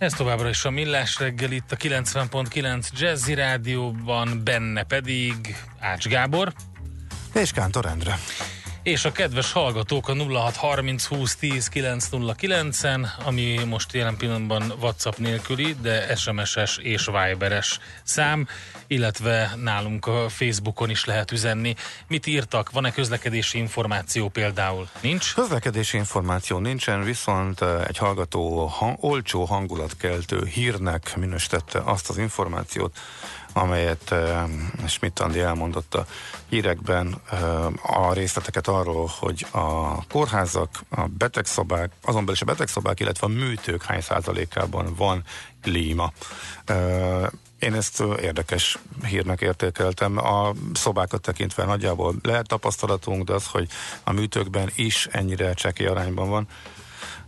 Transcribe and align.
Ez 0.00 0.12
továbbra 0.12 0.48
is 0.48 0.64
a 0.64 0.70
Millás 0.70 1.18
reggel 1.18 1.50
itt 1.50 1.72
a 1.72 1.76
90.9 1.76 2.88
Jazzy 2.92 3.34
Rádióban, 3.34 4.40
benne 4.44 4.82
pedig 4.82 5.56
Ács 5.78 6.06
Gábor. 6.06 6.52
És 7.34 7.52
Kántor 7.52 7.86
Endre. 7.86 8.18
És 8.82 9.04
a 9.04 9.12
kedves 9.12 9.52
hallgatók 9.52 10.08
a 10.08 10.14
0630 10.14 11.04
20 11.04 11.36
10 11.36 11.68
909-en, 11.74 13.06
ami 13.24 13.64
most 13.64 13.92
jelen 13.92 14.16
pillanatban 14.16 14.72
WhatsApp 14.80 15.16
nélküli, 15.16 15.76
de 15.80 16.16
SMS-es 16.16 16.76
és 16.76 17.06
Viberes 17.06 17.78
szám, 18.02 18.48
illetve 18.86 19.52
nálunk 19.62 20.06
a 20.06 20.28
Facebookon 20.28 20.90
is 20.90 21.04
lehet 21.04 21.30
üzenni. 21.30 21.74
Mit 22.08 22.26
írtak? 22.26 22.70
Van-e 22.70 22.92
közlekedési 22.92 23.58
információ 23.58 24.28
például? 24.28 24.88
Nincs? 25.00 25.34
Közlekedési 25.34 25.96
információ 25.96 26.58
nincsen, 26.58 27.02
viszont 27.02 27.60
eh, 27.60 27.84
egy 27.86 27.98
hallgató 27.98 28.66
ha- 28.66 28.96
olcsó 29.00 29.44
hangulatkeltő 29.44 30.44
hírnek 30.44 31.16
minősítette 31.16 31.78
azt 31.84 32.08
az 32.08 32.18
információt, 32.18 32.98
amelyet 33.52 34.10
uh, 34.10 34.50
Schmidt 34.86 35.18
Andi 35.18 35.40
elmondott 35.40 35.94
a 35.94 36.06
hírekben 36.48 37.20
uh, 37.32 38.08
a 38.08 38.12
részleteket 38.12 38.68
arról, 38.68 39.10
hogy 39.18 39.46
a 39.50 40.06
kórházak, 40.06 40.80
a 40.88 41.06
betegszobák, 41.06 41.92
azon 42.02 42.20
belül 42.20 42.34
is 42.34 42.42
a 42.42 42.44
betegszobák, 42.44 43.00
illetve 43.00 43.26
a 43.26 43.30
műtők 43.30 43.82
hány 43.82 44.00
százalékában 44.00 44.94
van 44.94 45.24
líma. 45.64 46.12
Uh, 46.68 47.26
én 47.60 47.74
ezt 47.74 48.02
érdekes 48.20 48.78
hírnek 49.04 49.40
értékeltem. 49.40 50.18
A 50.18 50.52
szobákat 50.72 51.20
tekintve 51.20 51.64
nagyjából 51.64 52.14
lehet 52.22 52.46
tapasztalatunk, 52.46 53.24
de 53.24 53.32
az, 53.32 53.46
hogy 53.46 53.68
a 54.04 54.12
műtőkben 54.12 54.70
is 54.74 55.08
ennyire 55.10 55.54
csekély 55.54 55.86
arányban 55.86 56.28
van, 56.28 56.48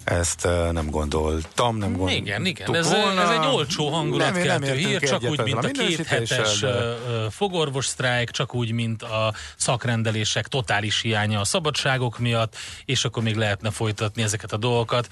ezt 0.05 0.49
nem 0.73 0.91
gondoltam, 0.91 1.77
nem 1.77 1.89
gondoltam. 1.89 2.25
Igen, 2.25 2.47
igen, 2.47 2.75
ez, 2.75 2.91
volna. 2.91 3.23
ez 3.23 3.29
egy 3.29 3.47
olcsó 3.55 3.89
hangulatkeltő 3.89 4.75
hír, 4.75 5.01
csak 5.01 5.23
úgy, 5.23 5.43
mint 5.43 5.65
a, 5.65 5.69
a 5.69 5.71
két 5.71 6.07
hetes 6.07 6.61
de... 6.61 6.97
fogorvos 7.31 7.87
sztrájk, 7.87 8.31
csak 8.31 8.55
úgy, 8.55 8.73
mint 8.73 9.03
a 9.03 9.35
szakrendelések 9.57 10.49
totális 10.49 11.01
hiánya 11.01 11.41
a 11.41 11.45
szabadságok 11.45 12.19
miatt, 12.19 12.57
és 12.85 13.05
akkor 13.05 13.23
még 13.23 13.37
lehetne 13.37 13.71
folytatni 13.71 14.23
ezeket 14.23 14.53
a 14.53 14.57
dolgokat. 14.57 15.09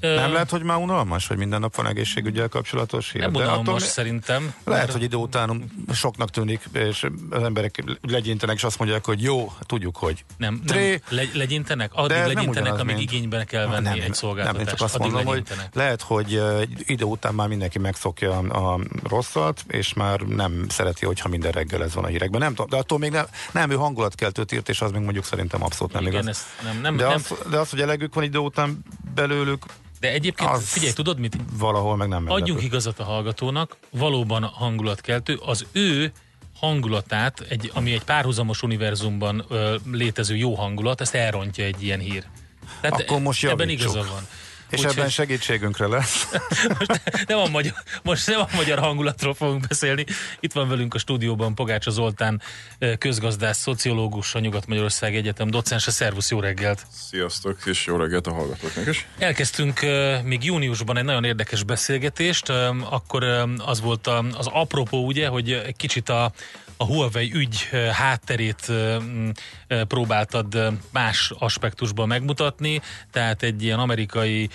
Nem 0.00 0.32
lehet, 0.32 0.50
hogy 0.50 0.62
már 0.62 0.76
unalmas, 0.76 1.26
hogy 1.26 1.36
minden 1.36 1.60
nap 1.60 1.76
van 1.76 1.86
egészségügyel 1.86 2.48
kapcsolatos 2.48 3.12
hír. 3.12 3.20
Nem 3.20 3.34
unalmas 3.34 3.58
attól, 3.58 3.78
szerintem. 3.78 4.54
Lehet, 4.64 4.92
hogy 4.92 5.02
idő 5.02 5.16
után 5.16 5.72
soknak 5.92 6.30
tűnik, 6.30 6.62
és 6.72 7.06
az 7.30 7.42
emberek 7.42 7.82
legyintenek, 8.00 8.56
és 8.56 8.64
azt 8.64 8.78
mondják, 8.78 9.04
hogy 9.04 9.22
jó, 9.22 9.52
tudjuk, 9.66 9.96
hogy 9.96 10.24
nem, 10.36 10.62
Tré, 10.66 10.90
nem 10.90 11.00
legy, 11.08 11.30
legyintenek, 11.34 11.90
addig 11.94 12.16
legyintenek, 12.16 12.78
amíg 12.78 12.96
mint... 12.96 13.12
igényben 13.12 13.46
kell 13.46 13.66
venni 13.66 13.82
nem, 13.82 14.00
egy 14.00 14.14
szolgáltatást. 14.14 14.33
Nem, 14.34 14.56
én 14.58 14.66
csak 14.66 14.80
azt 14.80 14.94
addig 14.94 15.12
mondom, 15.12 15.32
hogy 15.32 15.42
lehet, 15.72 16.02
hogy 16.02 16.42
idő 16.78 17.04
után 17.04 17.34
már 17.34 17.48
mindenki 17.48 17.78
megszokja 17.78 18.38
a, 18.38 18.72
a 18.72 18.80
rosszat, 19.08 19.64
és 19.68 19.94
már 19.94 20.20
nem 20.20 20.66
szereti, 20.68 21.06
hogyha 21.06 21.28
minden 21.28 21.52
reggel 21.52 21.82
ez 21.82 21.94
van 21.94 22.04
a 22.04 22.06
hírekben. 22.06 22.40
Nem 22.40 22.54
de 22.68 22.76
attól 22.76 22.98
még 22.98 23.10
nem, 23.10 23.26
nem 23.52 23.70
ő 23.70 23.74
hangulatkeltőt 23.74 24.52
írt, 24.52 24.68
és 24.68 24.80
az 24.80 24.90
még 24.90 25.02
mondjuk 25.02 25.24
szerintem 25.24 25.62
abszolút 25.62 25.92
nem 25.92 26.06
Igen, 26.06 26.22
igaz. 26.22 26.46
Nem, 26.62 26.80
nem, 26.80 26.96
de, 26.96 27.04
nem. 27.04 27.12
Az, 27.14 27.34
de 27.50 27.58
az, 27.58 27.70
hogy 27.70 27.80
elegük 27.80 28.14
van 28.14 28.24
idő 28.24 28.38
után 28.38 28.84
belőlük, 29.14 29.64
de 30.00 30.12
egyébként, 30.12 30.50
az 30.50 30.68
figyelj, 30.68 30.92
tudod 30.92 31.18
mit? 31.18 31.36
Valahol 31.58 31.96
meg 31.96 32.08
nem 32.08 32.22
meglepő. 32.22 32.42
Adjunk 32.42 32.62
igazat 32.62 32.98
a 32.98 33.04
hallgatónak, 33.04 33.76
valóban 33.90 34.42
hangulatkeltő, 34.42 35.38
az 35.44 35.66
ő 35.72 36.12
hangulatát, 36.58 37.40
egy, 37.48 37.70
ami 37.74 37.92
egy 37.92 38.04
párhuzamos 38.04 38.62
univerzumban 38.62 39.44
ö, 39.48 39.76
létező 39.90 40.36
jó 40.36 40.54
hangulat, 40.54 41.00
ezt 41.00 41.14
elrontja 41.14 41.64
egy 41.64 41.82
ilyen 41.82 41.98
hír. 41.98 42.24
Tehát 42.80 43.00
Akkor 43.00 43.20
most 43.20 43.44
ebben 43.44 43.68
igaza 43.68 44.02
van. 44.02 44.26
És 44.74 44.80
Úgy, 44.80 44.86
ebben 44.86 45.08
segítségünkre 45.08 45.86
lesz. 45.86 46.28
most, 46.78 47.02
nem 47.26 47.38
a 47.38 47.48
magyar, 47.48 47.74
most 48.02 48.26
nem 48.26 48.40
a 48.40 48.48
magyar 48.54 48.78
hangulatról 48.78 49.34
fogunk 49.34 49.66
beszélni. 49.68 50.04
Itt 50.40 50.52
van 50.52 50.68
velünk 50.68 50.94
a 50.94 50.98
stúdióban 50.98 51.54
Pogácsa 51.54 51.90
Zoltán, 51.90 52.42
közgazdász, 52.98 53.58
szociológus, 53.58 54.34
a 54.34 54.38
Nyugat-Magyarország 54.38 55.16
Egyetem 55.16 55.50
docense. 55.50 55.90
Szervusz, 55.90 56.30
jó 56.30 56.40
reggelt! 56.40 56.86
Sziasztok, 57.08 57.58
és 57.64 57.86
jó 57.86 57.96
reggelt 57.96 58.26
a 58.26 58.32
hallgatóknak 58.32 58.86
is! 58.86 59.06
Elkezdtünk 59.18 59.80
még 60.22 60.44
júniusban 60.44 60.96
egy 60.96 61.04
nagyon 61.04 61.24
érdekes 61.24 61.62
beszélgetést, 61.62 62.48
akkor 62.90 63.24
az 63.58 63.80
volt 63.80 64.06
az 64.36 64.46
apropó, 64.46 65.06
ugye, 65.06 65.28
hogy 65.28 65.52
egy 65.52 65.76
kicsit 65.76 66.08
a 66.08 66.32
a 66.76 66.84
Huawei 66.84 67.30
ügy 67.34 67.68
hátterét 67.92 68.72
próbáltad 69.88 70.72
más 70.92 71.32
aspektusban 71.38 72.08
megmutatni, 72.08 72.80
tehát 73.10 73.42
egy 73.42 73.62
ilyen 73.62 73.78
amerikai, 73.78 74.48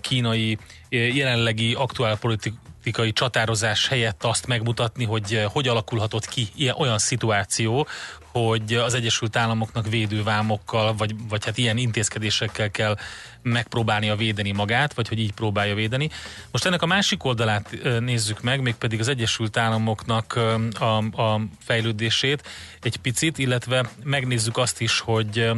kínai, 0.00 0.58
jelenlegi 0.88 1.74
aktuál 1.74 2.18
politikai 2.18 3.12
csatározás 3.12 3.88
helyett 3.88 4.24
azt 4.24 4.46
megmutatni, 4.46 5.04
hogy 5.04 5.44
hogy 5.52 5.68
alakulhatott 5.68 6.26
ki 6.26 6.48
ilyen, 6.54 6.74
olyan 6.78 6.98
szituáció, 6.98 7.86
hogy 8.32 8.74
az 8.74 8.94
Egyesült 8.94 9.36
Államoknak 9.36 9.88
védővámokkal, 9.88 10.94
vagy, 10.94 11.14
vagy 11.28 11.44
hát 11.44 11.58
ilyen 11.58 11.76
intézkedésekkel 11.76 12.70
kell 12.70 12.96
megpróbálnia 13.42 14.16
védeni 14.16 14.52
magát, 14.52 14.94
vagy 14.94 15.08
hogy 15.08 15.18
így 15.18 15.32
próbálja 15.32 15.74
védeni. 15.74 16.10
Most 16.50 16.66
ennek 16.66 16.82
a 16.82 16.86
másik 16.86 17.24
oldalát 17.24 17.76
nézzük 18.00 18.42
meg, 18.42 18.60
mégpedig 18.60 19.00
az 19.00 19.08
Egyesült 19.08 19.56
Államoknak 19.56 20.38
a, 20.78 20.96
a 21.22 21.40
fejlődését 21.58 22.48
egy 22.80 22.96
picit, 22.96 23.38
illetve 23.38 23.90
megnézzük 24.02 24.56
azt 24.56 24.80
is, 24.80 25.00
hogy 25.00 25.50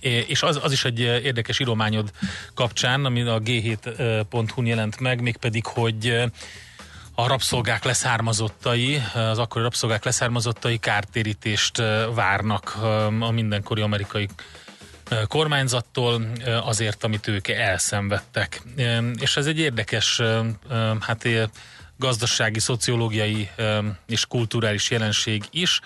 és 0.00 0.42
az, 0.42 0.60
az 0.62 0.72
is 0.72 0.84
egy 0.84 1.00
érdekes 1.00 1.58
írományod 1.58 2.10
kapcsán, 2.54 3.04
ami 3.04 3.22
a 3.22 3.40
g7.hu 3.40 4.62
jelent 4.62 5.00
meg, 5.00 5.20
mégpedig, 5.20 5.66
hogy 5.66 6.22
a 7.14 7.26
rabszolgák 7.26 7.84
leszármazottai, 7.84 9.02
az 9.14 9.38
akkori 9.38 9.64
rabszolgák 9.64 10.04
leszármazottai 10.04 10.78
kártérítést 10.78 11.82
várnak 12.14 12.76
a 13.20 13.30
mindenkori 13.30 13.80
amerikai 13.80 14.28
kormányzattól 15.28 16.26
azért, 16.64 17.04
amit 17.04 17.28
ők 17.28 17.48
elszenvedtek. 17.48 18.62
És 19.14 19.36
ez 19.36 19.46
egy 19.46 19.58
érdekes, 19.58 20.20
hát 21.00 21.28
gazdasági, 21.96 22.58
szociológiai 22.58 23.50
és 24.06 24.26
kulturális 24.26 24.90
jelenség 24.90 25.44
is, 25.50 25.80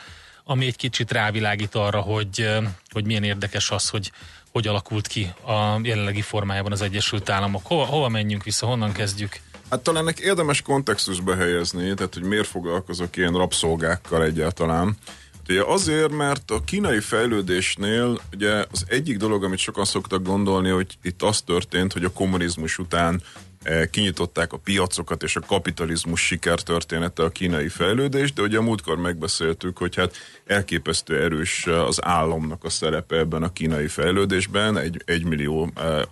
ami 0.44 0.66
egy 0.66 0.76
kicsit 0.76 1.12
rávilágít 1.12 1.75
arra, 1.75 2.00
hogy, 2.00 2.48
hogy 2.91 3.04
milyen 3.04 3.25
érdekes 3.25 3.70
az, 3.70 3.88
hogy 3.88 4.12
hogy 4.56 4.66
alakult 4.66 5.06
ki 5.06 5.32
a 5.47 5.78
jelenlegi 5.82 6.20
formájában 6.20 6.72
az 6.72 6.82
Egyesült 6.82 7.28
Államok. 7.31 7.66
Hova, 7.66 7.84
hova 7.84 8.09
menjünk 8.09 8.44
vissza, 8.44 8.66
honnan 8.66 8.92
kezdjük? 8.92 9.41
Hát 9.71 9.81
talán 9.81 10.15
érdemes 10.21 10.62
kontextusba 10.62 11.34
helyezni, 11.34 11.94
tehát 11.94 12.15
hogy 12.15 12.22
miért 12.22 12.47
foglalkozok 12.47 13.16
ilyen 13.16 13.32
rabszolgákkal 13.32 14.25
egyáltalán. 14.25 14.97
Hát 15.32 15.49
ugye 15.49 15.62
azért, 15.62 16.12
mert 16.12 16.50
a 16.50 16.65
kínai 16.65 17.00
fejlődésnél 17.00 18.21
ugye 18.32 18.65
az 18.72 18.84
egyik 18.88 19.16
dolog, 19.16 19.44
amit 19.44 19.59
sokan 19.59 19.84
szoktak 19.84 20.22
gondolni, 20.22 20.69
hogy 20.69 20.99
itt 21.03 21.22
az 21.22 21.41
történt, 21.41 21.93
hogy 21.93 22.04
a 22.04 22.12
kommunizmus 22.12 22.78
után 22.78 23.22
E, 23.66 23.91
kinyitották 23.91 24.53
a 24.53 24.56
piacokat, 24.56 25.22
és 25.22 25.37
a 25.37 25.41
kapitalizmus 25.41 26.27
sikertörténete 26.27 27.22
a 27.22 27.28
kínai 27.28 27.69
fejlődés, 27.69 28.33
de 28.33 28.43
ugye 28.43 28.59
a 28.59 28.62
múltkor 28.62 28.97
megbeszéltük, 28.97 29.78
hogy 29.78 29.97
hát 29.97 30.15
elképesztő 30.47 31.22
erős 31.22 31.66
az 31.66 32.04
államnak 32.04 32.65
a 32.65 32.71
szerepe 32.71 33.16
ebben 33.16 33.42
a 33.42 33.53
kínai 33.53 33.86
fejlődésben, 33.86 34.78
egy, 34.78 35.03
egy 35.04 35.24
millió 35.24 35.71
e, 35.74 35.83
e, 35.83 36.07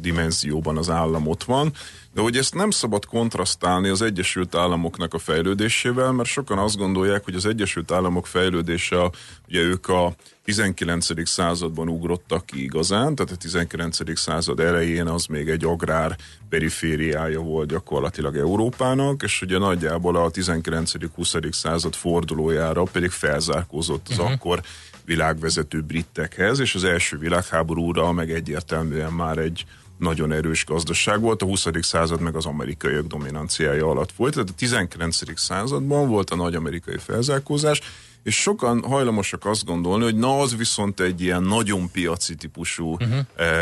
dimenzióban 0.00 0.76
az 0.76 0.90
állam 0.90 1.26
ott 1.26 1.44
van, 1.44 1.72
de 2.16 2.22
hogy 2.22 2.36
ezt 2.36 2.54
nem 2.54 2.70
szabad 2.70 3.04
kontrasztálni 3.04 3.88
az 3.88 4.02
Egyesült 4.02 4.54
Államoknak 4.54 5.14
a 5.14 5.18
fejlődésével, 5.18 6.12
mert 6.12 6.28
sokan 6.28 6.58
azt 6.58 6.76
gondolják, 6.76 7.24
hogy 7.24 7.34
az 7.34 7.46
Egyesült 7.46 7.90
Államok 7.90 8.26
fejlődése, 8.26 9.10
ugye 9.48 9.60
ők 9.60 9.88
a 9.88 10.14
19. 10.44 11.28
században 11.28 11.88
ugrottak 11.88 12.46
ki 12.46 12.62
igazán, 12.62 13.14
tehát 13.14 13.32
a 13.32 13.36
19. 13.36 14.18
század 14.18 14.60
elején 14.60 15.06
az 15.06 15.26
még 15.26 15.48
egy 15.48 15.64
agrár 15.64 16.16
perifériája 16.48 17.40
volt 17.40 17.68
gyakorlatilag 17.68 18.36
Európának, 18.36 19.22
és 19.22 19.42
ugye 19.42 19.58
nagyjából 19.58 20.16
a 20.16 20.30
19.-20. 20.30 21.52
század 21.52 21.94
fordulójára 21.94 22.82
pedig 22.82 23.10
felzárkózott 23.10 24.06
az 24.10 24.18
uh-huh. 24.18 24.32
akkor 24.32 24.62
világvezető 25.04 25.80
britekhez, 25.80 26.58
és 26.58 26.74
az 26.74 26.84
első 26.84 27.18
világháborúra 27.18 28.12
meg 28.12 28.30
egyértelműen 28.30 29.12
már 29.12 29.38
egy 29.38 29.64
nagyon 29.98 30.32
erős 30.32 30.64
gazdaság 30.64 31.20
volt, 31.20 31.42
a 31.42 31.46
20. 31.46 31.66
század 31.80 32.20
meg 32.20 32.36
az 32.36 32.46
amerikaiak 32.46 33.06
dominanciája 33.06 33.86
alatt 33.86 34.12
volt, 34.12 34.32
tehát 34.32 34.48
a 34.48 34.54
19. 34.56 35.38
században 35.40 36.08
volt 36.08 36.30
a 36.30 36.36
nagy 36.36 36.54
amerikai 36.54 36.98
felzárkózás, 36.98 37.80
és 38.26 38.40
sokan 38.40 38.82
hajlamosak 38.82 39.46
azt 39.46 39.64
gondolni, 39.64 40.04
hogy 40.04 40.16
na 40.16 40.38
az 40.40 40.56
viszont 40.56 41.00
egy 41.00 41.20
ilyen 41.20 41.42
nagyon 41.42 41.90
piaci 41.90 42.34
típusú 42.34 42.92
uh-huh. 42.92 43.18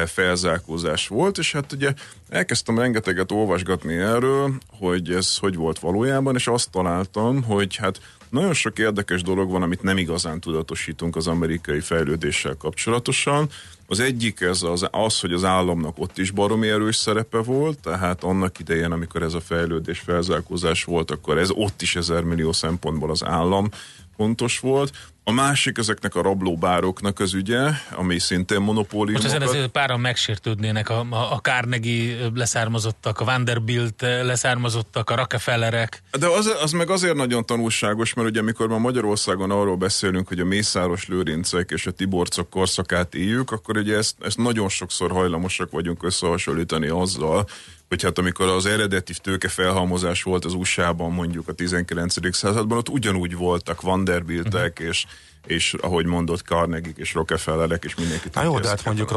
felzárkózás 0.06 1.08
volt, 1.08 1.38
és 1.38 1.52
hát 1.52 1.72
ugye 1.72 1.94
elkezdtem 2.28 2.78
rengeteget 2.78 3.32
olvasgatni 3.32 3.94
erről, 3.94 4.52
hogy 4.78 5.10
ez 5.10 5.36
hogy 5.36 5.54
volt 5.54 5.78
valójában, 5.78 6.34
és 6.34 6.46
azt 6.46 6.70
találtam, 6.70 7.42
hogy 7.42 7.76
hát 7.76 8.00
nagyon 8.34 8.54
sok 8.54 8.78
érdekes 8.78 9.22
dolog 9.22 9.50
van, 9.50 9.62
amit 9.62 9.82
nem 9.82 9.98
igazán 9.98 10.40
tudatosítunk 10.40 11.16
az 11.16 11.26
amerikai 11.26 11.80
fejlődéssel 11.80 12.54
kapcsolatosan. 12.54 13.48
Az 13.86 14.00
egyik 14.00 14.40
ez 14.40 14.62
az, 14.62 14.88
az, 14.90 15.20
hogy 15.20 15.32
az 15.32 15.44
államnak 15.44 15.98
ott 15.98 16.18
is 16.18 16.30
baromi 16.30 16.68
erős 16.68 16.96
szerepe 16.96 17.38
volt, 17.38 17.78
tehát 17.78 18.24
annak 18.24 18.58
idején, 18.58 18.92
amikor 18.92 19.22
ez 19.22 19.34
a 19.34 19.40
fejlődés, 19.40 19.98
felzárkózás 19.98 20.84
volt, 20.84 21.10
akkor 21.10 21.38
ez 21.38 21.50
ott 21.50 21.82
is 21.82 21.96
ezer 21.96 22.22
millió 22.22 22.52
szempontból 22.52 23.10
az 23.10 23.24
állam 23.24 23.68
fontos 24.16 24.58
volt. 24.58 24.92
A 25.26 25.32
másik 25.32 25.78
ezeknek 25.78 26.14
a 26.14 26.22
rablóbároknak 26.22 27.20
az 27.20 27.34
ügye, 27.34 27.70
ami 27.90 28.18
szintén 28.18 28.60
monopólium. 28.60 29.12
Most 29.12 29.34
ezen 29.34 29.48
azért 29.48 29.68
páran 29.68 30.00
megsértődnének 30.00 30.88
a, 30.88 31.06
a, 31.10 31.32
a 31.32 31.38
Carnegie 31.38 32.30
leszármazottak, 32.34 33.20
a 33.20 33.24
Vanderbilt 33.24 34.00
leszármazottak, 34.00 35.10
a 35.10 35.16
Rockefellerek. 35.16 36.02
De 36.18 36.26
az, 36.26 36.46
az 36.62 36.72
meg 36.72 36.90
azért 36.90 37.14
nagyon 37.14 37.46
tanulságos, 37.46 38.14
mert 38.14 38.28
ugye 38.28 38.40
amikor 38.40 38.68
ma 38.68 38.78
Magyarországon 38.78 39.50
arról 39.50 39.76
beszélünk, 39.76 40.28
hogy 40.28 40.40
a 40.40 40.44
Mészáros 40.44 41.08
Lőrincek 41.08 41.70
és 41.70 41.86
a 41.86 41.90
Tiborcok 41.90 42.50
korszakát 42.50 43.14
éljük, 43.14 43.50
akkor 43.50 43.76
ugye 43.76 43.96
ezt, 43.96 44.14
ezt 44.20 44.36
nagyon 44.36 44.68
sokszor 44.68 45.10
hajlamosak 45.10 45.70
vagyunk 45.70 46.02
összehasonlítani 46.02 46.88
azzal, 46.88 47.46
hogy 47.94 48.02
hát 48.02 48.18
amikor 48.18 48.48
az 48.48 48.66
eredeti 48.66 49.12
tőke 49.22 49.48
felhalmozás 49.48 50.22
volt 50.22 50.44
az 50.44 50.54
USA-ban 50.54 51.12
mondjuk 51.12 51.48
a 51.48 51.52
19. 51.52 52.36
században, 52.36 52.78
ott 52.78 52.88
ugyanúgy 52.88 53.36
voltak 53.36 53.80
Vanderbiltek 53.80 54.72
uh-huh. 54.72 54.88
és 54.88 55.04
és 55.46 55.74
ahogy 55.80 56.06
mondott, 56.06 56.40
Carnegie 56.40 56.92
és 56.96 57.14
Rockefellerek 57.14 57.84
és 57.84 57.94
mindenki. 57.94 58.28
Na 58.32 58.42
jó, 58.42 58.58
de 58.58 58.68
hát 58.68 58.84
mondjuk 58.84 59.10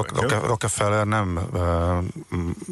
Rockefeller 0.46 1.06
nem 1.06 1.40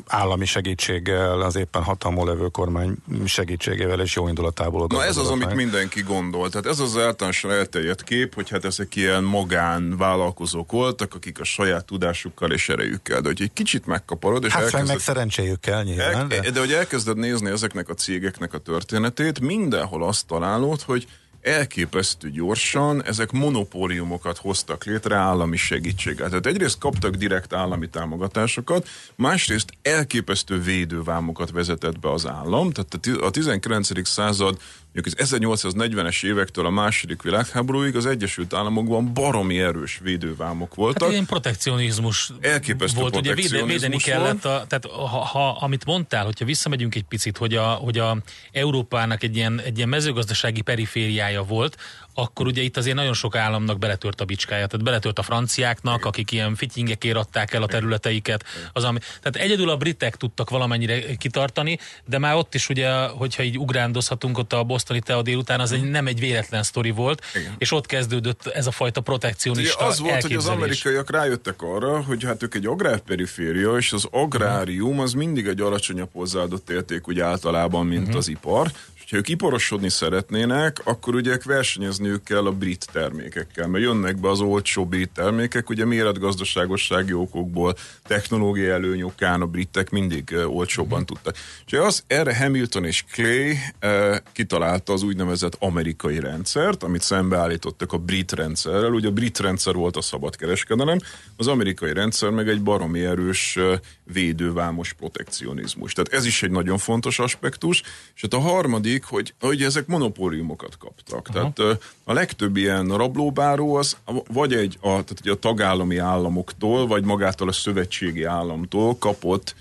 állami 0.08 0.46
segítséggel, 0.46 1.42
az 1.42 1.56
éppen 1.56 1.84
hatalmon 1.84 2.28
levő 2.28 2.48
kormány 2.48 2.96
segítségével 3.26 4.00
és 4.00 4.16
jó 4.16 4.28
indulatából 4.28 4.86
Na 4.90 5.04
ez 5.04 5.18
az, 5.18 5.30
amit 5.30 5.54
mindenki 5.54 6.02
gondol. 6.02 6.50
Tehát 6.50 6.66
ez 6.66 6.80
az 6.80 6.98
általánosan 6.98 7.52
elterjedt 7.52 8.04
kép, 8.04 8.34
hogy 8.34 8.50
hát 8.50 8.66
ezek 8.66 8.96
ilyen 8.96 9.24
magán 9.24 9.98
vállalkozók 9.98 10.72
voltak, 10.72 11.14
akik 11.14 11.40
a 11.40 11.44
saját 11.44 11.86
tudásukkal 11.86 12.52
és 12.52 12.70
erejükkel, 12.70 13.22
de 13.22 13.28
hogy 13.28 13.42
egy 13.42 13.54
kicsit 13.54 13.86
megkaparod, 13.86 14.44
és 14.44 14.52
hát 14.52 14.62
elkezded... 14.62 14.88
meg 14.88 15.00
szerencséjükkel 15.00 15.84
nyilván. 15.84 16.14
El, 16.14 16.28
de... 16.28 16.52
de 16.52 16.60
hogy 16.60 16.72
elkezded 16.72 17.18
nézni 17.18 17.50
ezeknek 17.50 17.90
a 17.90 17.94
cégeknek 17.94 18.54
a 18.54 18.58
történetét, 18.58 19.40
mindenhol 19.40 20.04
azt 20.04 20.28
találod, 20.28 20.82
hogy 20.82 21.08
elképesztő 21.46 22.32
gyorsan 22.32 23.04
ezek 23.04 23.32
monopóliumokat 23.32 24.38
hoztak 24.38 24.84
létre 24.84 25.16
állami 25.16 25.58
segítséggel. 25.58 26.28
Tehát 26.28 26.46
egyrészt 26.46 26.78
kaptak 26.78 27.16
direkt 27.16 27.54
állami 27.54 27.90
támogatásokat, 27.90 28.88
másrészt 29.16 29.70
elképesztő 29.82 30.62
védővámokat 30.62 31.52
vezetett 31.52 32.00
be 32.00 32.12
az 32.12 32.28
állam. 32.28 32.72
Tehát 32.72 33.22
a 33.22 33.30
19. 33.30 34.08
század 34.08 34.58
mondjuk 34.96 35.20
az 35.20 35.74
1840-es 35.74 36.26
évektől 36.26 36.66
a 36.66 36.70
második 36.70 37.22
világháborúig 37.22 37.96
az 37.96 38.06
Egyesült 38.06 38.54
Államokban 38.54 39.14
baromi 39.14 39.60
erős 39.60 40.00
védővámok 40.04 40.76
voltak. 40.76 41.02
Hát 41.02 41.12
ilyen 41.12 41.26
protekcionizmus 41.26 42.32
Elképesztő 42.42 43.00
volt, 43.00 43.12
protekcionizmus 43.12 43.62
ugye 43.62 43.72
védeni 43.72 43.98
kellett, 43.98 44.46
a, 44.46 44.66
tehát 44.68 44.86
ha, 44.86 45.08
ha, 45.08 45.50
amit 45.60 45.86
mondtál, 45.86 46.26
hogyha 46.26 46.46
visszamegyünk 46.46 46.96
egy 46.96 47.04
picit, 47.04 47.38
hogy 47.38 47.56
a, 47.56 47.66
hogy 47.66 47.98
a 47.98 48.18
Európának 48.52 49.24
egy 49.24 49.36
ilyen, 49.36 49.62
egy 49.66 49.78
ilyen 49.78 49.90
mezőgazdasági 49.90 50.62
perifériája 50.62 51.44
volt, 51.44 51.78
akkor 52.18 52.48
ugye 52.48 52.62
itt 52.62 52.78
azért 52.78 52.96
nagyon 52.96 53.14
sok 53.14 53.36
államnak 53.36 53.80
beletört 53.80 54.22
a 54.22 54.26
bicskája, 54.26 54.68
tehát 54.68 54.86
beletört 54.86 55.20
a 55.20 55.24
franciáknak, 55.24 55.96
Igen. 55.96 56.08
akik 56.08 56.32
ilyen 56.32 56.56
fityingekért 56.56 57.18
adták 57.18 57.54
el 57.54 57.64
a 57.64 57.68
területeiket. 57.68 58.44
Az, 58.74 58.84
ami, 58.84 59.00
tehát 59.00 59.36
egyedül 59.36 59.70
a 59.70 59.78
britek 59.78 60.16
tudtak 60.16 60.50
valamennyire 60.50 61.16
kitartani, 61.16 61.80
de 62.06 62.18
már 62.18 62.36
ott 62.36 62.54
is 62.54 62.70
ugye, 62.70 63.08
hogyha 63.08 63.44
így 63.44 63.58
ugrándozhatunk 63.58 64.38
ott 64.38 64.54
a 64.54 64.64
bosztoni 64.64 65.00
tea 65.00 65.22
délután, 65.22 65.60
az 65.60 65.72
egy, 65.72 65.84
nem 65.84 66.08
egy 66.08 66.20
véletlen 66.20 66.64
sztori 66.64 66.92
volt, 66.92 67.26
Igen. 67.36 67.56
és 67.58 67.72
ott 67.72 67.86
kezdődött 67.86 68.48
ez 68.48 68.68
a 68.68 68.72
fajta 68.72 69.02
protekcionista 69.02 69.78
ugye 69.78 69.88
Az 69.88 70.00
volt, 70.00 70.22
hogy 70.22 70.34
az 70.34 70.48
amerikaiak 70.48 71.12
rájöttek 71.12 71.62
arra, 71.62 72.04
hogy 72.04 72.24
hát 72.24 72.44
ők 72.44 72.56
egy 72.56 72.66
agrárperiféria, 72.66 73.78
és 73.78 73.92
az 73.92 74.08
agrárium 74.12 75.00
az 75.00 75.14
mindig 75.14 75.48
egy 75.48 75.62
alacsonyabb 75.62 76.10
hozzáadott 76.14 76.70
érték 76.70 77.08
úgy 77.08 77.20
általában, 77.20 77.86
mint 77.86 78.02
uh-huh. 78.02 78.18
az 78.18 78.28
ipar, 78.28 78.72
ha 79.10 79.18
ők 79.18 79.30
iparosodni 79.30 79.90
szeretnének, 79.90 80.82
akkor 80.84 81.16
ugye 81.16 81.38
versenyezniük 81.46 82.24
kell 82.24 82.46
a 82.46 82.52
brit 82.52 82.88
termékekkel, 82.92 83.68
mert 83.68 83.84
jönnek 83.84 84.20
be 84.20 84.30
az 84.30 84.40
olcsó 84.40 84.86
brit 84.86 85.10
termékek, 85.14 85.70
ugye 85.70 85.86
méretgazdaságossági 85.86 87.14
okokból, 87.14 87.76
technológiai 88.04 88.70
előnyokán 88.70 89.42
a 89.42 89.46
britek 89.46 89.90
mindig 89.90 90.36
olcsóbban 90.48 91.00
mm. 91.00 91.04
tudtak. 91.04 91.36
És 91.66 91.74
az, 91.74 92.04
erre 92.08 92.38
Hamilton 92.38 92.86
és 92.86 93.04
Clay 93.12 93.52
uh, 93.82 94.16
kitalálta 94.32 94.94
az 94.94 95.04
úgynevezett 95.04 95.56
amerikai 95.60 96.20
rendszert, 96.20 96.84
amit 96.84 97.02
szembeállítottak 97.02 97.94
a 97.94 97.98
brit 97.98 98.32
rendszerrel. 98.32 98.94
Ugye 98.94 99.08
a 99.08 99.12
brit 99.12 99.40
rendszer 99.40 99.74
volt 99.74 99.98
a 99.98 100.02
szabadkereskedelem, 100.02 100.98
az 101.38 101.48
amerikai 101.48 101.94
rendszer 101.94 102.30
meg 102.30 102.48
egy 102.48 102.62
baromi 102.62 103.06
erős 103.06 103.60
védővámos 104.04 104.94
protekcionizmus. 104.94 105.94
Tehát 105.94 106.14
ez 106.14 106.26
is 106.26 106.44
egy 106.44 106.52
nagyon 106.52 106.78
fontos 106.78 107.20
aspektus. 107.20 107.82
És 108.16 108.22
hát 108.22 108.34
a 108.34 108.40
harmadik 108.40 108.95
működik, 108.96 109.04
hogy, 109.04 109.34
hogy 109.40 109.64
ezek 109.64 109.88
monopóliumokat 109.88 110.78
kaptak. 110.78 111.28
Aha. 111.34 111.52
Tehát 111.54 111.80
a 112.04 112.14
legtöbb 112.14 112.58
ilyen 112.58 112.88
rablóbáró 112.88 113.76
az 113.76 113.98
vagy 114.28 114.54
egy 114.54 114.78
a, 114.82 114.88
tehát 114.88 115.26
a 115.26 115.36
tagállami 115.36 115.98
államoktól, 115.98 116.88
vagy 116.88 117.04
magától 117.04 117.48
a 117.48 117.52
szövetségi 117.52 118.24
államtól 118.24 118.98
kapott 118.98 119.56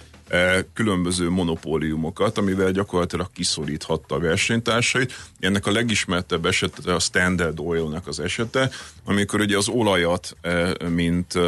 különböző 0.75 1.31
monopóliumokat, 1.31 2.39
amivel 2.39 2.71
gyakorlatilag 2.71 3.27
kiszoríthatta 3.33 4.15
a 4.15 4.19
versenytársait. 4.19 5.13
Ennek 5.41 5.67
a 5.67 5.73
legismertebb 5.73 6.47
esete 6.47 6.95
a 6.95 6.99
Standard 6.99 7.61
Oil-nek 7.61 8.07
az 8.07 8.21
esete, 8.21 8.71
amikor 9.05 9.41
ugye 9.41 9.57
az 9.57 9.69
olajat, 9.69 10.37
mint 10.89 11.39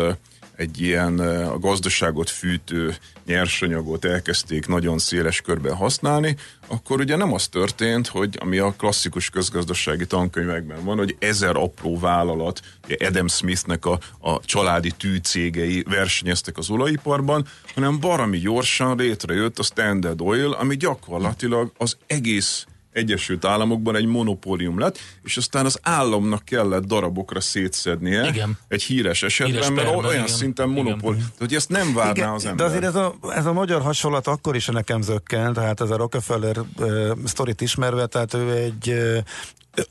egy 0.56 0.80
ilyen 0.80 1.18
a 1.48 1.58
gazdaságot 1.58 2.30
fűtő 2.30 2.96
nyersanyagot 3.26 4.04
elkezdték 4.04 4.66
nagyon 4.66 4.98
széles 4.98 5.40
körben 5.40 5.74
használni, 5.74 6.36
akkor 6.66 7.00
ugye 7.00 7.16
nem 7.16 7.32
az 7.32 7.48
történt, 7.48 8.06
hogy 8.06 8.38
ami 8.40 8.58
a 8.58 8.74
klasszikus 8.78 9.30
közgazdasági 9.30 10.06
tankönyvekben 10.06 10.84
van, 10.84 10.96
hogy 10.96 11.16
ezer 11.18 11.56
apró 11.56 11.98
vállalat, 11.98 12.60
Adam 12.98 13.28
Smithnek 13.28 13.86
a, 13.86 13.98
a 14.20 14.40
családi 14.40 14.90
tűcégei 14.90 15.84
versenyeztek 15.88 16.58
az 16.58 16.70
olajiparban, 16.70 17.46
hanem 17.74 18.00
barami 18.00 18.38
gyorsan 18.38 18.96
létrejött 18.96 19.58
a 19.58 19.62
Standard 19.62 20.20
Oil, 20.20 20.52
ami 20.52 20.76
gyakorlatilag 20.76 21.72
az 21.78 21.96
egész 22.06 22.66
Egyesült 22.96 23.44
Államokban 23.44 23.96
egy 23.96 24.06
monopólium 24.06 24.78
lett, 24.78 24.98
és 25.22 25.36
aztán 25.36 25.64
az 25.64 25.78
államnak 25.82 26.44
kellett 26.44 26.84
darabokra 26.84 27.40
szétszednie 27.40 28.28
igen. 28.28 28.58
egy 28.68 28.82
híres 28.82 29.22
esetben, 29.22 29.54
híres 29.54 29.70
mert 29.70 29.88
perben, 29.88 30.04
olyan 30.04 30.24
igen. 30.24 30.34
szinten 30.34 30.68
monopólium. 30.68 31.22
Tehát, 31.22 31.38
hogy 31.38 31.54
ezt 31.54 31.68
nem 31.68 31.94
várná 31.94 32.10
igen, 32.10 32.28
az 32.28 32.44
ember. 32.46 32.66
De 32.66 32.72
azért 32.72 32.84
ez 32.84 32.94
a, 32.94 33.14
ez 33.28 33.46
a 33.46 33.52
magyar 33.52 33.82
hasonlat 33.82 34.26
akkor 34.26 34.56
is 34.56 34.66
nekem 34.66 35.02
zökken, 35.02 35.52
tehát 35.52 35.80
ez 35.80 35.90
a 35.90 35.96
Rockefeller 35.96 36.56
uh, 36.58 37.10
sztorit 37.24 37.60
ismerve, 37.60 38.06
tehát 38.06 38.34
ő 38.34 38.50
egy 38.50 38.88
uh, 38.88 39.18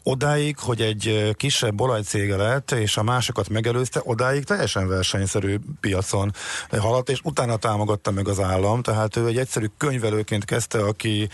odáig, 0.03 0.57
hogy 0.59 0.81
egy 0.81 1.31
kisebb 1.37 1.81
olajcége 1.81 2.35
lett, 2.35 2.71
és 2.71 2.97
a 2.97 3.03
másokat 3.03 3.49
megelőzte, 3.49 4.01
odáig 4.03 4.43
teljesen 4.43 4.87
versenyszerű 4.87 5.55
piacon 5.79 6.31
haladt, 6.69 7.09
és 7.09 7.19
utána 7.23 7.57
támogatta 7.57 8.11
meg 8.11 8.27
az 8.27 8.39
állam, 8.39 8.81
tehát 8.81 9.15
ő 9.15 9.27
egy 9.27 9.37
egyszerű 9.37 9.65
könyvelőként 9.77 10.45
kezdte, 10.45 10.83
aki 10.83 11.29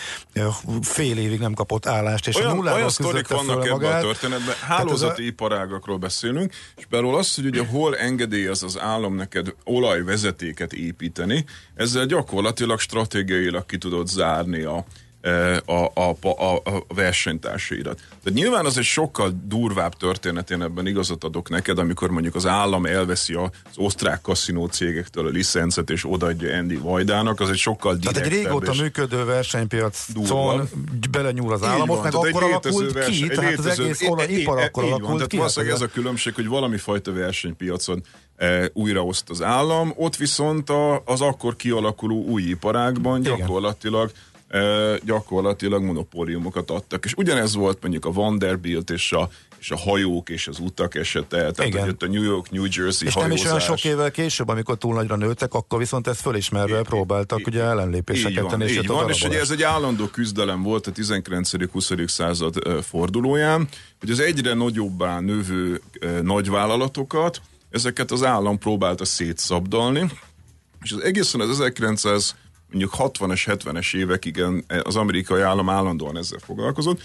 fél 0.81 1.17
évig 1.17 1.39
nem 1.39 1.53
kapott 1.53 1.86
állást, 1.86 2.27
és 2.27 2.36
olyan, 2.36 2.50
a 2.50 2.53
nulláról 2.53 2.77
olyan 2.77 2.89
sztorik 2.89 3.27
vannak 3.27 3.65
ebben 3.65 3.96
a 3.96 4.00
történetben, 4.00 4.55
hálózati 4.67 5.22
a... 5.22 5.25
iparágakról 5.25 5.98
beszélünk, 5.98 6.53
és 6.75 6.86
például 6.86 7.17
azt, 7.17 7.36
hogy 7.36 7.46
ugye 7.46 7.65
hol 7.65 7.98
engedélyez 7.98 8.63
az 8.63 8.79
állam 8.79 9.15
neked 9.15 9.53
olajvezetéket 9.63 10.74
építeni, 10.74 11.46
ezzel 11.75 12.05
gyakorlatilag 12.05 12.79
stratégiailag 12.79 13.65
ki 13.65 13.77
tudod 13.77 14.08
zárni 14.08 14.62
a 14.62 14.86
a, 15.66 15.92
a, 15.94 16.16
a, 16.22 16.56
a 16.56 16.84
versenytársairat. 16.88 17.96
Tehát 17.96 18.40
nyilván 18.40 18.66
az 18.66 18.78
egy 18.78 18.84
sokkal 18.84 19.34
durvább 19.44 19.94
történet, 19.94 20.51
én 20.51 20.62
ebben 20.62 20.88
igazat 20.88 21.24
adok 21.24 21.50
neked, 21.50 21.78
amikor 21.78 22.10
mondjuk 22.10 22.36
az 22.36 22.46
állam 22.46 22.86
elveszi 22.86 23.34
az 23.34 23.50
osztrák 23.75 24.22
kaszinó 24.22 24.66
cégektől 24.66 25.28
a 25.28 25.30
licencet 25.30 25.90
és 25.90 26.06
odaadja 26.06 26.58
Andy 26.58 26.75
Vajdának, 26.75 27.40
az 27.40 27.50
egy 27.50 27.58
sokkal 27.58 27.96
direktebb. 27.96 28.24
Tehát 28.24 28.38
egy 28.38 28.44
régóta 28.44 28.74
működő 28.82 29.25
versenypiacon 29.25 30.70
belenyúl 31.12 31.54
az 31.54 31.63
államot, 31.63 32.04
meg 32.04 32.16
akkor 32.16 32.44
alakult 32.44 32.92
verseny, 32.92 33.30
ki, 33.30 33.36
tehát 33.36 33.58
az 33.58 33.80
egész 33.80 34.01
olajipar 34.08 34.58
akkor 34.58 34.84
alakult 34.84 35.28
ki. 35.28 35.38
Tehát 35.38 35.58
ez 35.58 35.82
a 35.82 35.88
különbség, 35.88 36.34
hogy 36.34 36.48
valami 36.48 36.78
fajta 36.78 37.13
versenypiacon 37.13 38.04
e, 38.36 38.70
újraoszt 38.74 39.30
az 39.30 39.42
állam, 39.42 39.94
ott 39.96 40.16
viszont 40.16 40.70
a, 40.70 41.01
az 41.06 41.22
akkor 41.22 41.56
kialakuló 41.56 42.24
új 42.24 42.42
iparágban 42.42 43.22
gyakorlatilag 43.22 44.10
Igen 44.10 44.30
gyakorlatilag 45.03 45.84
monopóliumokat 45.84 46.72
adtak. 46.72 47.05
És 47.05 47.13
ugyanez 47.13 47.55
volt 47.55 47.77
mondjuk 47.81 48.05
a 48.05 48.12
Vanderbilt 48.12 48.89
és 48.89 49.12
a, 49.12 49.29
és 49.60 49.72
a 49.72 49.77
hajók 49.77 50.29
és 50.29 50.48
az 50.48 50.60
utak 50.60 50.96
esete, 50.96 51.38
tehát 51.38 51.65
Igen. 51.65 51.81
hogy 51.81 51.89
ott 51.89 52.03
a 52.03 52.08
New 52.08 52.24
York, 52.24 52.51
New 52.51 52.63
Jersey 52.63 53.08
És 53.08 53.13
hajózás. 53.13 53.22
nem 53.22 53.31
is 53.31 53.43
olyan 53.46 53.60
sok 53.60 53.84
évvel 53.84 54.12
később, 54.12 54.48
amikor 54.48 54.77
túl 54.77 54.93
nagyra 54.93 55.15
nőttek, 55.15 55.53
akkor 55.53 55.79
viszont 55.79 56.08
ezt 56.08 56.22
fölismerve 56.22 56.79
é, 56.79 56.81
próbáltak 56.81 57.39
é, 57.39 57.43
ugye 57.48 57.63
ellenlépéseket 57.63 58.48
tenni. 58.48 58.72
Így 58.72 58.88
van, 58.88 59.10
és 59.10 59.24
ugye 59.24 59.39
ez 59.39 59.51
egy 59.51 59.63
állandó 59.63 60.05
küzdelem 60.05 60.63
volt 60.63 60.88
a 60.88 60.91
19.-20. 60.91 62.08
század 62.08 62.84
fordulóján, 62.84 63.67
hogy 64.00 64.10
az 64.10 64.20
egyre 64.20 64.53
nagyobbá 64.53 65.20
növő 65.20 65.81
nagyvállalatokat, 66.22 67.41
ezeket 67.70 68.12
az 68.12 68.24
állam 68.24 68.58
próbálta 68.58 69.05
szétszabdalni, 69.05 70.12
és 70.81 70.91
az 70.91 71.03
egészen 71.03 71.39
az 71.39 71.50
1900 71.50 72.36
mondjuk 72.72 72.94
60-es, 72.98 73.42
70-es 73.46 73.96
évekig 73.96 74.44
az 74.84 74.96
amerikai 74.96 75.42
állam 75.42 75.70
állandóan 75.70 76.18
ezzel 76.18 76.40
foglalkozott. 76.40 77.01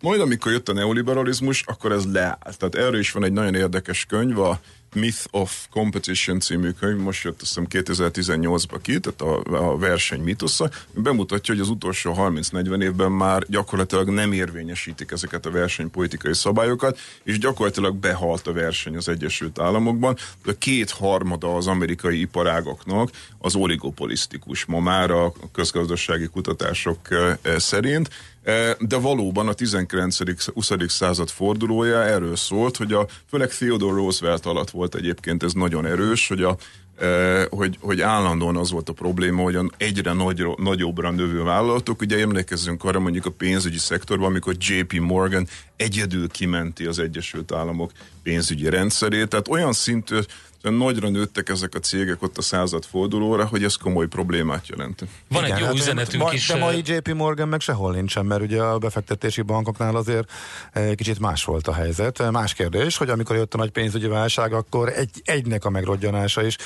Majd 0.00 0.20
amikor 0.20 0.52
jött 0.52 0.68
a 0.68 0.72
neoliberalizmus, 0.72 1.62
akkor 1.66 1.92
ez 1.92 2.12
leállt. 2.12 2.58
Tehát 2.58 2.74
erről 2.74 2.98
is 2.98 3.12
van 3.12 3.24
egy 3.24 3.32
nagyon 3.32 3.54
érdekes 3.54 4.04
könyv, 4.04 4.38
a 4.38 4.60
Myth 4.94 5.24
of 5.30 5.66
Competition 5.70 6.40
című 6.40 6.70
könyv, 6.70 6.98
most 6.98 7.24
jött 7.24 7.42
azt 7.42 7.54
hiszem 7.54 7.66
2018-ba 7.70 8.78
ki, 8.82 9.00
tehát 9.00 9.20
a, 9.20 9.70
a 9.70 9.76
verseny 9.76 10.20
mitosza, 10.20 10.70
bemutatja, 10.94 11.54
hogy 11.54 11.62
az 11.62 11.68
utolsó 11.68 12.14
30-40 12.18 12.82
évben 12.82 13.12
már 13.12 13.44
gyakorlatilag 13.48 14.08
nem 14.08 14.32
érvényesítik 14.32 15.10
ezeket 15.10 15.46
a 15.46 15.50
versenypolitikai 15.50 16.34
szabályokat, 16.34 16.98
és 17.22 17.38
gyakorlatilag 17.38 17.96
behalt 17.96 18.46
a 18.46 18.52
verseny 18.52 18.96
az 18.96 19.08
Egyesült 19.08 19.58
Államokban. 19.58 20.16
De 20.44 20.52
két 20.58 20.90
harmada 20.90 21.56
az 21.56 21.66
amerikai 21.66 22.20
iparágoknak 22.20 23.10
az 23.38 23.54
oligopolisztikus 23.54 24.64
ma 24.64 24.80
már 24.80 25.10
a 25.10 25.32
közgazdasági 25.52 26.26
kutatások 26.26 26.98
eh, 27.10 27.58
szerint, 27.58 28.08
de 28.78 28.96
valóban 28.96 29.48
a 29.48 29.54
19.-20. 29.54 30.88
század 30.88 31.28
fordulója 31.28 32.02
erről 32.02 32.36
szólt, 32.36 32.76
hogy 32.76 32.92
a, 32.92 33.06
főleg 33.28 33.48
Theodore 33.48 33.94
Roosevelt 33.94 34.46
alatt 34.46 34.70
volt 34.70 34.94
egyébként 34.94 35.42
ez 35.42 35.52
nagyon 35.52 35.86
erős, 35.86 36.28
hogy 36.28 36.42
a 36.42 36.56
hogy, 37.50 37.78
hogy 37.80 38.00
állandóan 38.00 38.56
az 38.56 38.70
volt 38.70 38.88
a 38.88 38.92
probléma, 38.92 39.42
hogy 39.42 39.58
egyre 39.76 40.12
nagy, 40.12 40.46
nagyobbra 40.56 41.10
növő 41.10 41.42
vállalatok, 41.42 42.00
ugye 42.00 42.18
emlékezzünk 42.18 42.84
arra 42.84 43.00
mondjuk 43.00 43.26
a 43.26 43.30
pénzügyi 43.30 43.78
szektorban, 43.78 44.26
amikor 44.26 44.54
JP 44.58 44.92
Morgan 44.92 45.46
egyedül 45.76 46.28
kimenti 46.28 46.86
az 46.86 46.98
Egyesült 46.98 47.52
Államok 47.52 47.92
pénzügyi 48.22 48.68
rendszerét, 48.68 49.28
tehát 49.28 49.48
olyan 49.48 49.72
szintű 49.72 50.18
nagyra 50.62 51.08
nőttek 51.08 51.48
ezek 51.48 51.74
a 51.74 51.78
cégek 51.78 52.22
ott 52.22 52.38
a 52.38 52.42
század 52.42 52.84
fordulóra, 52.84 53.46
hogy 53.46 53.64
ez 53.64 53.74
komoly 53.74 54.06
problémát 54.06 54.68
jelent. 54.68 55.04
Van 55.28 55.44
Igen, 55.44 55.56
egy 55.56 55.60
jó 55.60 55.66
hát 55.66 55.74
üzenetünk 55.74 56.22
ma, 56.22 56.32
is. 56.32 56.46
De 56.46 56.56
mai 56.56 56.82
JP 56.84 57.14
Morgan 57.14 57.48
meg 57.48 57.60
sehol 57.60 57.92
nincsen, 57.92 58.26
mert 58.26 58.42
ugye 58.42 58.62
a 58.62 58.78
befektetési 58.78 59.42
bankoknál 59.42 59.96
azért 59.96 60.30
kicsit 60.94 61.18
más 61.18 61.44
volt 61.44 61.68
a 61.68 61.72
helyzet. 61.72 62.30
Más 62.30 62.54
kérdés, 62.54 62.96
hogy 62.96 63.08
amikor 63.08 63.36
jött 63.36 63.54
a 63.54 63.56
nagy 63.56 63.70
pénzügyi 63.70 64.06
válság, 64.06 64.52
akkor 64.52 64.88
egy, 64.88 65.10
egynek 65.24 65.64
a 65.64 65.70
megrodjanása 65.70 66.42
is 66.42 66.56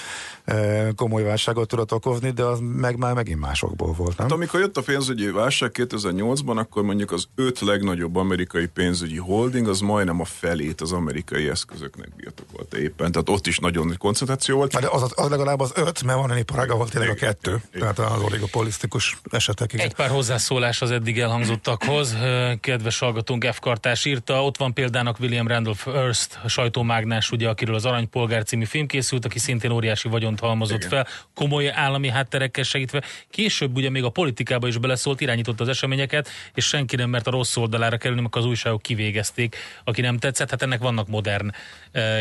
komoly 0.95 1.23
válságot 1.23 1.69
tudott 1.69 1.93
okozni, 1.93 2.31
de 2.31 2.43
az 2.43 2.59
meg 2.63 2.97
már 2.97 3.15
megint 3.15 3.41
másokból 3.41 3.93
volt, 3.93 4.17
nem? 4.17 4.27
Hát 4.27 4.37
amikor 4.37 4.61
jött 4.61 4.77
a 4.77 4.83
pénzügyi 4.83 5.31
válság 5.31 5.71
2008-ban, 5.75 6.57
akkor 6.57 6.83
mondjuk 6.83 7.13
az 7.13 7.27
öt 7.35 7.61
legnagyobb 7.61 8.17
amerikai 8.17 8.67
pénzügyi 8.67 9.19
holding, 9.19 9.69
az 9.69 9.81
majdnem 9.81 10.21
a 10.21 10.25
felét 10.25 10.81
az 10.81 10.93
amerikai 10.93 11.49
eszközöknek 11.49 12.15
birtokolta 12.17 12.79
éppen. 12.79 13.13
Tehát 13.13 13.29
ott 13.29 13.47
is 13.47 13.59
nagyon 13.59 13.84
nagy 13.87 13.97
koncentráció 13.97 14.57
volt. 14.57 14.81
De 14.81 14.89
az, 14.91 15.13
az 15.15 15.31
legalább 15.31 15.61
az 15.61 15.73
öt, 15.75 16.03
mert 16.03 16.19
van 16.19 16.33
egy 16.33 16.39
iparág, 16.39 16.71
ahol 16.71 16.89
tényleg 16.89 17.11
a 17.11 17.15
kettő. 17.15 17.63
Tehát 17.73 17.99
az 17.99 18.23
oligopolisztikus 18.23 19.17
esetek. 19.31 19.73
Igen. 19.73 19.87
Egy 19.87 19.95
pár 19.95 20.11
hozzászólás 20.11 20.83
az 20.83 20.91
eddig 20.91 21.21
elhangzottakhoz. 21.21 22.17
Kedves 22.61 22.99
hallgatónk 22.99 23.45
F. 23.53 23.59
Kartás 23.59 24.05
írta, 24.05 24.45
ott 24.45 24.57
van 24.57 24.75
példának 24.75 25.21
William 25.21 25.49
Randolph 25.49 25.85
Hearst, 25.85 26.39
a 26.43 26.49
sajtómágnás, 26.49 27.31
ugye, 27.31 27.49
akiről 27.49 27.75
az 27.75 27.85
Aranypolgár 27.85 28.45
című 28.45 28.65
film 28.65 28.87
készült, 28.87 29.25
aki 29.25 29.39
szintén 29.39 29.71
óriási 29.71 30.09
vagyont 30.09 30.41
halmozott 30.41 30.77
Igen. 30.77 30.89
fel, 30.89 31.07
komoly 31.35 31.71
állami 31.71 32.09
hátterekkel 32.09 32.65
segítve. 32.65 33.03
Később 33.31 33.77
ugye 33.77 33.91
még 33.91 34.05
a 34.05 34.11
politikába 34.11 34.67
is 34.67 34.79
beleszólt, 34.79 35.21
irányította 35.21 35.63
az 35.63 35.69
eseményeket, 35.69 36.29
és 36.55 36.65
senki 36.67 36.97
nem 36.97 37.11
mert 37.11 37.27
a 37.27 37.31
rossz 37.31 37.57
oldalára 37.57 37.97
kerülni, 37.97 38.23
mert 38.23 38.37
az 38.37 38.45
újságok 38.45 38.83
kivégezték, 38.83 39.57
aki 39.85 40.01
nem 40.01 40.19
tetszett. 40.19 40.51
Hát 40.51 40.63
ennek 40.63 40.81
vannak 40.81 41.09
modern 41.09 41.51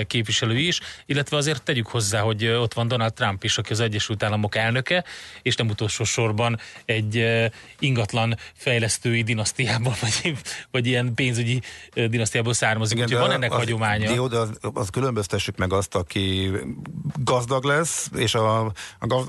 képviselői 0.08 0.68
is, 0.68 0.80
illetve 1.06 1.38
azért 1.38 1.53
azért 1.54 1.66
tegyük 1.66 1.88
hozzá, 1.88 2.22
hogy 2.22 2.48
ott 2.48 2.74
van 2.74 2.88
Donald 2.88 3.14
Trump 3.14 3.44
is, 3.44 3.58
aki 3.58 3.72
az 3.72 3.80
Egyesült 3.80 4.24
Államok 4.24 4.56
elnöke, 4.56 5.04
és 5.42 5.56
nem 5.56 5.70
utolsó 5.70 6.04
sorban 6.04 6.60
egy 6.86 7.26
ingatlan 7.80 8.38
fejlesztői 8.54 9.24
dinasztiából, 9.24 9.96
vagy, 10.02 10.38
vagy 10.72 10.88
ilyen 10.88 11.14
pénzügyi 11.14 11.62
dinasztiából 11.94 12.54
származik. 12.54 12.98
Igen, 12.98 13.08
Úgyhogy 13.08 13.28
van 13.28 13.36
ennek 13.36 13.52
az, 13.52 13.58
hagyománya. 13.58 14.14
Jó, 14.14 14.28
de 14.28 14.38
az, 14.38 14.50
az 14.74 14.90
különböztessük 14.90 15.58
meg 15.58 15.74
azt, 15.74 15.96
aki 15.96 16.52
gazdag 17.24 17.64
lesz, 17.64 18.10
és 18.16 18.36
a, 18.36 18.66
a 19.00 19.08
gaz, 19.08 19.26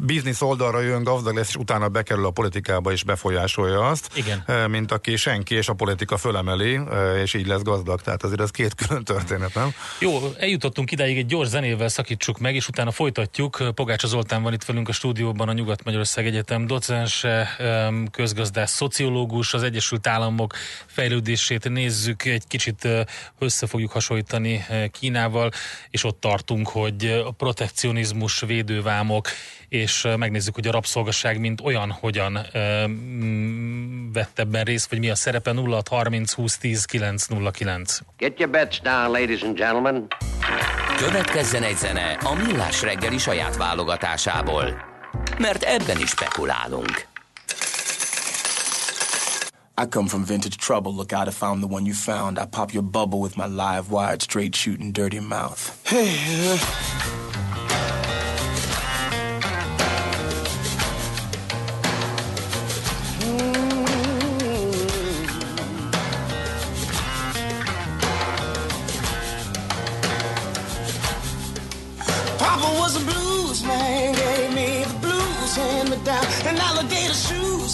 biznisz 0.00 0.42
oldalra 0.42 0.80
jön, 0.80 1.02
gazdag 1.02 1.34
lesz, 1.34 1.48
és 1.48 1.56
utána 1.56 1.88
bekerül 1.88 2.26
a 2.26 2.30
politikába 2.30 2.92
és 2.92 3.02
befolyásolja 3.02 3.88
azt, 3.88 4.10
Igen. 4.14 4.42
Eh, 4.46 4.68
mint 4.68 4.92
aki 4.92 5.16
senki, 5.16 5.54
és 5.54 5.68
a 5.68 5.72
politika 5.72 6.16
fölemeli, 6.16 6.74
eh, 6.74 7.20
és 7.22 7.34
így 7.34 7.46
lesz 7.46 7.62
gazdag. 7.62 8.00
Tehát 8.00 8.22
azért 8.22 8.40
ez 8.40 8.50
két 8.50 8.74
külön 8.86 9.04
történet, 9.04 9.54
nem? 9.54 9.74
Jó, 9.98 10.20
eljutottunk 10.38 10.90
ideig, 10.90 11.18
egy 11.18 11.26
gyors 11.26 11.48
zenével 11.48 11.88
szakítsuk 11.88 12.38
meg, 12.38 12.54
és 12.54 12.68
utána 12.68 12.90
folytatjuk. 12.90 13.74
Pogácsa 13.74 14.06
Zoltán 14.06 14.42
van 14.42 14.52
itt 14.52 14.64
velünk 14.64 14.88
a 14.88 14.92
stúdióban, 14.92 15.48
a 15.48 15.52
Nyugat-Magyarország 15.52 16.26
Egyetem 16.26 16.66
docense, 16.66 17.48
közgazdás, 18.10 18.70
szociológus, 18.70 19.54
az 19.54 19.62
Egyesült 19.62 20.06
Államok 20.06 20.54
fejlődését 20.86 21.68
nézzük, 21.68 22.24
egy 22.24 22.46
kicsit 22.46 22.84
eh, 22.84 23.04
össze 23.38 23.66
fogjuk 23.66 23.90
hasonlítani 23.90 24.66
Kínával, 24.90 25.50
és 25.90 26.04
ott 26.04 26.20
tartunk, 26.20 26.68
hogy 26.68 27.22
a 27.26 27.30
protekcionizmus, 27.30 28.40
védővámok, 28.40 29.28
és 29.74 30.08
megnézzük, 30.16 30.54
hogy 30.54 30.66
a 30.66 30.70
rabszolgasság 30.70 31.40
mint 31.40 31.60
olyan 31.60 31.90
hogyan 31.90 32.32
vett 34.12 34.38
ebben 34.38 34.64
részt, 34.64 34.90
vagy 34.90 34.98
mi 34.98 35.10
a 35.10 35.14
szerepe 35.14 35.52
0 35.52 35.82
30 35.90 36.32
20 36.32 36.58
10 36.58 36.84
9 36.84 37.26
0 37.26 37.50
9. 37.50 37.98
Get 38.16 38.38
your 38.38 38.52
bets 38.52 38.80
down, 38.80 39.10
ladies 39.10 39.42
and 39.42 39.56
gentlemen. 39.56 40.06
Következzen 40.96 41.62
egy 41.62 41.76
zene 41.76 42.12
a 42.12 42.34
Millás 42.34 42.82
reggeli 42.82 43.18
saját 43.18 43.56
válogatásából, 43.56 44.74
mert 45.38 45.62
ebben 45.62 46.00
is 46.00 46.08
spekulálunk. 46.08 47.06
I 49.82 49.86
come 49.90 50.08
from 50.08 50.24
vintage 50.24 50.56
trouble. 50.56 50.92
Look 50.92 51.12
out, 51.12 51.26
I 51.26 51.32
found 51.32 51.62
the 51.64 51.74
one 51.74 51.84
you 51.84 51.94
found. 51.94 52.38
I 52.38 52.46
pop 52.50 52.72
your 52.72 52.84
bubble 52.84 53.18
with 53.18 53.36
my 53.36 53.46
live 53.46 53.90
wired, 53.90 54.20
straight 54.20 54.54
shooting, 54.54 54.92
dirty 54.92 55.20
mouth. 55.20 55.60
Hey. 55.82 56.14
Uh... 56.52 57.43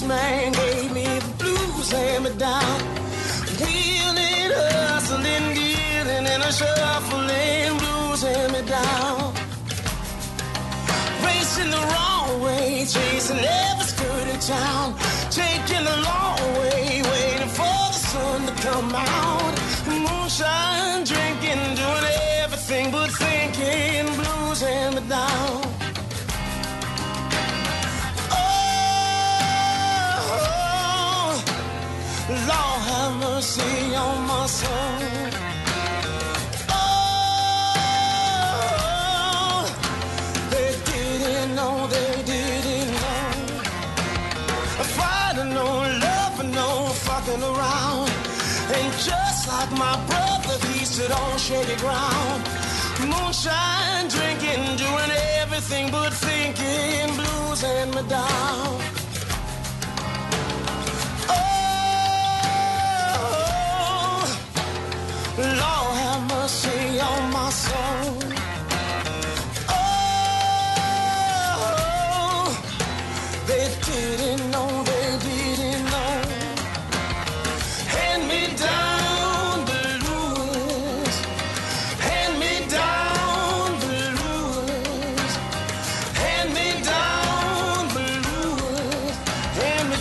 shoes, 0.00 0.08
man, 0.08 0.52
gave 0.52 0.92
me 0.92 1.04
the 1.04 1.34
blues, 1.38 1.92
hand 1.92 2.24
me 2.24 2.30
down. 2.36 2.80
Wheeling, 3.60 4.52
hustling, 4.52 5.54
dealing, 5.54 6.26
and 6.26 6.42
a 6.42 6.52
shuffling 6.52 7.78
blues, 7.78 8.22
hand 8.22 8.52
me 8.52 8.62
down. 8.68 9.34
Racing 11.24 11.70
the 11.70 11.82
wrong 11.92 12.40
way, 12.42 12.86
chasing 12.86 13.38
every 13.38 13.84
skirt 13.84 14.28
in 14.34 14.40
town. 14.40 14.94
Taking 15.30 15.84
the 15.84 15.96
long 16.08 16.40
way, 16.60 17.02
waiting 17.02 17.48
for 17.48 17.80
the 17.92 18.00
sun 18.10 18.46
to 18.46 18.54
come 18.62 18.94
out. 18.94 19.54
Moonshine, 19.86 21.04
drinking, 21.04 21.74
doing 21.76 22.04
everything 22.42 22.90
but 22.90 23.10
thinking. 23.10 24.06
Blues, 24.16 24.60
hand 24.60 24.94
me 24.96 25.02
down. 25.08 25.59
Like 49.60 49.72
my 49.72 49.96
brother, 50.06 50.56
he 50.68 50.84
stood 50.84 51.10
on 51.10 51.38
shaky 51.38 51.76
ground. 51.76 52.40
Moonshine 53.10 54.08
drinking, 54.08 54.62
doing 54.76 55.10
everything 55.42 55.90
but 55.90 56.12
thinking, 56.12 57.14
blues 57.16 57.62
and 57.64 57.94
me 57.94 58.02
down. 58.08 58.89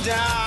Down. 0.05 0.38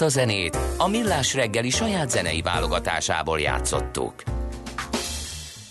Ezt 0.00 0.16
a 0.16 0.20
zenét 0.20 0.58
a 0.76 0.88
Millás 0.88 1.34
reggeli 1.34 1.70
saját 1.70 2.10
zenei 2.10 2.42
válogatásából 2.42 3.40
játszottuk. 3.40 4.22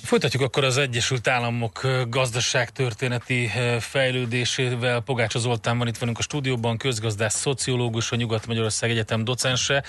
Folytatjuk 0.03 0.41
akkor 0.41 0.63
az 0.63 0.77
Egyesült 0.77 1.27
Államok 1.27 1.87
gazdaságtörténeti 2.09 3.51
fejlődésével. 3.79 4.99
Pogácsa 4.99 5.39
Zoltán 5.39 5.77
van 5.77 5.87
itt 5.87 5.97
velünk 5.97 6.17
a 6.17 6.21
stúdióban, 6.21 6.77
közgazdász, 6.77 7.35
szociológus, 7.35 8.11
a 8.11 8.15
Nyugat-Magyarország 8.15 8.89
Egyetem 8.89 9.23
docense. 9.23 9.83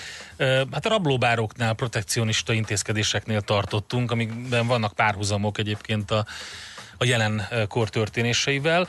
Hát 0.71 0.85
a 0.85 0.89
rablóbároknál, 0.89 1.73
protekcionista 1.73 2.53
intézkedéseknél 2.53 3.41
tartottunk, 3.41 4.11
amikben 4.11 4.67
vannak 4.67 4.93
párhuzamok 4.93 5.57
egyébként 5.57 6.11
a 6.11 6.25
a 7.01 7.05
jelen 7.05 7.47
kor 7.67 7.89
történéseivel, 7.89 8.87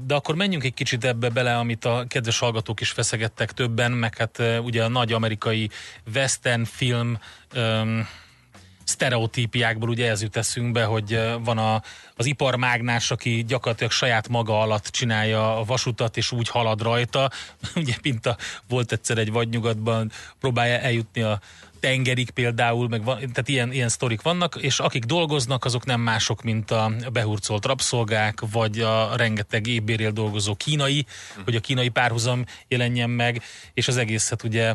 de 0.00 0.14
akkor 0.14 0.34
menjünk 0.34 0.64
egy 0.64 0.74
kicsit 0.74 1.04
ebbe 1.04 1.28
bele, 1.28 1.58
amit 1.58 1.84
a 1.84 2.04
kedves 2.08 2.38
hallgatók 2.38 2.80
is 2.80 2.90
feszegettek 2.90 3.52
többen, 3.52 3.92
meg 3.92 4.16
hát 4.16 4.42
ugye 4.62 4.84
a 4.84 4.88
nagy 4.88 5.12
amerikai 5.12 5.70
western 6.14 6.64
film 6.64 7.18
um, 7.56 8.08
sztereotípiákból 8.84 9.88
ugye 9.88 10.10
ez 10.10 10.22
jut 10.22 10.36
eszünkbe, 10.36 10.84
hogy 10.84 11.20
van 11.44 11.58
a, 11.58 11.82
az 12.16 12.26
iparmágnás, 12.26 13.10
aki 13.10 13.44
gyakorlatilag 13.46 13.92
saját 13.92 14.28
maga 14.28 14.60
alatt 14.60 14.86
csinálja 14.86 15.58
a 15.58 15.64
vasutat, 15.64 16.16
és 16.16 16.32
úgy 16.32 16.48
halad 16.48 16.82
rajta. 16.82 17.30
Ugye, 17.76 17.94
mint 18.02 18.26
a, 18.26 18.36
volt 18.68 18.92
egyszer 18.92 19.18
egy 19.18 19.32
vadnyugatban, 19.32 20.10
próbálja 20.40 20.78
eljutni 20.78 21.22
a 21.22 21.40
tengerig 21.80 22.30
például, 22.30 22.88
meg 22.88 23.04
van, 23.04 23.18
tehát 23.18 23.48
ilyen, 23.48 23.72
ilyen 23.72 23.88
sztorik 23.88 24.22
vannak, 24.22 24.56
és 24.60 24.78
akik 24.78 25.04
dolgoznak, 25.04 25.64
azok 25.64 25.84
nem 25.84 26.00
mások, 26.00 26.42
mint 26.42 26.70
a 26.70 26.92
behurcolt 27.12 27.64
rabszolgák, 27.64 28.40
vagy 28.52 28.80
a 28.80 29.16
rengeteg 29.16 29.66
évbérél 29.66 30.10
dolgozó 30.10 30.54
kínai, 30.54 31.06
hogy 31.44 31.56
a 31.56 31.60
kínai 31.60 31.88
párhuzam 31.88 32.44
jelenjen 32.68 33.10
meg, 33.10 33.42
és 33.74 33.88
az 33.88 33.96
egészet 33.96 34.42
ugye 34.42 34.74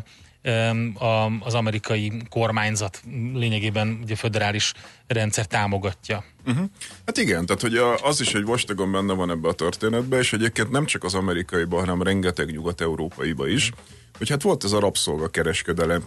az 1.40 1.54
amerikai 1.54 2.12
kormányzat 2.28 3.02
lényegében 3.34 3.98
ugye 4.02 4.14
föderális 4.14 4.72
rendszer 5.06 5.46
támogatja. 5.46 6.24
Uh-huh. 6.46 6.68
Hát 7.06 7.16
igen, 7.16 7.46
tehát 7.46 7.62
hogy 7.62 7.76
az 8.02 8.20
is 8.20 8.34
egy 8.34 8.44
vastagon 8.44 8.92
benne 8.92 9.12
van 9.12 9.30
ebbe 9.30 9.48
a 9.48 9.52
történetbe, 9.52 10.18
és 10.18 10.32
egyébként 10.32 10.70
nem 10.70 10.84
csak 10.84 11.04
az 11.04 11.14
amerikaiban, 11.14 11.80
hanem 11.80 12.02
rengeteg 12.02 12.50
nyugat-európaiba 12.50 13.48
is, 13.48 13.72
hogy 14.18 14.28
hát 14.28 14.42
volt 14.42 14.64
ez 14.64 14.72
a 14.72 14.80
rabszolgakereskedelem 14.80 16.02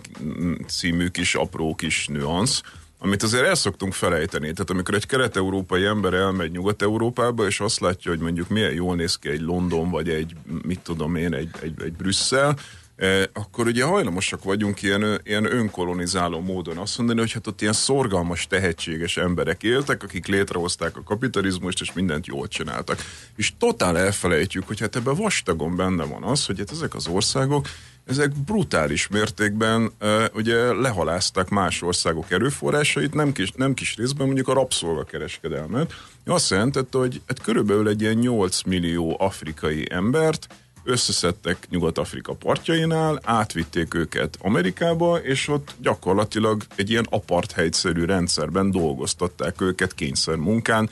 című 0.68 1.08
kis 1.08 1.36
apró 1.36 1.76
kis 1.76 2.08
nüansz, 2.08 2.62
amit 3.00 3.24
azért 3.24 3.46
el 3.46 3.56
szoktunk 3.56 3.94
felejteni. 3.94 4.52
Tehát 4.52 4.70
amikor 4.70 4.94
egy 4.94 5.06
kelet-európai 5.06 5.86
ember 5.86 6.14
elmegy 6.14 6.52
Nyugat-Európába, 6.52 7.46
és 7.46 7.60
azt 7.60 7.80
látja, 7.80 8.12
hogy 8.12 8.20
mondjuk 8.20 8.50
milyen 8.50 8.74
jól 8.74 8.96
néz 8.96 9.16
ki 9.16 9.30
egy 9.30 9.42
London, 9.42 9.90
vagy 9.90 10.10
egy, 10.10 10.36
mit 10.62 10.80
tudom 10.80 11.16
én, 11.16 11.34
egy, 11.34 11.50
egy, 11.62 11.82
egy 11.82 11.94
Brüsszel, 11.94 12.58
akkor 13.34 13.68
ugye 13.68 13.84
hajlamosak 13.84 14.44
vagyunk 14.44 14.82
ilyen, 14.82 15.22
ilyen 15.24 15.54
önkolonizáló 15.54 16.40
módon 16.40 16.78
azt 16.78 16.98
mondani, 16.98 17.20
hogy 17.20 17.32
hát 17.32 17.48
ott 17.48 17.62
ilyen 17.62 17.74
szorgalmas, 17.74 18.48
tehetséges 18.48 19.18
emberek 19.18 19.64
éltek, 19.64 20.04
akik 20.04 20.28
létrehozták 20.28 20.98
a 20.98 21.04
kapitalizmust, 21.04 21.82
és 21.82 21.94
mindent 21.94 22.28
jól 22.28 22.48
csináltak. 22.48 23.06
És 23.36 23.54
totál 23.58 23.98
elfelejtjük, 23.98 24.68
hogy 24.68 24.80
hát 24.80 24.96
ebben 24.96 25.16
vastagon 25.16 25.76
benne 25.76 26.04
van 26.04 26.24
az, 26.24 26.46
hogy 26.46 26.58
hát 26.58 26.72
ezek 26.72 26.96
az 26.96 27.08
országok, 27.08 27.68
ezek 28.06 28.32
brutális 28.46 29.08
mértékben 29.08 29.92
ugye 30.34 30.74
lehalázták 30.74 31.50
más 31.50 31.82
országok 31.82 32.32
erőforrásait, 32.32 33.14
nem 33.14 33.32
kis, 33.32 33.52
nem 33.52 33.74
kis 33.74 33.96
részben 33.96 34.26
mondjuk 34.26 34.48
a 34.48 34.54
rabszolgakereskedelmet. 34.54 35.94
Azt 36.26 36.50
jelentette, 36.50 36.98
hogy 36.98 37.22
hát 37.28 37.42
körülbelül 37.42 37.88
egy 37.88 38.02
ilyen 38.02 38.16
8 38.16 38.62
millió 38.62 39.16
afrikai 39.20 39.88
embert 39.90 40.48
összeszedtek 40.90 41.68
Nyugat-Afrika 41.70 42.34
partjainál, 42.34 43.20
átvitték 43.24 43.94
őket 43.94 44.38
Amerikába, 44.42 45.18
és 45.18 45.48
ott 45.48 45.76
gyakorlatilag 45.82 46.64
egy 46.76 46.90
ilyen 46.90 47.08
apartheidszerű 47.10 48.06
rendszerben 48.06 48.72
dolgoztatták 48.72 49.62
őket 49.62 49.94
kényszer 49.94 50.36
munkán, 50.36 50.90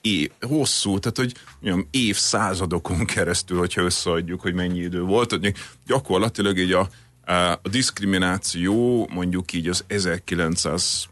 év, 0.00 0.30
hosszú, 0.40 0.98
tehát 0.98 1.16
hogy 1.16 1.34
mondjam, 1.60 1.88
évszázadokon 1.90 3.04
keresztül, 3.04 3.58
hogyha 3.58 3.82
összeadjuk, 3.82 4.40
hogy 4.40 4.54
mennyi 4.54 4.78
idő 4.78 5.02
volt, 5.02 5.30
hogy 5.30 5.54
gyakorlatilag 5.86 6.58
így 6.58 6.72
a, 6.72 6.88
a 7.32 7.68
diszkrimináció 7.68 9.08
mondjuk 9.12 9.52
így 9.52 9.68
az 9.68 9.84
1900 9.86 11.08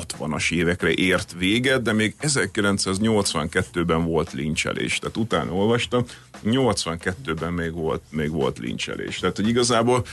60-as 0.00 0.52
évekre 0.52 0.92
ért 0.92 1.34
véget, 1.38 1.82
de 1.82 1.92
még 1.92 2.14
1982-ben 2.20 4.04
volt 4.04 4.32
lincselés. 4.32 4.98
Tehát 4.98 5.16
utána 5.16 5.52
olvastam, 5.52 6.04
82-ben 6.44 7.52
még 7.52 7.72
volt, 7.72 8.02
még 8.10 8.30
volt 8.30 8.58
lincselés. 8.58 9.18
Tehát, 9.18 9.36
hogy 9.36 9.48
igazából 9.48 10.04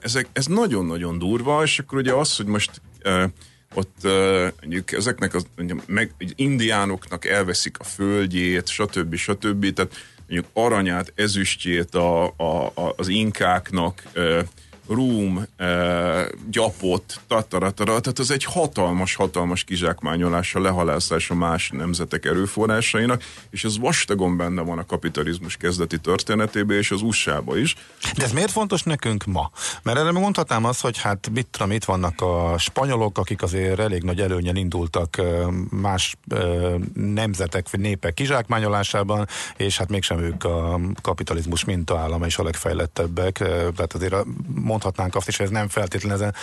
ezek, 0.00 0.28
ez 0.32 0.46
nagyon-nagyon 0.46 1.18
durva, 1.18 1.62
és 1.62 1.78
akkor 1.78 1.98
ugye 1.98 2.12
az, 2.12 2.36
hogy 2.36 2.46
most 2.46 2.80
ott 3.74 4.08
mondjuk 4.60 4.92
ezeknek 4.92 5.34
az, 5.34 5.46
meg 5.86 6.14
indiánoknak 6.34 7.24
elveszik 7.24 7.78
a 7.78 7.84
földjét, 7.84 8.68
stb. 8.68 9.14
stb. 9.14 9.72
Tehát 9.72 9.94
mondjuk 10.28 10.50
aranyát, 10.52 11.12
ezüstjét 11.14 11.94
a, 11.94 12.24
a, 12.36 12.66
a, 12.74 12.94
az 12.96 13.08
inkáknak 13.08 14.02
rúm, 14.88 15.46
e, 15.56 15.66
gyapot, 16.50 17.20
tataratara, 17.26 18.00
tehát 18.00 18.18
ez 18.18 18.30
egy 18.30 18.44
hatalmas, 18.44 19.14
hatalmas 19.14 19.64
kizsákmányolása, 19.64 20.60
lehalászása 20.60 21.34
más 21.34 21.70
nemzetek 21.70 22.24
erőforrásainak, 22.24 23.22
és 23.50 23.64
ez 23.64 23.78
vastagon 23.78 24.36
benne 24.36 24.62
van 24.62 24.78
a 24.78 24.86
kapitalizmus 24.86 25.56
kezdeti 25.56 25.98
történetében, 25.98 26.76
és 26.76 26.90
az 26.90 27.02
USA-ba 27.02 27.58
is. 27.58 27.74
De 28.16 28.24
ez 28.24 28.32
miért 28.32 28.50
fontos 28.50 28.82
nekünk 28.82 29.24
ma? 29.24 29.50
Mert 29.82 29.98
erre 29.98 30.10
mondhatnám 30.10 30.64
azt, 30.64 30.80
hogy 30.80 30.98
hát 30.98 31.30
tudom, 31.50 31.70
itt 31.70 31.84
vannak 31.84 32.20
a 32.20 32.54
spanyolok, 32.58 33.18
akik 33.18 33.42
azért 33.42 33.78
elég 33.78 34.02
nagy 34.02 34.20
előnyen 34.20 34.56
indultak 34.56 35.16
ö, 35.16 35.46
más 35.70 36.16
ö, 36.28 36.74
nemzetek 36.94 37.70
vagy 37.70 37.80
népek 37.80 38.14
kizsákmányolásában, 38.14 39.26
és 39.56 39.76
hát 39.78 39.88
mégsem 39.88 40.18
ők 40.18 40.44
a 40.44 40.80
kapitalizmus 41.02 41.64
mintaállama 41.64 42.26
és 42.26 42.38
a 42.38 42.42
legfejlettebbek. 42.42 43.34
Tehát 43.38 43.92
azért 43.94 44.12
a- 44.12 44.24
mondhatnánk 44.76 45.14
azt 45.14 45.28
is, 45.28 45.36
hogy 45.36 45.46
ez 45.46 45.52
nem 45.52 45.68
feltétlenül 45.68 46.18
ezen, 46.22 46.34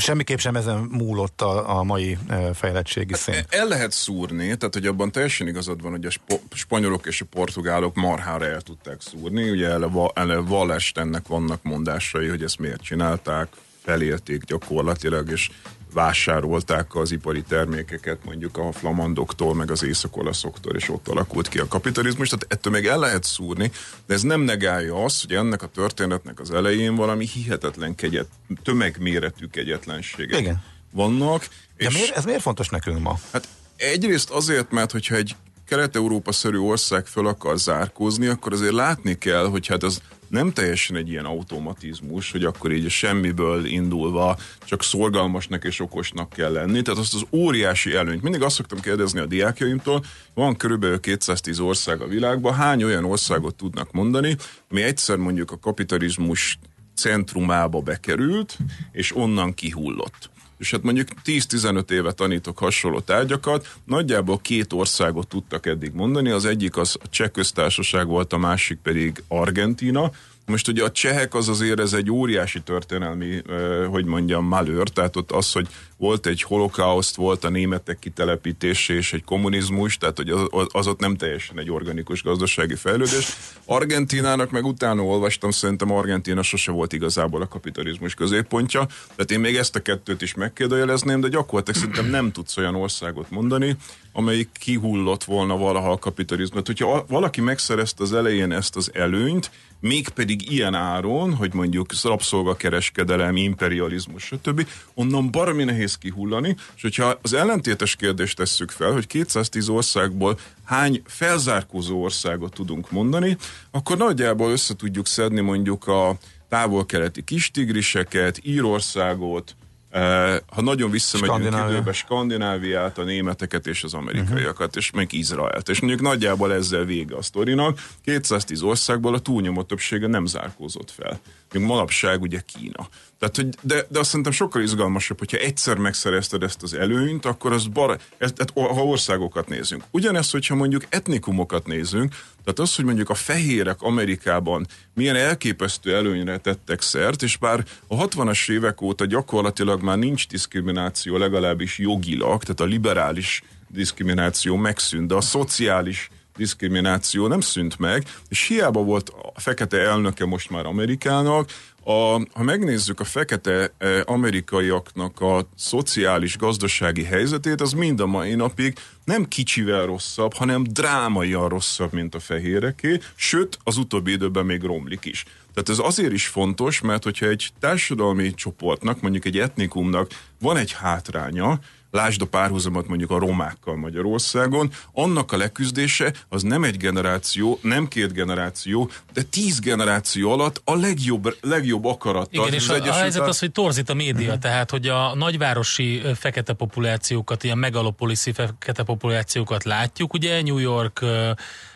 semmiképp 0.00 0.38
sem 0.38 0.56
ezen 0.56 0.78
múlott 0.78 1.40
a, 1.40 1.78
a 1.78 1.82
mai 1.82 2.18
ö, 2.28 2.50
fejlettségi 2.54 3.14
szint. 3.14 3.46
El 3.48 3.68
lehet 3.68 3.92
szúrni, 3.92 4.56
tehát 4.56 4.74
hogy 4.74 4.86
abban 4.86 5.12
teljesen 5.12 5.48
igazad 5.48 5.82
van, 5.82 5.90
hogy 5.90 6.06
a 6.06 6.34
spanyolok 6.54 7.06
és 7.06 7.20
a 7.20 7.24
portugálok 7.30 7.94
marhára 7.94 8.46
el 8.46 8.60
tudták 8.60 9.00
szúrni. 9.00 9.50
Ugye 9.50 9.68
ele, 9.68 9.86
va- 9.86 10.18
ele 10.18 10.38
Wallerstennek 10.38 11.26
vannak 11.26 11.62
mondásai, 11.62 12.28
hogy 12.28 12.42
ezt 12.42 12.58
miért 12.58 12.82
csinálták, 12.82 13.48
felélték 13.84 14.44
gyakorlatilag, 14.44 15.30
és 15.30 15.50
vásárolták 15.92 16.94
az 16.94 17.12
ipari 17.12 17.42
termékeket 17.42 18.24
mondjuk 18.24 18.56
a 18.56 18.72
flamandoktól, 18.72 19.54
meg 19.54 19.70
az 19.70 19.84
északolaszoktól, 19.84 20.76
és 20.76 20.88
ott 20.88 21.08
alakult 21.08 21.48
ki 21.48 21.58
a 21.58 21.68
kapitalizmus. 21.68 22.28
Tehát 22.28 22.46
ettől 22.48 22.72
még 22.72 22.86
el 22.86 22.98
lehet 22.98 23.24
szúrni, 23.24 23.70
de 24.06 24.14
ez 24.14 24.22
nem 24.22 24.40
negálja 24.40 25.04
azt, 25.04 25.20
hogy 25.26 25.34
ennek 25.34 25.62
a 25.62 25.66
történetnek 25.66 26.40
az 26.40 26.50
elején 26.50 26.94
valami 26.94 27.26
hihetetlen 27.26 27.94
kegyet, 27.94 28.28
tömegméretű 28.62 29.46
kegyetlenségek 29.46 30.40
Igen. 30.40 30.62
vannak. 30.90 31.48
De 31.76 31.90
miért, 31.92 32.16
ez 32.16 32.24
miért 32.24 32.42
fontos 32.42 32.68
nekünk 32.68 33.00
ma? 33.00 33.18
Hát 33.32 33.48
egyrészt 33.76 34.30
azért, 34.30 34.70
mert 34.70 34.92
hogyha 34.92 35.14
egy 35.14 35.36
Kelet-Európa-szerű 35.66 36.58
ország 36.58 37.06
föl 37.06 37.26
akar 37.26 37.58
zárkózni, 37.58 38.26
akkor 38.26 38.52
azért 38.52 38.72
látni 38.72 39.18
kell, 39.18 39.44
hogy 39.46 39.66
hát 39.66 39.82
ez 39.82 39.98
nem 40.32 40.52
teljesen 40.52 40.96
egy 40.96 41.08
ilyen 41.08 41.24
automatizmus, 41.24 42.30
hogy 42.30 42.44
akkor 42.44 42.72
így 42.72 42.84
a 42.84 42.88
semmiből 42.88 43.64
indulva 43.64 44.36
csak 44.64 44.82
szorgalmasnak 44.82 45.64
és 45.64 45.80
okosnak 45.80 46.30
kell 46.30 46.52
lenni. 46.52 46.82
Tehát 46.82 47.00
azt 47.00 47.14
az 47.14 47.24
óriási 47.30 47.94
előnyt. 47.94 48.22
Mindig 48.22 48.42
azt 48.42 48.54
szoktam 48.54 48.80
kérdezni 48.80 49.20
a 49.20 49.26
diákjaimtól, 49.26 50.04
van 50.34 50.56
körülbelül 50.56 51.00
210 51.00 51.58
ország 51.58 52.00
a 52.00 52.06
világban, 52.06 52.54
hány 52.54 52.82
olyan 52.82 53.04
országot 53.04 53.54
tudnak 53.54 53.92
mondani, 53.92 54.36
ami 54.70 54.82
egyszer 54.82 55.16
mondjuk 55.16 55.50
a 55.50 55.58
kapitalizmus 55.58 56.58
centrumába 56.94 57.80
bekerült, 57.80 58.58
és 58.92 59.16
onnan 59.16 59.54
kihullott. 59.54 60.30
És 60.62 60.70
hát 60.70 60.82
mondjuk 60.82 61.08
10-15 61.24 61.90
éve 61.90 62.12
tanítok 62.12 62.58
hasonló 62.58 63.00
tárgyakat, 63.00 63.74
nagyjából 63.84 64.38
két 64.38 64.72
országot 64.72 65.28
tudtak 65.28 65.66
eddig 65.66 65.92
mondani, 65.92 66.30
az 66.30 66.44
egyik 66.44 66.76
az 66.76 66.96
a 67.02 67.08
cseh 67.08 67.28
köztársaság 67.28 68.06
volt, 68.06 68.32
a 68.32 68.38
másik 68.38 68.78
pedig 68.82 69.22
Argentína, 69.28 70.10
most 70.46 70.68
ugye 70.68 70.84
a 70.84 70.90
csehek 70.90 71.34
az 71.34 71.48
azért 71.48 71.80
ez 71.80 71.92
egy 71.92 72.10
óriási 72.10 72.60
történelmi, 72.60 73.42
hogy 73.90 74.04
mondjam, 74.04 74.44
malőr, 74.44 74.88
tehát 74.88 75.16
ott 75.16 75.32
az, 75.32 75.52
hogy 75.52 75.68
volt 76.02 76.26
egy 76.26 76.42
holokauszt, 76.42 77.16
volt 77.16 77.44
a 77.44 77.48
németek 77.48 77.98
kitelepítése 77.98 78.94
és 78.94 79.12
egy 79.12 79.24
kommunizmus, 79.24 79.98
tehát 79.98 80.16
hogy 80.16 80.30
az, 80.30 80.66
az 80.72 80.86
ott 80.86 81.00
nem 81.00 81.16
teljesen 81.16 81.58
egy 81.58 81.70
organikus 81.70 82.22
gazdasági 82.22 82.74
fejlődés. 82.74 83.36
Argentinának 83.64 84.50
meg 84.50 84.64
utána 84.64 85.02
olvastam, 85.02 85.50
szerintem 85.50 85.92
Argentína 85.92 86.42
sose 86.42 86.70
volt 86.70 86.92
igazából 86.92 87.42
a 87.42 87.48
kapitalizmus 87.48 88.14
középpontja, 88.14 88.86
tehát 88.86 89.30
én 89.30 89.40
még 89.40 89.56
ezt 89.56 89.76
a 89.76 89.82
kettőt 89.82 90.22
is 90.22 90.34
megkérdőjelezném, 90.34 91.20
de 91.20 91.28
gyakorlatilag 91.28 91.80
szerintem 91.80 92.10
nem 92.10 92.32
tudsz 92.32 92.56
olyan 92.56 92.74
országot 92.74 93.30
mondani, 93.30 93.76
amelyik 94.12 94.48
kihullott 94.58 95.24
volna 95.24 95.56
valaha 95.56 95.90
a 95.90 95.98
kapitalizmus. 95.98 96.62
Hogyha 96.66 97.04
valaki 97.08 97.40
megszerezte 97.40 98.02
az 98.02 98.12
elején 98.12 98.52
ezt 98.52 98.76
az 98.76 98.90
előnyt, 98.94 99.50
mégpedig 99.82 100.50
ilyen 100.52 100.74
áron, 100.74 101.34
hogy 101.34 101.54
mondjuk 101.54 101.92
rabszolgakereskedelem, 102.02 103.36
imperializmus, 103.36 104.22
stb., 104.22 104.68
onnan 104.94 105.30
baromi 105.30 105.64
nehéz 105.64 105.91
kihullani, 105.98 106.56
és 106.76 106.82
hogyha 106.82 107.18
az 107.22 107.32
ellentétes 107.32 107.96
kérdést 107.96 108.36
tesszük 108.36 108.70
fel, 108.70 108.92
hogy 108.92 109.06
210 109.06 109.68
országból 109.68 110.38
hány 110.64 111.02
felzárkózó 111.06 112.02
országot 112.02 112.54
tudunk 112.54 112.90
mondani, 112.90 113.36
akkor 113.70 113.96
nagyjából 113.96 114.50
össze 114.50 114.74
tudjuk 114.74 115.06
szedni 115.06 115.40
mondjuk 115.40 115.86
a 115.86 116.16
távol-keleti 116.48 117.22
kistigriseket, 117.22 118.40
Írországot, 118.42 119.56
eh, 119.90 120.36
ha 120.46 120.62
nagyon 120.62 120.90
visszamegyünk 120.90 121.38
Skandinávia. 121.38 121.74
időbe, 121.74 121.92
Skandináviát, 121.92 122.98
a 122.98 123.02
németeket 123.02 123.66
és 123.66 123.84
az 123.84 123.94
amerikaiakat, 123.94 124.66
uh-huh. 124.66 124.76
és 124.76 124.90
meg 124.90 125.12
Izraelt. 125.12 125.68
És 125.68 125.80
mondjuk 125.80 126.02
nagyjából 126.02 126.52
ezzel 126.52 126.84
vége 126.84 127.16
a 127.16 127.22
sztorinak. 127.22 127.78
210 128.04 128.62
országból 128.62 129.14
a 129.14 129.18
túlnyomó 129.18 129.62
többsége 129.62 130.06
nem 130.06 130.26
zárkózott 130.26 130.90
fel. 130.90 131.20
Még 131.52 131.62
manapság 131.62 132.22
ugye 132.22 132.40
Kína. 132.40 132.88
Tehát, 133.18 133.36
hogy, 133.36 133.48
de, 133.60 133.86
de 133.88 133.98
azt 133.98 134.08
szerintem 134.08 134.32
sokkal 134.32 134.62
izgalmasabb, 134.62 135.18
hogyha 135.18 135.36
egyszer 135.36 135.76
megszerezted 135.76 136.42
ezt 136.42 136.62
az 136.62 136.74
előnyt, 136.74 137.26
akkor 137.26 137.52
az 137.52 137.66
bar, 137.66 137.98
ez, 138.18 138.32
tehát, 138.32 138.74
ha 138.74 138.84
országokat 138.84 139.48
nézünk. 139.48 139.84
Ugyanez, 139.90 140.30
hogyha 140.30 140.54
mondjuk 140.54 140.86
etnikumokat 140.88 141.66
nézünk, 141.66 142.14
tehát 142.44 142.58
az, 142.58 142.74
hogy 142.74 142.84
mondjuk 142.84 143.10
a 143.10 143.14
fehérek 143.14 143.82
Amerikában 143.82 144.66
milyen 144.94 145.16
elképesztő 145.16 145.94
előnyre 145.94 146.38
tettek 146.38 146.80
szert, 146.80 147.22
és 147.22 147.36
bár 147.36 147.64
a 147.86 148.06
60-as 148.06 148.50
évek 148.50 148.80
óta 148.80 149.04
gyakorlatilag 149.04 149.82
már 149.82 149.98
nincs 149.98 150.28
diszkrimináció, 150.28 151.16
legalábbis 151.16 151.78
jogilag, 151.78 152.42
tehát 152.42 152.60
a 152.60 152.64
liberális 152.64 153.42
diszkrimináció 153.68 154.56
megszűnt, 154.56 155.08
de 155.08 155.14
a 155.14 155.20
szociális 155.20 156.10
diszkrimináció 156.36 157.26
nem 157.26 157.40
szűnt 157.40 157.78
meg, 157.78 158.04
és 158.28 158.46
hiába 158.46 158.82
volt 158.82 159.08
a 159.34 159.40
fekete 159.40 159.78
elnöke 159.78 160.24
most 160.24 160.50
már 160.50 160.66
Amerikának, 160.66 161.50
a, 161.84 162.20
ha 162.32 162.42
megnézzük 162.42 163.00
a 163.00 163.04
fekete 163.04 163.72
eh, 163.78 164.00
amerikaiaknak 164.04 165.20
a 165.20 165.48
szociális, 165.56 166.36
gazdasági 166.36 167.04
helyzetét, 167.04 167.60
az 167.60 167.72
mind 167.72 168.00
a 168.00 168.06
mai 168.06 168.34
napig 168.34 168.78
nem 169.04 169.28
kicsivel 169.28 169.86
rosszabb, 169.86 170.34
hanem 170.34 170.62
drámaian 170.62 171.48
rosszabb, 171.48 171.92
mint 171.92 172.14
a 172.14 172.20
fehéreké, 172.20 172.98
sőt, 173.14 173.58
az 173.64 173.76
utóbbi 173.76 174.12
időben 174.12 174.46
még 174.46 174.62
romlik 174.62 175.04
is. 175.04 175.24
Tehát 175.54 175.68
ez 175.68 175.86
azért 175.86 176.12
is 176.12 176.26
fontos, 176.26 176.80
mert 176.80 177.04
hogyha 177.04 177.26
egy 177.26 177.50
társadalmi 177.60 178.34
csoportnak, 178.34 179.00
mondjuk 179.00 179.24
egy 179.24 179.38
etnikumnak 179.38 180.10
van 180.42 180.56
egy 180.56 180.72
hátránya, 180.72 181.58
lásd 181.92 182.22
a 182.22 182.26
párhuzamot 182.26 182.88
mondjuk 182.88 183.10
a 183.10 183.18
romákkal 183.18 183.76
Magyarországon, 183.76 184.72
annak 184.92 185.32
a 185.32 185.36
leküzdése 185.36 186.12
az 186.28 186.42
nem 186.42 186.64
egy 186.64 186.76
generáció, 186.76 187.58
nem 187.62 187.88
két 187.88 188.12
generáció, 188.12 188.90
de 189.12 189.22
tíz 189.22 189.58
generáció 189.58 190.32
alatt 190.32 190.60
a 190.64 190.74
legjobb, 190.74 191.36
legjobb 191.40 191.84
akarattal. 191.84 192.46
Igen, 192.46 192.58
és 192.58 192.68
a, 192.68 192.74
a 192.74 192.92
helyzet 192.92 193.28
az, 193.28 193.38
hogy 193.38 193.52
torzít 193.52 193.90
a 193.90 193.94
média, 193.94 194.38
tehát 194.38 194.70
hogy 194.70 194.88
a 194.88 195.14
nagyvárosi 195.14 196.02
fekete 196.14 196.52
populációkat, 196.52 197.44
ilyen 197.44 197.58
megalopoliszi 197.58 198.32
fekete 198.32 198.82
populációkat 198.82 199.64
látjuk, 199.64 200.12
ugye 200.12 200.42
New 200.42 200.58
York, 200.58 201.04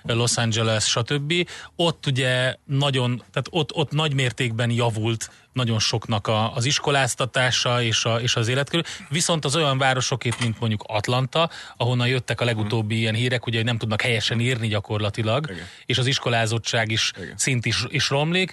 Los 0.02 0.37
Angeles, 0.37 0.85
stb. 0.85 1.33
Ott 1.76 2.07
ugye 2.07 2.55
nagyon, 2.64 3.16
tehát 3.16 3.48
ott, 3.50 3.74
ott 3.74 3.90
nagy 3.90 4.14
mértékben 4.14 4.70
javult 4.70 5.31
nagyon 5.56 5.78
soknak 5.78 6.26
a, 6.26 6.54
az 6.54 6.64
iskoláztatása 6.64 7.82
és, 7.82 8.04
a, 8.04 8.20
és 8.20 8.36
az 8.36 8.48
életkörül. 8.48 8.82
Viszont 9.08 9.44
az 9.44 9.56
olyan 9.56 9.78
városokét, 9.78 10.40
mint 10.40 10.60
mondjuk 10.60 10.84
Atlanta, 10.86 11.50
ahonnan 11.76 12.08
jöttek 12.08 12.40
a 12.40 12.44
legutóbbi 12.44 12.98
ilyen 12.98 13.14
hírek, 13.14 13.46
ugye, 13.46 13.56
hogy 13.56 13.66
nem 13.66 13.78
tudnak 13.78 14.00
helyesen 14.02 14.40
írni 14.40 14.68
gyakorlatilag, 14.68 15.50
Igen. 15.50 15.64
és 15.86 15.98
az 15.98 16.06
iskolázottság 16.06 16.90
is 16.90 17.12
Igen. 17.18 17.34
szint 17.36 17.66
is, 17.66 17.84
is 17.88 18.08
romlik, 18.10 18.52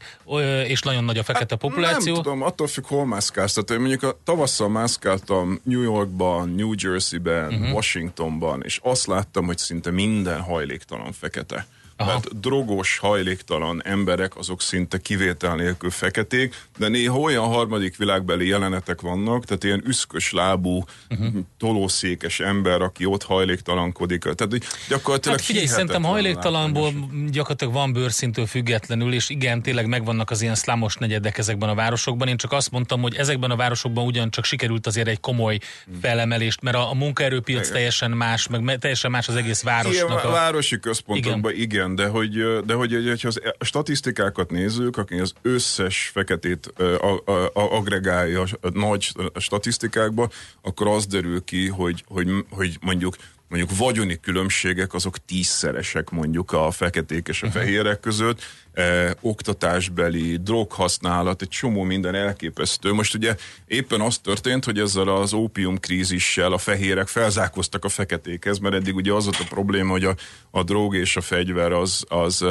és 0.67 0.81
nagyon 0.81 1.03
nagy 1.03 1.17
a 1.17 1.23
fekete 1.23 1.55
populáció. 1.55 2.13
Nem 2.13 2.23
tudom, 2.23 2.41
attól 2.41 2.67
függ, 2.67 2.85
hol 2.85 3.05
mászkálsz. 3.05 3.53
Tehát 3.53 3.81
mondjuk 3.81 4.03
a 4.03 4.17
tavasszal 4.23 4.69
mászkáltam 4.69 5.59
New 5.63 5.81
Yorkban, 5.81 6.49
New 6.49 6.71
Jerseyben, 6.77 7.45
Mhm. 7.45 7.61
uh-huh. 7.61 7.73
Washingtonban, 7.75 8.61
és 8.63 8.79
azt 8.83 9.07
láttam, 9.07 9.45
hogy 9.45 9.57
szinte 9.57 9.91
minden 9.91 10.41
hajléktalan 10.41 11.11
fekete. 11.11 11.65
Aha. 11.97 12.09
Tehát 12.09 12.39
drogos, 12.39 12.97
hajléktalan 12.97 13.81
emberek, 13.85 14.37
azok 14.37 14.61
szinte 14.61 14.97
kivétel 14.97 15.55
nélkül 15.55 15.89
feketék, 15.89 16.55
de 16.77 16.87
néha 16.87 17.17
olyan 17.19 17.45
harmadik 17.45 17.97
világbeli 17.97 18.47
jelenetek 18.47 19.01
vannak, 19.01 19.45
tehát 19.45 19.63
ilyen 19.63 19.83
üszkös 19.85 20.31
lábú, 20.31 20.83
Mhm. 21.09 21.25
uh-huh. 21.25 21.41
tolószékes 21.57 22.39
ember, 22.39 22.81
aki 22.81 23.05
ott 23.05 23.23
hajléktalankodik. 23.23 24.21
Tehát 24.21 24.39
hogy 24.49 24.63
gyakorlatilag 24.89 25.37
Hát 25.37 25.45
figyelj, 25.45 25.65
szerintem 25.65 26.03
hajléktalanból 26.03 26.91
látványos. 26.93 27.29
gyakorlatilag 27.31 27.73
van 27.73 27.93
bőrszintől 27.93 28.45
függetlenül, 28.45 29.13
és 29.13 29.29
igen, 29.29 29.61
tényleg 29.61 29.87
megvannak 29.87 30.29
az 30.31 30.41
ilyen 30.41 30.55
szlámos 30.55 30.95
negyedek 30.95 31.37
ezekben 31.37 31.69
a 31.69 31.75
városokban. 31.75 32.27
Én 32.27 32.37
csak 32.37 32.51
azt 32.51 32.71
mondtam, 32.71 33.01
hogy 33.01 33.15
ezekben 33.15 33.51
a 33.51 33.55
városokban 33.55 34.05
ugyancsak 34.05 34.45
sikerült 34.45 34.87
azért 34.87 35.07
egy 35.07 35.19
komoly 35.19 35.57
felemelést, 36.01 36.61
mert 36.61 36.75
a, 36.75 36.89
a 36.89 36.93
munkaerőpiac 36.93 37.61
Igen. 37.61 37.73
teljesen 37.73 38.11
más, 38.11 38.47
meg 38.47 38.61
me- 38.61 38.79
teljesen 38.79 39.11
más 39.11 39.27
az 39.27 39.35
egész 39.35 39.61
Igen, 39.61 39.73
városnak. 39.73 40.23
a 40.23 40.27
A, 40.27 40.31
városi 40.31 40.79
központokban 40.79 41.51
igen. 41.51 41.63
igen, 41.63 41.82
igen, 41.83 41.95
de 41.95 42.07
hogy, 42.07 42.63
de 42.65 42.73
hogy, 42.73 43.19
ha 43.21 43.27
az 43.27 43.41
a 43.57 43.63
statisztikákat 43.63 44.51
nézzük, 44.51 44.97
aki 44.97 45.19
az 45.19 45.33
összes 45.41 46.09
feketét 46.13 46.65
a, 46.77 47.21
agregálja 47.53 48.41
a 48.61 48.69
nagy 48.69 49.11
statisztikákba, 49.35 50.29
akkor 50.61 50.87
az 50.87 51.05
derül 51.05 51.43
ki, 51.43 51.67
hogy, 51.67 52.03
hogy, 52.07 52.29
hogy 52.49 52.77
mondjuk 52.81 53.15
mondjuk 53.47 53.77
vagyoni 53.77 54.19
különbségek 54.19 54.93
azok 54.93 55.25
tízszeresek 55.25 56.09
mondjuk 56.09 56.51
a 56.51 56.71
feketék 56.71 57.27
és 57.27 57.43
a 57.43 57.51
fehérek 57.51 57.99
között, 57.99 58.41
eh, 58.73 59.11
oktatásbeli, 59.21 60.37
droghasználat, 60.37 61.41
egy 61.41 61.49
csomó 61.49 61.83
minden 61.83 62.15
elképesztő. 62.15 62.93
Most 62.93 63.15
ugye 63.15 63.35
éppen 63.65 64.01
az 64.01 64.17
történt, 64.17 64.65
hogy 64.65 64.79
ezzel 64.79 65.07
az 65.07 65.33
ópium 65.33 65.79
krízissel 65.79 66.53
a 66.53 66.57
fehérek 66.57 67.07
felzárkoztak 67.07 67.85
a 67.85 67.89
feketékhez, 67.89 68.59
mert 68.59 68.75
eddig 68.75 68.95
ugye 68.95 69.13
az 69.13 69.23
volt 69.23 69.39
a 69.39 69.47
probléma, 69.49 69.91
hogy 69.91 70.05
a, 70.05 70.15
a 70.51 70.63
drog 70.63 70.95
és 70.95 71.15
a 71.15 71.21
fegyver 71.21 71.71
az, 71.71 72.03
az 72.07 72.45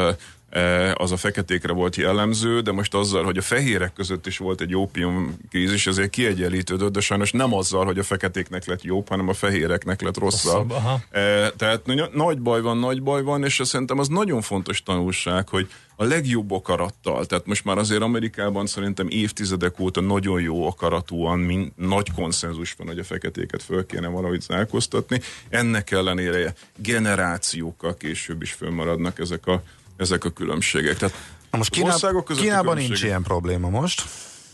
az 0.94 1.12
a 1.12 1.16
feketékre 1.16 1.72
volt 1.72 1.96
jellemző, 1.96 2.60
de 2.60 2.72
most 2.72 2.94
azzal, 2.94 3.24
hogy 3.24 3.36
a 3.36 3.42
fehérek 3.42 3.92
között 3.92 4.26
is 4.26 4.38
volt 4.38 4.60
egy 4.60 4.74
ópium 4.74 5.36
krízis, 5.50 5.86
ezért 5.86 6.10
kiegyenlítődött, 6.10 6.92
de 6.92 7.00
sajnos 7.00 7.32
nem 7.32 7.54
azzal, 7.54 7.84
hogy 7.84 7.98
a 7.98 8.02
feketéknek 8.02 8.66
lett 8.66 8.82
jobb, 8.82 9.08
hanem 9.08 9.28
a 9.28 9.32
fehéreknek 9.32 10.02
lett 10.02 10.18
rosszabb. 10.18 10.70
Rosszabb. 10.70 11.00
Eh, 11.10 11.50
Tehát 11.56 12.12
nagy 12.12 12.40
baj 12.40 12.60
van, 12.60 12.78
nagy 12.78 13.02
baj 13.02 13.22
van, 13.22 13.44
és 13.44 13.60
szerintem 13.64 13.98
az 13.98 14.08
nagyon 14.08 14.40
fontos 14.40 14.82
tanulság, 14.82 15.48
hogy 15.48 15.68
a 15.96 16.04
legjobb 16.04 16.50
akarattal, 16.50 17.26
tehát 17.26 17.46
most 17.46 17.64
már 17.64 17.78
azért 17.78 18.02
Amerikában 18.02 18.66
szerintem 18.66 19.06
évtizedek 19.08 19.80
óta 19.80 20.00
nagyon 20.00 20.40
jó 20.40 20.66
akaratúan 20.66 21.38
min, 21.38 21.72
nagy 21.76 22.12
konszenzus 22.12 22.74
van, 22.78 22.86
hogy 22.86 22.98
a 22.98 23.04
feketéket 23.04 23.62
föl 23.62 23.86
kéne 23.86 24.08
valahogy 24.08 24.40
zárkóztatni. 24.40 25.20
Ennek 25.48 25.90
ellenére 25.90 26.54
generációkkal 26.76 27.96
később 27.96 28.42
is 28.42 28.52
fönnmaradnak 28.52 29.18
ezek 29.18 29.46
a, 29.46 29.62
ezek 29.96 30.24
a 30.24 30.30
különbségek. 30.30 30.96
Tehát 30.96 31.14
Na 31.50 31.58
most 31.58 31.70
az 31.70 31.76
Kíná, 31.76 31.92
országok 31.92 32.24
közötti 32.24 32.46
Kínában 32.46 32.76
nincs 32.76 33.02
ilyen 33.02 33.22
probléma 33.22 33.68
most. 33.68 34.02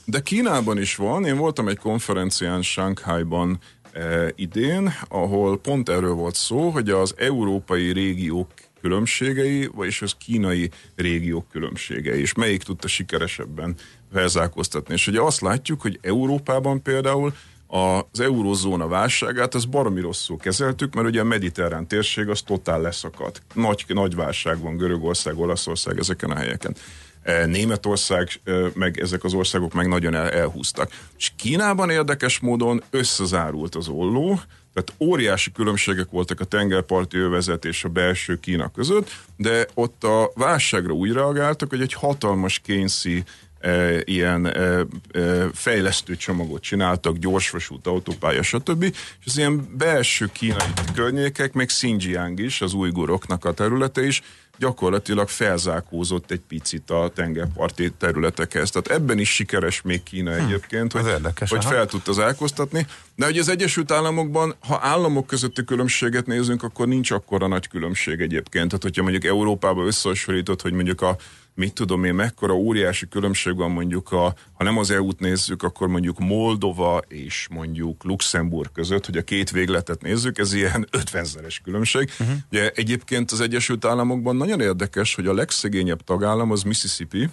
de 0.04 0.20
Kínában 0.20 0.78
is 0.78 0.96
van. 0.96 1.24
Én 1.24 1.36
voltam 1.36 1.68
egy 1.68 1.78
konferencián 1.78 2.62
Shanghaiban 2.62 3.58
eh, 3.92 4.28
idén, 4.34 4.94
ahol 5.08 5.58
pont 5.58 5.88
erről 5.88 6.12
volt 6.14 6.34
szó, 6.34 6.70
hogy 6.70 6.90
az 6.90 7.14
európai 7.16 7.92
régiók 7.92 8.50
különbségei, 8.80 9.66
vagyis 9.74 10.02
az 10.02 10.14
kínai 10.18 10.70
régiók 10.96 11.48
különbségei, 11.50 12.20
és 12.20 12.34
melyik 12.34 12.62
tudta 12.62 12.88
sikeresebben 12.88 13.74
felzárkóztatni. 14.12 14.94
És 14.94 15.06
ugye 15.06 15.20
azt 15.20 15.40
látjuk, 15.40 15.80
hogy 15.80 15.98
Európában 16.02 16.82
például 16.82 17.34
az 17.68 18.20
eurozóna 18.20 18.88
válságát, 18.88 19.54
az 19.54 19.64
baromi 19.64 20.00
rosszul 20.00 20.36
kezeltük, 20.36 20.94
mert 20.94 21.06
ugye 21.06 21.20
a 21.20 21.24
mediterrán 21.24 21.86
térség 21.86 22.28
az 22.28 22.42
totál 22.42 22.80
leszakadt. 22.80 23.42
Nagy, 23.54 23.84
nagy 23.88 24.14
válság 24.14 24.60
van 24.60 24.76
Görögország, 24.76 25.38
Olaszország 25.38 25.98
ezeken 25.98 26.30
a 26.30 26.36
helyeken. 26.36 26.74
E, 27.22 27.46
Németország, 27.46 28.28
e, 28.44 28.52
meg 28.74 29.00
ezek 29.00 29.24
az 29.24 29.34
országok 29.34 29.72
meg 29.72 29.88
nagyon 29.88 30.14
el, 30.14 30.30
elhúztak. 30.30 30.90
És 31.18 31.32
Kínában 31.36 31.90
érdekes 31.90 32.38
módon 32.38 32.82
összezárult 32.90 33.74
az 33.74 33.88
olló, 33.88 34.40
tehát 34.74 35.12
óriási 35.12 35.52
különbségek 35.52 36.10
voltak 36.10 36.40
a 36.40 36.44
tengerparti 36.44 37.16
övezet 37.16 37.64
és 37.64 37.84
a 37.84 37.88
belső 37.88 38.40
Kína 38.40 38.68
között, 38.68 39.10
de 39.36 39.66
ott 39.74 40.04
a 40.04 40.30
válságra 40.34 40.92
úgy 40.92 41.12
reagáltak, 41.12 41.70
hogy 41.70 41.80
egy 41.80 41.92
hatalmas 41.92 42.58
kényszi 42.58 43.24
e, 43.60 44.00
ilyen 44.04 44.46
e, 44.46 44.86
e, 45.10 45.48
fejlesztő 45.52 46.16
csomagot 46.16 46.62
csináltak, 46.62 47.16
gyorsvasút, 47.16 47.86
autópálya, 47.86 48.42
stb. 48.42 48.82
És 48.82 49.26
az 49.26 49.38
ilyen 49.38 49.76
belső 49.76 50.30
kínai 50.32 50.72
környékek, 50.94 51.52
meg 51.52 51.66
Xinjiang 51.66 52.40
is, 52.40 52.60
az 52.60 52.72
ujguroknak 52.72 53.44
a 53.44 53.52
területe 53.52 54.06
is, 54.06 54.22
gyakorlatilag 54.58 55.28
felzárkózott 55.28 56.30
egy 56.30 56.40
picit 56.48 56.90
a 56.90 57.10
tengerparti 57.14 57.92
területekhez. 57.98 58.70
Tehát 58.70 59.00
ebben 59.00 59.18
is 59.18 59.34
sikeres 59.34 59.82
még 59.82 60.02
Kína 60.02 60.34
egyébként, 60.34 60.92
hogy, 60.92 61.06
érdekes, 61.06 61.50
hogy 61.50 61.58
aha. 61.58 61.70
fel 61.70 61.86
tudta 61.86 62.12
zárkóztatni. 62.12 62.86
De 63.14 63.24
hogy 63.24 63.38
az 63.38 63.48
Egyesült 63.48 63.92
Államokban, 63.92 64.54
ha 64.60 64.78
államok 64.82 65.26
közötti 65.26 65.64
különbséget 65.64 66.26
nézünk, 66.26 66.62
akkor 66.62 66.88
nincs 66.88 67.10
akkora 67.10 67.46
nagy 67.46 67.68
különbség 67.68 68.20
egyébként. 68.20 68.66
Tehát, 68.66 68.82
hogyha 68.82 69.02
mondjuk 69.02 69.24
Európában 69.24 69.86
összehasonlított, 69.86 70.62
hogy 70.62 70.72
mondjuk 70.72 71.00
a 71.00 71.16
mit 71.58 71.72
tudom 71.72 72.04
én, 72.04 72.14
mekkora 72.14 72.54
óriási 72.54 73.08
különbség 73.08 73.56
van 73.56 73.70
mondjuk, 73.70 74.12
a, 74.12 74.34
ha 74.52 74.64
nem 74.64 74.78
az 74.78 74.90
EU-t 74.90 75.20
nézzük, 75.20 75.62
akkor 75.62 75.88
mondjuk 75.88 76.18
Moldova 76.18 77.02
és 77.08 77.46
mondjuk 77.50 78.04
Luxemburg 78.04 78.72
között, 78.72 79.06
hogy 79.06 79.16
a 79.16 79.22
két 79.22 79.50
végletet 79.50 80.02
nézzük, 80.02 80.38
ez 80.38 80.52
ilyen 80.52 80.88
50-szeres 81.04 81.56
különbség. 81.64 82.10
Uh-huh. 82.20 82.36
Ugye 82.50 82.70
egyébként 82.70 83.30
az 83.30 83.40
Egyesült 83.40 83.84
Államokban 83.84 84.36
nagyon 84.36 84.60
érdekes, 84.60 85.14
hogy 85.14 85.26
a 85.26 85.32
legszegényebb 85.32 86.02
tagállam 86.02 86.50
az 86.50 86.62
Mississippi, 86.62 87.28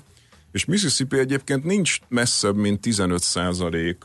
és 0.52 0.66
Mississippi 0.66 1.20
egyébként 1.20 1.64
nincs 1.64 2.00
messzebb, 2.08 2.56
mint 2.56 2.82
15 2.82 3.24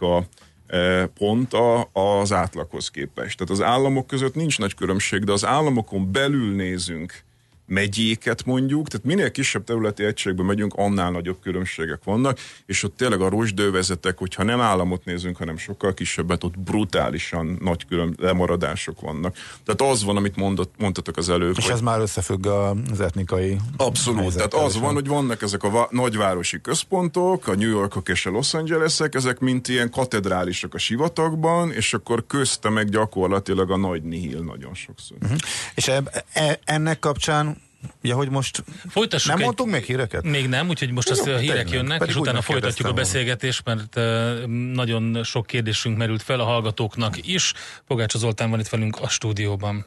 a 0.01 0.25
e, 0.67 1.07
pont 1.07 1.55
a, 1.55 1.91
az 1.93 2.33
átlaghoz 2.33 2.89
képest. 2.89 3.39
Tehát 3.39 3.53
az 3.53 3.63
államok 3.63 4.07
között 4.07 4.35
nincs 4.35 4.59
nagy 4.59 4.75
különbség, 4.75 5.25
de 5.25 5.33
az 5.33 5.45
államokon 5.45 6.13
belül 6.13 6.55
nézünk 6.55 7.25
megyéket 7.71 8.45
mondjuk, 8.45 8.89
tehát 8.89 9.07
minél 9.07 9.31
kisebb 9.31 9.65
területi 9.65 10.05
egységben 10.05 10.47
megyünk, 10.47 10.75
annál 10.77 11.11
nagyobb 11.11 11.41
különbségek 11.43 12.05
vannak, 12.05 12.39
és 12.67 12.83
ott 12.83 12.97
tényleg 12.97 13.21
a 13.21 13.29
rozsdővezetek, 13.29 14.19
hogyha 14.19 14.43
nem 14.43 14.61
államot 14.61 15.05
nézünk, 15.05 15.37
hanem 15.37 15.57
sokkal 15.57 15.95
kisebbet, 15.95 16.45
ott 16.45 16.59
brutálisan 16.59 17.59
nagy 17.61 17.87
külön 17.87 18.15
lemaradások 18.19 19.01
vannak. 19.01 19.37
Tehát 19.65 19.93
az 19.93 20.05
van, 20.05 20.17
amit 20.17 20.37
mondott, 20.37 20.75
mondtatok 20.79 21.17
az 21.17 21.29
előbb, 21.29 21.57
És 21.57 21.65
hogy 21.65 21.75
ez 21.75 21.81
már 21.81 22.01
összefügg 22.01 22.47
az 22.47 23.01
etnikai 23.01 23.57
Abszolút, 23.77 24.35
tehát 24.35 24.55
az 24.55 24.79
van, 24.79 24.95
hogy 24.95 25.07
vannak 25.07 25.43
ezek 25.43 25.63
a 25.63 25.89
nagyvárosi 25.91 26.61
központok, 26.61 27.47
a 27.47 27.55
New 27.55 27.71
Yorkok 27.71 28.09
és 28.09 28.27
a 28.27 28.31
Los 28.31 28.55
Angelesek, 28.55 29.15
ezek 29.15 29.39
mint 29.39 29.69
ilyen 29.69 29.91
katedrálisok 29.91 30.75
a 30.75 30.79
sivatagban, 30.79 31.73
és 31.73 31.95
akkor 31.95 32.27
közte 32.27 32.69
meg 32.69 32.89
gyakorlatilag 32.89 33.71
a 33.71 33.77
nagy 33.77 34.03
nihil 34.03 34.41
nagyon 34.41 34.75
sokszor. 34.75 35.17
Mhm. 35.21 35.35
És 35.75 35.89
eb- 35.89 36.25
e- 36.33 36.59
ennek 36.65 36.99
kapcsán, 36.99 37.60
ugye, 38.03 38.15
hogy 38.15 38.31
most 38.31 38.65
Folytassuk 38.89 39.29
nem 39.29 39.39
egy- 39.39 39.45
mondtunk 39.45 39.71
még 39.71 39.85
híreket? 39.85 40.23
Még 40.23 40.49
nem, 40.49 40.69
úgyhogy 40.69 40.91
most 40.91 41.11
azt 41.11 41.27
a 41.27 41.37
hírek 41.37 41.71
jönnek, 41.71 41.99
Pedig 41.99 42.15
és 42.15 42.21
utána 42.21 42.41
folytatjuk 42.43 42.89
a 42.89 42.93
beszélgetést, 42.93 43.65
mert 43.65 43.97
uh, 43.97 44.47
nagyon 44.73 45.25
sok 45.25 45.47
kérdésünk 45.47 45.97
merült 45.97 46.23
fel 46.23 46.41
a 46.41 46.45
hallgatóknak 46.45 47.27
is. 47.27 47.53
Pogácsa 47.87 48.19
Zoltán 48.19 48.51
van 48.51 48.61
itt 48.61 48.69
velünk 48.69 49.01
a 49.01 49.09
stúdióban. 49.09 49.87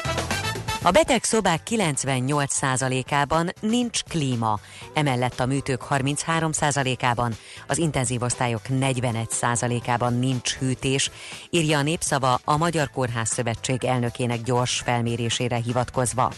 A 0.83 0.91
beteg 0.91 1.23
szobák 1.23 1.61
98%-ában 1.69 3.49
nincs 3.59 4.03
klíma, 4.03 4.59
emellett 4.93 5.39
a 5.39 5.45
műtők 5.45 5.81
33%-ában, 5.89 7.35
az 7.67 7.77
intenzív 7.77 8.21
osztályok 8.21 8.61
41%-ában 8.69 10.13
nincs 10.13 10.53
hűtés, 10.53 11.11
írja 11.49 11.77
a 11.77 11.81
népszava 11.81 12.39
a 12.43 12.57
Magyar 12.57 12.89
Kórház 12.89 13.29
Szövetség 13.29 13.83
elnökének 13.83 14.41
gyors 14.41 14.81
felmérésére 14.85 15.55
hivatkozva. 15.55 16.31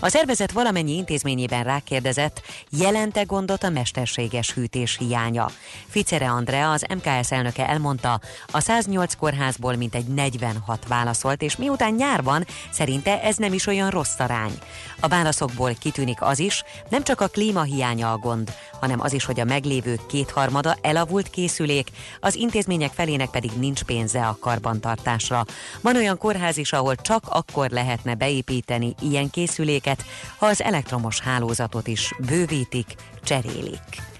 A 0.00 0.08
szervezet 0.08 0.52
valamennyi 0.52 0.96
intézményében 0.96 1.64
rákérdezett, 1.64 2.42
jelente 2.70 3.22
gondot 3.22 3.62
a 3.62 3.70
mesterséges 3.70 4.52
hűtés 4.52 4.96
hiánya. 4.98 5.50
Ficere 5.88 6.30
Andrea, 6.30 6.72
az 6.72 6.84
MKS 6.94 7.30
elnöke 7.30 7.68
elmondta, 7.68 8.20
a 8.50 8.60
108 8.60 9.14
kórházból 9.14 9.74
mintegy 9.74 10.06
46 10.06 10.86
válaszolt, 10.88 11.42
és 11.42 11.56
miután 11.56 11.94
nyár 11.94 12.22
van, 12.22 12.46
szerinte 12.70 13.22
ez 13.22 13.36
nem 13.36 13.52
is 13.52 13.66
olyan 13.66 13.86
rossz 13.90 14.18
arány. 14.18 14.58
A 15.00 15.08
válaszokból 15.08 15.74
kitűnik 15.74 16.22
az 16.22 16.38
is, 16.38 16.64
nem 16.88 17.02
csak 17.02 17.20
a 17.20 17.26
klímahiánya 17.26 18.12
a 18.12 18.16
gond, 18.16 18.52
hanem 18.80 19.00
az 19.00 19.12
is, 19.12 19.24
hogy 19.24 19.40
a 19.40 19.44
meglévő 19.44 19.98
kétharmada 20.08 20.76
elavult 20.80 21.30
készülék, 21.30 21.88
az 22.20 22.34
intézmények 22.34 22.92
felének 22.92 23.30
pedig 23.30 23.50
nincs 23.58 23.82
pénze 23.82 24.26
a 24.26 24.36
karbantartásra. 24.40 25.44
Van 25.80 25.96
olyan 25.96 26.18
kórház 26.18 26.56
is, 26.56 26.72
ahol 26.72 26.94
csak 26.94 27.24
akkor 27.28 27.70
lehetne 27.70 28.14
beépíteni 28.14 28.94
ilyen 29.00 29.30
készüléket, 29.30 30.04
ha 30.38 30.46
az 30.46 30.62
elektromos 30.62 31.20
hálózatot 31.20 31.86
is 31.86 32.12
bővítik, 32.26 32.94
cserélik. 33.22 34.16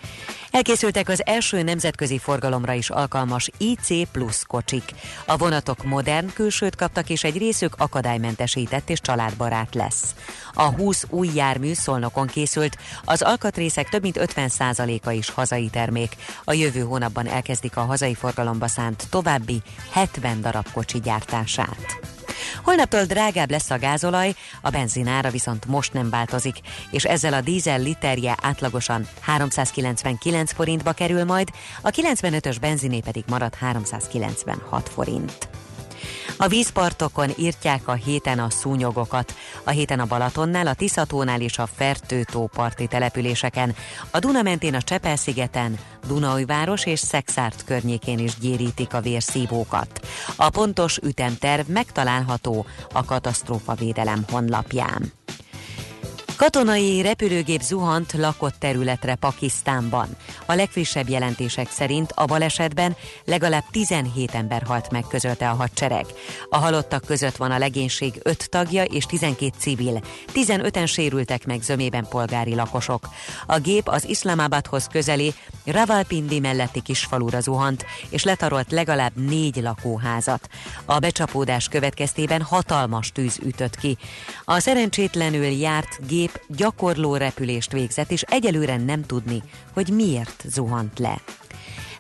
Elkészültek 0.51 1.09
az 1.09 1.27
első 1.27 1.63
nemzetközi 1.63 2.19
forgalomra 2.19 2.73
is 2.73 2.91
alkalmas 2.91 3.51
IC 3.57 4.11
plusz 4.11 4.43
kocsik. 4.43 4.95
A 5.27 5.37
vonatok 5.37 5.85
modern 5.85 6.33
külsőt 6.33 6.77
kaptak, 6.77 7.11
és 7.11 7.25
egy 7.25 7.39
részük 7.39 7.75
akadálymentesített 7.79 8.91
és 8.91 9.01
családbarát 9.01 9.75
lesz. 9.75 10.15
A 10.55 10.63
20 10.63 11.07
új 11.09 11.29
jármű 11.35 11.73
Szolnokon 11.73 12.27
készült, 12.27 12.77
az 13.05 13.23
alkatrészek 13.23 13.89
több 13.89 14.03
mint 14.03 14.19
50%-a 14.21 15.11
is 15.11 15.31
hazai 15.31 15.69
termék. 15.69 16.17
A 16.45 16.53
jövő 16.53 16.81
hónapban 16.81 17.27
elkezdik 17.27 17.77
a 17.77 17.85
hazai 17.85 18.15
forgalomba 18.15 18.69
szánt 18.69 19.07
további 19.11 19.63
70 19.91 20.41
darab 20.41 20.73
kocsi 20.73 21.01
gyártását. 21.01 22.18
Holnaptól 22.64 23.05
drágább 23.05 23.51
lesz 23.51 23.70
a 23.70 23.79
gázolaj, 23.79 24.35
a 24.61 24.70
benzinára 24.70 25.31
viszont 25.31 25.66
most 25.66 25.92
nem 25.92 26.11
változik, 26.11 26.57
és 26.90 27.05
ezzel 27.05 27.33
a 27.33 27.40
dízel 27.40 27.81
literje 27.81 28.37
átlagosan 28.42 29.09
399 29.20 30.53
forintba 30.53 30.92
kerül 30.92 31.24
majd, 31.24 31.48
a 31.83 31.90
95-ös 31.90 32.57
benziné 32.61 33.01
pedig 33.01 33.24
marad 33.29 33.55
396 33.55 34.88
forint. 34.88 35.48
A 36.40 36.48
vízpartokon 36.48 37.31
írtják 37.37 37.88
a 37.88 37.92
héten 37.92 38.38
a 38.38 38.51
szúnyogokat. 38.51 39.35
A 39.64 39.70
héten 39.70 40.01
a 40.01 40.07
Balatonnál, 40.07 40.66
a 40.66 40.74
Tiszatónál 40.74 41.40
és 41.40 41.59
a 41.59 41.66
Fertőtó 41.66 42.51
parti 42.53 42.87
településeken, 42.87 43.74
a 44.11 44.18
Duna 44.18 44.42
mentén 44.42 44.74
a 44.74 44.83
Csepel-szigeten, 44.83 45.79
Dunaújváros 46.07 46.87
és 46.87 46.98
Szexárt 46.98 47.64
környékén 47.64 48.18
is 48.18 48.38
gyérítik 48.38 48.94
a 48.94 49.01
vérszívókat. 49.01 50.07
A 50.37 50.51
pontos 50.51 50.96
ütemterv 50.96 51.68
megtalálható 51.68 52.66
a 52.92 53.05
katasztrófa 53.05 53.74
védelem 53.74 54.24
honlapján. 54.31 55.12
Katonai 56.38 57.03
repülőgép 57.03 57.61
zuhant 57.61 58.12
lakott 58.12 58.55
területre 58.59 59.14
Pakisztánban. 59.14 60.09
A 60.46 60.55
legfrissebb 60.55 61.09
jelentések 61.09 61.70
szerint 61.70 62.12
a 62.14 62.24
balesetben 62.24 62.96
legalább 63.24 63.64
17 63.70 64.35
ember 64.35 64.62
halt 64.62 64.90
meg, 64.90 65.05
közölte 65.09 65.51
a 65.51 65.55
hadsereg. 65.55 66.07
A 66.48 66.57
halottak 66.57 67.05
között 67.05 67.37
van 67.37 67.51
a 67.51 67.59
legénység 67.59 68.20
5 68.22 68.51
tagja 68.51 68.83
és 68.83 69.05
12 69.05 69.53
civil. 69.59 70.01
15-en 70.35 70.87
sérültek 70.87 71.46
meg 71.46 71.62
zömében 71.62 72.07
polgári 72.09 72.55
lakosok. 72.55 73.09
A 73.46 73.59
gép 73.59 73.88
az 73.88 74.09
Iszlamabadhoz 74.09 74.87
közeli 74.87 75.35
Ravalpindi 75.64 76.40
melletti 76.40 76.81
kisfalura 76.81 77.40
zuhant, 77.40 77.87
és 78.11 78.24
letarolt 78.24 78.70
legalább 78.72 79.12
négy 79.16 79.57
lakóházat. 79.62 80.48
A 80.85 80.98
becsapódás 80.98 81.68
következtében 81.68 82.42
hatalmas 82.42 83.12
tűz 83.12 83.38
ütött 83.42 83.77
ki. 83.77 83.96
A 84.44 84.61
szerencsétlenül 84.61 85.44
járt 85.44 86.07
gép 86.07 86.28
gyakorló 86.49 87.17
repülést 87.17 87.73
végzett, 87.73 88.11
és 88.11 88.23
egyelőre 88.23 88.77
nem 88.77 89.03
tudni, 89.07 89.43
hogy 89.73 89.88
miért 89.88 90.45
zuhant 90.47 90.99
le. 90.99 91.21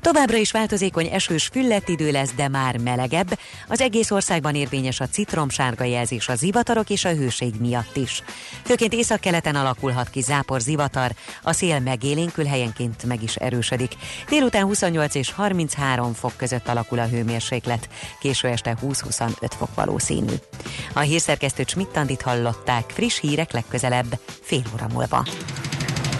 Továbbra 0.00 0.36
is 0.36 0.50
változékony 0.50 1.06
esős 1.12 1.46
füllettidő 1.46 2.10
lesz, 2.10 2.32
de 2.36 2.48
már 2.48 2.76
melegebb. 2.78 3.38
Az 3.68 3.80
egész 3.80 4.10
országban 4.10 4.54
érvényes 4.54 5.00
a 5.00 5.08
citromsárga 5.08 5.84
jelzés 5.84 6.28
a 6.28 6.34
zivatarok 6.34 6.90
és 6.90 7.04
a 7.04 7.14
hőség 7.14 7.54
miatt 7.60 7.96
is. 7.96 8.22
Főként 8.64 8.92
északkeleten 8.92 9.54
alakulhat 9.54 10.10
ki 10.10 10.20
zápor 10.20 10.60
zivatar, 10.60 11.10
a 11.42 11.52
szél 11.52 11.78
megélénkül 11.78 12.44
helyenként 12.44 13.04
meg 13.04 13.22
is 13.22 13.36
erősödik. 13.36 13.92
Délután 14.28 14.64
28 14.64 15.14
és 15.14 15.32
33 15.32 16.12
fok 16.12 16.32
között 16.36 16.68
alakul 16.68 16.98
a 16.98 17.06
hőmérséklet, 17.06 17.88
késő 18.20 18.48
este 18.48 18.76
20-25 18.82 19.50
fok 19.58 19.74
valószínű. 19.74 20.34
A 20.92 21.00
hírszerkesztő 21.00 21.64
Csmittandit 21.64 22.22
hallották, 22.22 22.90
friss 22.90 23.20
hírek 23.20 23.52
legközelebb, 23.52 24.18
fél 24.42 24.62
óra 24.74 24.86
múlva. 24.92 25.24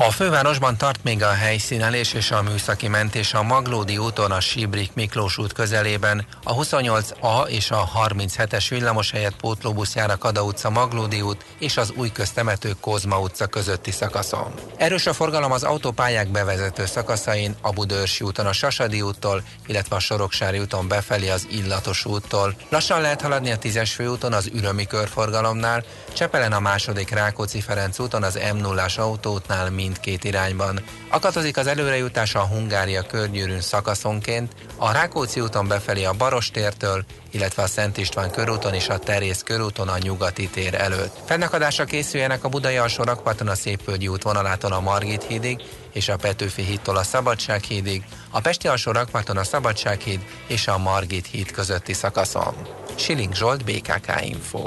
A 0.00 0.10
fővárosban 0.10 0.76
tart 0.76 1.04
még 1.04 1.22
a 1.22 1.30
helyszínelés 1.30 2.12
és 2.12 2.30
a 2.30 2.42
műszaki 2.42 2.88
mentés 2.88 3.34
a 3.34 3.42
Maglódi 3.42 3.98
úton 3.98 4.30
a 4.30 4.40
Sibrik 4.40 4.90
Miklós 4.94 5.38
út 5.38 5.52
közelében, 5.52 6.26
a 6.44 6.54
28A 6.54 7.46
és 7.46 7.70
a 7.70 7.90
37-es 8.08 8.66
villamos 8.68 9.10
helyett 9.10 9.36
pótlóbusz 9.36 9.94
jár 9.94 10.10
a 10.10 10.18
Kada 10.18 10.42
utca 10.42 10.70
Maglódi 10.70 11.20
út 11.20 11.44
és 11.58 11.76
az 11.76 11.92
új 11.96 12.12
köztemető 12.12 12.74
Kozma 12.80 13.20
utca 13.20 13.46
közötti 13.46 13.90
szakaszon. 13.90 14.52
Erős 14.76 15.06
a 15.06 15.12
forgalom 15.12 15.52
az 15.52 15.62
autópályák 15.62 16.28
bevezető 16.28 16.86
szakaszain, 16.86 17.54
a 17.60 17.72
Budörsi 17.72 18.24
úton 18.24 18.46
a 18.46 18.52
Sasadi 18.52 19.02
úttól, 19.02 19.42
illetve 19.66 19.96
a 19.96 20.00
Soroksári 20.00 20.58
úton 20.58 20.88
befelé 20.88 21.28
az 21.28 21.46
Illatos 21.50 22.04
úttól. 22.04 22.54
Lassan 22.68 23.00
lehet 23.00 23.20
haladni 23.20 23.50
a 23.50 23.58
10-es 23.58 23.90
főúton 23.94 24.32
az 24.32 24.50
Ürömi 24.52 24.86
körforgalomnál, 24.86 25.84
Csepelen 26.12 26.52
a 26.52 26.60
második 26.60 27.10
Rákóczi-Ferenc 27.10 27.98
úton 27.98 28.22
az 28.22 28.38
m 28.54 28.56
0 28.56 28.86
autóútnál 28.96 29.70
mindkét 29.88 30.24
irányban. 30.24 30.80
Akadozik 31.08 31.56
az 31.56 31.66
előrejutás 31.66 32.34
a 32.34 32.46
Hungária 32.46 33.02
körgyűrűn 33.02 33.60
szakaszonként, 33.60 34.52
a 34.76 34.92
Rákóczi 34.92 35.40
úton 35.40 35.68
befelé 35.68 36.04
a 36.04 36.12
Barostértől, 36.12 37.04
illetve 37.30 37.62
a 37.62 37.66
Szent 37.66 37.96
István 37.96 38.30
körúton 38.30 38.74
és 38.74 38.88
a 38.88 38.98
Terész 38.98 39.42
körúton 39.42 39.88
a 39.88 39.98
Nyugati 39.98 40.48
tér 40.48 40.74
előtt. 40.74 41.16
Fennakadásra 41.24 41.84
készüljenek 41.84 42.44
a 42.44 42.48
Budai 42.48 42.76
alsó 42.76 43.04
a 43.46 43.54
Szépvölgyi 43.54 44.08
út 44.08 44.22
vonalától 44.22 44.72
a 44.72 44.80
Margit 44.80 45.22
hídig 45.22 45.62
és 45.92 46.08
a 46.08 46.16
Petőfi 46.16 46.62
hídtól 46.62 46.96
a 46.96 47.02
Szabadság 47.02 47.62
hídig, 47.62 48.02
a 48.30 48.40
Pesti 48.40 48.68
alsó 48.68 48.92
a 49.36 49.44
Szabadság 49.44 50.00
híd 50.00 50.20
és 50.46 50.66
a 50.66 50.78
Margit 50.78 51.26
híd 51.26 51.50
közötti 51.50 51.92
szakaszon. 51.92 52.54
Siling 52.94 53.34
Zsolt, 53.34 53.64
BKK 53.64 54.24
Info. 54.24 54.66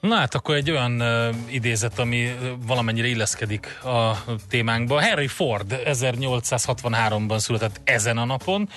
Na 0.00 0.14
hát 0.14 0.34
akkor 0.34 0.54
egy 0.54 0.70
olyan 0.70 1.00
uh, 1.00 1.34
idézet, 1.50 1.98
ami 1.98 2.34
valamennyire 2.66 3.06
illeszkedik 3.06 3.84
a 3.84 4.24
témánkba. 4.48 5.00
Henry 5.00 5.26
Ford 5.26 5.80
1863-ban 5.84 7.38
született 7.38 7.80
ezen 7.84 8.18
a 8.18 8.24
napon, 8.24 8.68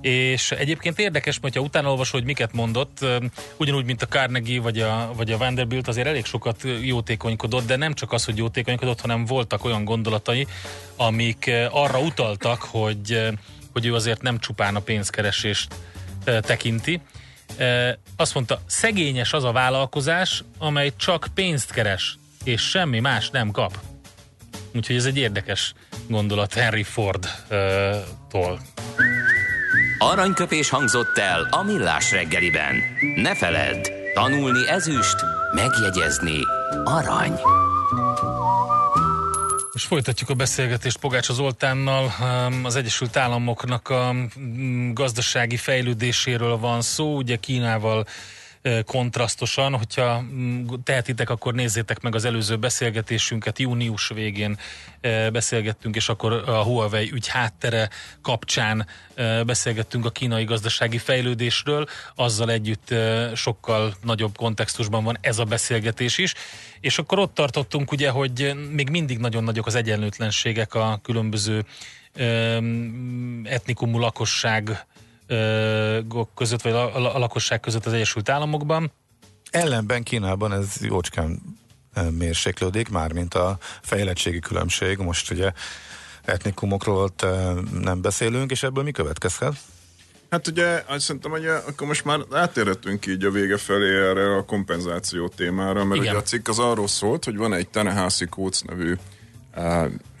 és 0.00 0.50
egyébként 0.50 0.98
érdekes, 0.98 1.38
hogyha 1.42 1.60
utána 1.60 1.90
olvasol, 1.90 2.20
hogy 2.20 2.28
miket 2.28 2.52
mondott, 2.52 2.98
ö, 3.00 3.16
ugyanúgy, 3.56 3.84
mint 3.84 4.02
a 4.02 4.06
Carnegie 4.06 4.60
vagy 4.60 4.78
a, 4.78 5.12
vagy 5.16 5.32
a 5.32 5.36
Vanderbilt, 5.38 5.88
azért 5.88 6.06
elég 6.06 6.24
sokat 6.24 6.62
jótékonykodott, 6.80 7.66
de 7.66 7.76
nem 7.76 7.94
csak 7.94 8.12
az, 8.12 8.24
hogy 8.24 8.36
jótékonykodott, 8.36 9.00
hanem 9.00 9.24
voltak 9.24 9.64
olyan 9.64 9.84
gondolatai, 9.84 10.46
amik 10.96 11.50
arra 11.70 11.98
utaltak, 11.98 12.62
hogy, 12.62 13.28
hogy 13.72 13.86
ő 13.86 13.94
azért 13.94 14.22
nem 14.22 14.38
csupán 14.38 14.76
a 14.76 14.80
pénzkeresést 14.80 15.74
tekinti, 16.24 17.00
azt 18.16 18.34
mondta, 18.34 18.60
szegényes 18.66 19.32
az 19.32 19.44
a 19.44 19.52
vállalkozás, 19.52 20.44
amely 20.58 20.92
csak 20.96 21.26
pénzt 21.34 21.70
keres, 21.70 22.18
és 22.44 22.62
semmi 22.62 23.00
más 23.00 23.30
nem 23.30 23.50
kap. 23.50 23.78
Úgyhogy 24.74 24.96
ez 24.96 25.04
egy 25.04 25.16
érdekes 25.16 25.74
gondolat 26.08 26.54
Henry 26.54 26.82
Ford-tól. 26.82 28.60
Aranyköpés 29.98 30.68
hangzott 30.68 31.18
el 31.18 31.46
a 31.50 31.62
millás 31.62 32.10
reggeliben. 32.10 32.74
Ne 33.16 33.34
feledd, 33.34 33.88
tanulni 34.14 34.68
ezüst, 34.68 35.16
megjegyezni 35.54 36.38
arany. 36.84 37.40
És 39.74 39.84
folytatjuk 39.84 40.30
a 40.30 40.34
beszélgetést 40.34 40.98
Pogácsa 40.98 41.32
Zoltánnal. 41.32 42.12
Az 42.62 42.76
Egyesült 42.76 43.16
Államoknak 43.16 43.88
a 43.88 44.12
mm, 44.12 44.92
gazdasági 44.92 45.56
fejlődéséről 45.56 46.58
van 46.58 46.80
szó, 46.80 47.16
ugye 47.16 47.36
Kínával 47.36 48.06
kontrasztosan, 48.86 49.76
hogyha 49.76 50.20
mm, 50.20 50.66
tehetitek, 50.84 51.30
akkor 51.30 51.54
nézzétek 51.54 52.00
meg 52.00 52.14
az 52.14 52.24
előző 52.24 52.56
beszélgetésünket, 52.56 53.58
június 53.58 54.08
végén 54.08 54.58
beszélgettünk, 55.32 55.96
és 55.96 56.08
akkor 56.08 56.32
a 56.32 56.62
Huawei 56.62 57.10
ügy 57.12 57.26
háttere 57.26 57.88
kapcsán 58.22 58.86
beszélgettünk 59.46 60.04
a 60.04 60.10
kínai 60.10 60.44
gazdasági 60.44 60.98
fejlődésről, 60.98 61.86
azzal 62.14 62.50
együtt 62.50 62.94
sokkal 63.34 63.94
nagyobb 64.02 64.36
kontextusban 64.36 65.04
van 65.04 65.18
ez 65.20 65.38
a 65.38 65.44
beszélgetés 65.44 66.18
is, 66.18 66.34
és 66.80 66.98
akkor 66.98 67.18
ott 67.18 67.34
tartottunk 67.34 67.92
ugye, 67.92 68.10
hogy 68.10 68.54
még 68.70 68.90
mindig 68.90 69.18
nagyon 69.18 69.44
nagyok 69.44 69.66
az 69.66 69.74
egyenlőtlenségek 69.74 70.74
a 70.74 71.00
különböző 71.02 71.64
etnikumú 73.44 73.98
lakosság 73.98 74.86
között, 76.34 76.62
vagy 76.62 76.72
a, 76.72 76.96
a, 76.96 77.14
a 77.14 77.18
lakosság 77.18 77.60
között 77.60 77.86
az 77.86 77.92
Egyesült 77.92 78.28
Államokban. 78.28 78.92
Ellenben 79.50 80.02
Kínában 80.02 80.52
ez 80.52 80.76
jócskán 80.80 81.42
mérséklődik, 82.10 82.88
mármint 82.88 83.34
a 83.34 83.58
fejlettségi 83.82 84.38
különbség. 84.38 84.98
Most 84.98 85.30
ugye 85.30 85.52
etnikumokról 86.24 86.96
ott 86.96 87.26
nem 87.80 88.00
beszélünk, 88.00 88.50
és 88.50 88.62
ebből 88.62 88.84
mi 88.84 88.90
következhet? 88.90 89.54
Hát 90.30 90.46
ugye, 90.46 90.82
azt 90.86 91.04
szerintem, 91.04 91.30
hogy 91.30 91.46
akkor 91.46 91.86
most 91.86 92.04
már 92.04 92.20
átérhetünk 92.32 93.06
így 93.06 93.24
a 93.24 93.30
vége 93.30 93.56
felé 93.56 93.96
erre 93.96 94.36
a 94.36 94.44
kompenzáció 94.44 95.28
témára, 95.28 95.84
mert 95.84 96.00
Igen. 96.00 96.12
ugye 96.14 96.22
a 96.22 96.22
cikk 96.22 96.48
az 96.48 96.58
arról 96.58 96.88
szólt, 96.88 97.24
hogy 97.24 97.36
van 97.36 97.52
egy 97.52 97.68
Tenehasi 97.68 98.26
Kóc 98.26 98.60
nevű 98.60 98.96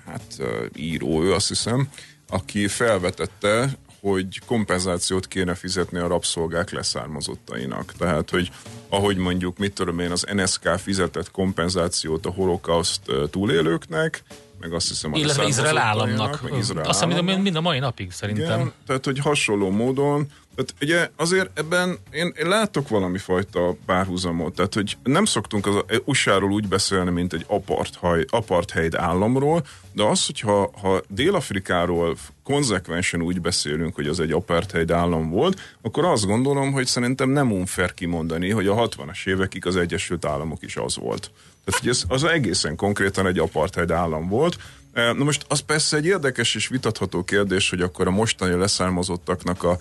hát 0.06 0.38
író, 0.76 1.22
ő 1.22 1.32
azt 1.32 1.48
hiszem, 1.48 1.88
aki 2.28 2.68
felvetette, 2.68 3.76
hogy 4.10 4.40
kompenzációt 4.46 5.28
kéne 5.28 5.54
fizetni 5.54 5.98
a 5.98 6.06
rabszolgák 6.06 6.70
leszármazottainak. 6.70 7.92
Tehát, 7.98 8.30
hogy 8.30 8.50
ahogy 8.88 9.16
mondjuk, 9.16 9.58
mit 9.58 9.72
tudom 9.72 9.98
én, 9.98 10.10
az 10.10 10.26
NSK 10.32 10.68
fizetett 10.76 11.30
kompenzációt 11.30 12.26
a 12.26 12.30
holokauszt 12.30 13.00
túlélőknek, 13.30 14.22
meg 14.60 14.72
azt 14.72 14.88
hiszem 14.88 15.14
Illetve 15.14 15.46
Izrael 15.46 15.78
államnak. 15.78 16.42
meg 16.42 16.58
Izrael 16.58 16.88
Azt 16.88 17.04
hiszem, 17.04 17.40
mind 17.40 17.56
a 17.56 17.60
mai 17.60 17.78
napig 17.78 18.12
szerintem. 18.12 18.60
Igen, 18.60 18.72
tehát, 18.86 19.04
hogy 19.04 19.18
hasonló 19.18 19.70
módon, 19.70 20.26
tehát 20.54 20.74
ugye 20.80 21.10
azért 21.16 21.58
ebben 21.58 21.98
én, 22.10 22.32
én 22.38 22.48
látok 22.48 22.88
valami 22.88 23.18
fajta 23.18 23.76
párhuzamot, 23.86 24.54
tehát 24.54 24.74
hogy 24.74 24.96
nem 25.02 25.24
szoktunk 25.24 25.66
az 25.66 25.74
USA-ról 26.04 26.50
úgy 26.52 26.68
beszélni, 26.68 27.10
mint 27.10 27.32
egy 27.32 27.44
apartheid, 27.48 28.28
apartheid 28.30 28.94
államról, 28.94 29.66
de 29.92 30.02
az, 30.02 30.26
hogyha 30.26 30.70
ha 30.80 31.02
Dél-Afrikáról 31.08 32.16
konzekvensen 32.42 33.22
úgy 33.22 33.40
beszélünk, 33.40 33.94
hogy 33.94 34.06
az 34.06 34.20
egy 34.20 34.32
apartheid 34.32 34.90
állam 34.90 35.30
volt, 35.30 35.60
akkor 35.82 36.04
azt 36.04 36.26
gondolom, 36.26 36.72
hogy 36.72 36.86
szerintem 36.86 37.30
nem 37.30 37.52
unfair 37.52 37.94
kimondani, 37.94 38.50
hogy 38.50 38.66
a 38.66 38.88
60-as 38.88 39.26
évekig 39.26 39.66
az 39.66 39.76
Egyesült 39.76 40.24
Államok 40.24 40.62
is 40.62 40.76
az 40.76 40.96
volt. 40.96 41.30
Tehát 41.64 41.80
hogy 41.80 41.88
ez, 41.88 42.02
az 42.08 42.24
egészen 42.24 42.76
konkrétan 42.76 43.26
egy 43.26 43.38
apartheid 43.38 43.90
állam 43.90 44.28
volt, 44.28 44.56
Na 44.94 45.24
most 45.24 45.44
az 45.48 45.60
persze 45.60 45.96
egy 45.96 46.06
érdekes 46.06 46.54
és 46.54 46.68
vitatható 46.68 47.24
kérdés, 47.24 47.70
hogy 47.70 47.80
akkor 47.80 48.06
a 48.06 48.10
mostani 48.10 48.54
leszármazottaknak 48.54 49.62
a 49.62 49.76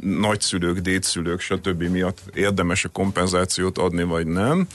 nagyszülők, 0.00 0.78
dédszülők, 0.78 1.40
stb. 1.40 1.82
miatt 1.82 2.18
érdemes 2.34 2.84
a 2.84 2.88
kompenzációt 2.88 3.78
adni, 3.78 4.02
vagy 4.02 4.26
nem. 4.26 4.66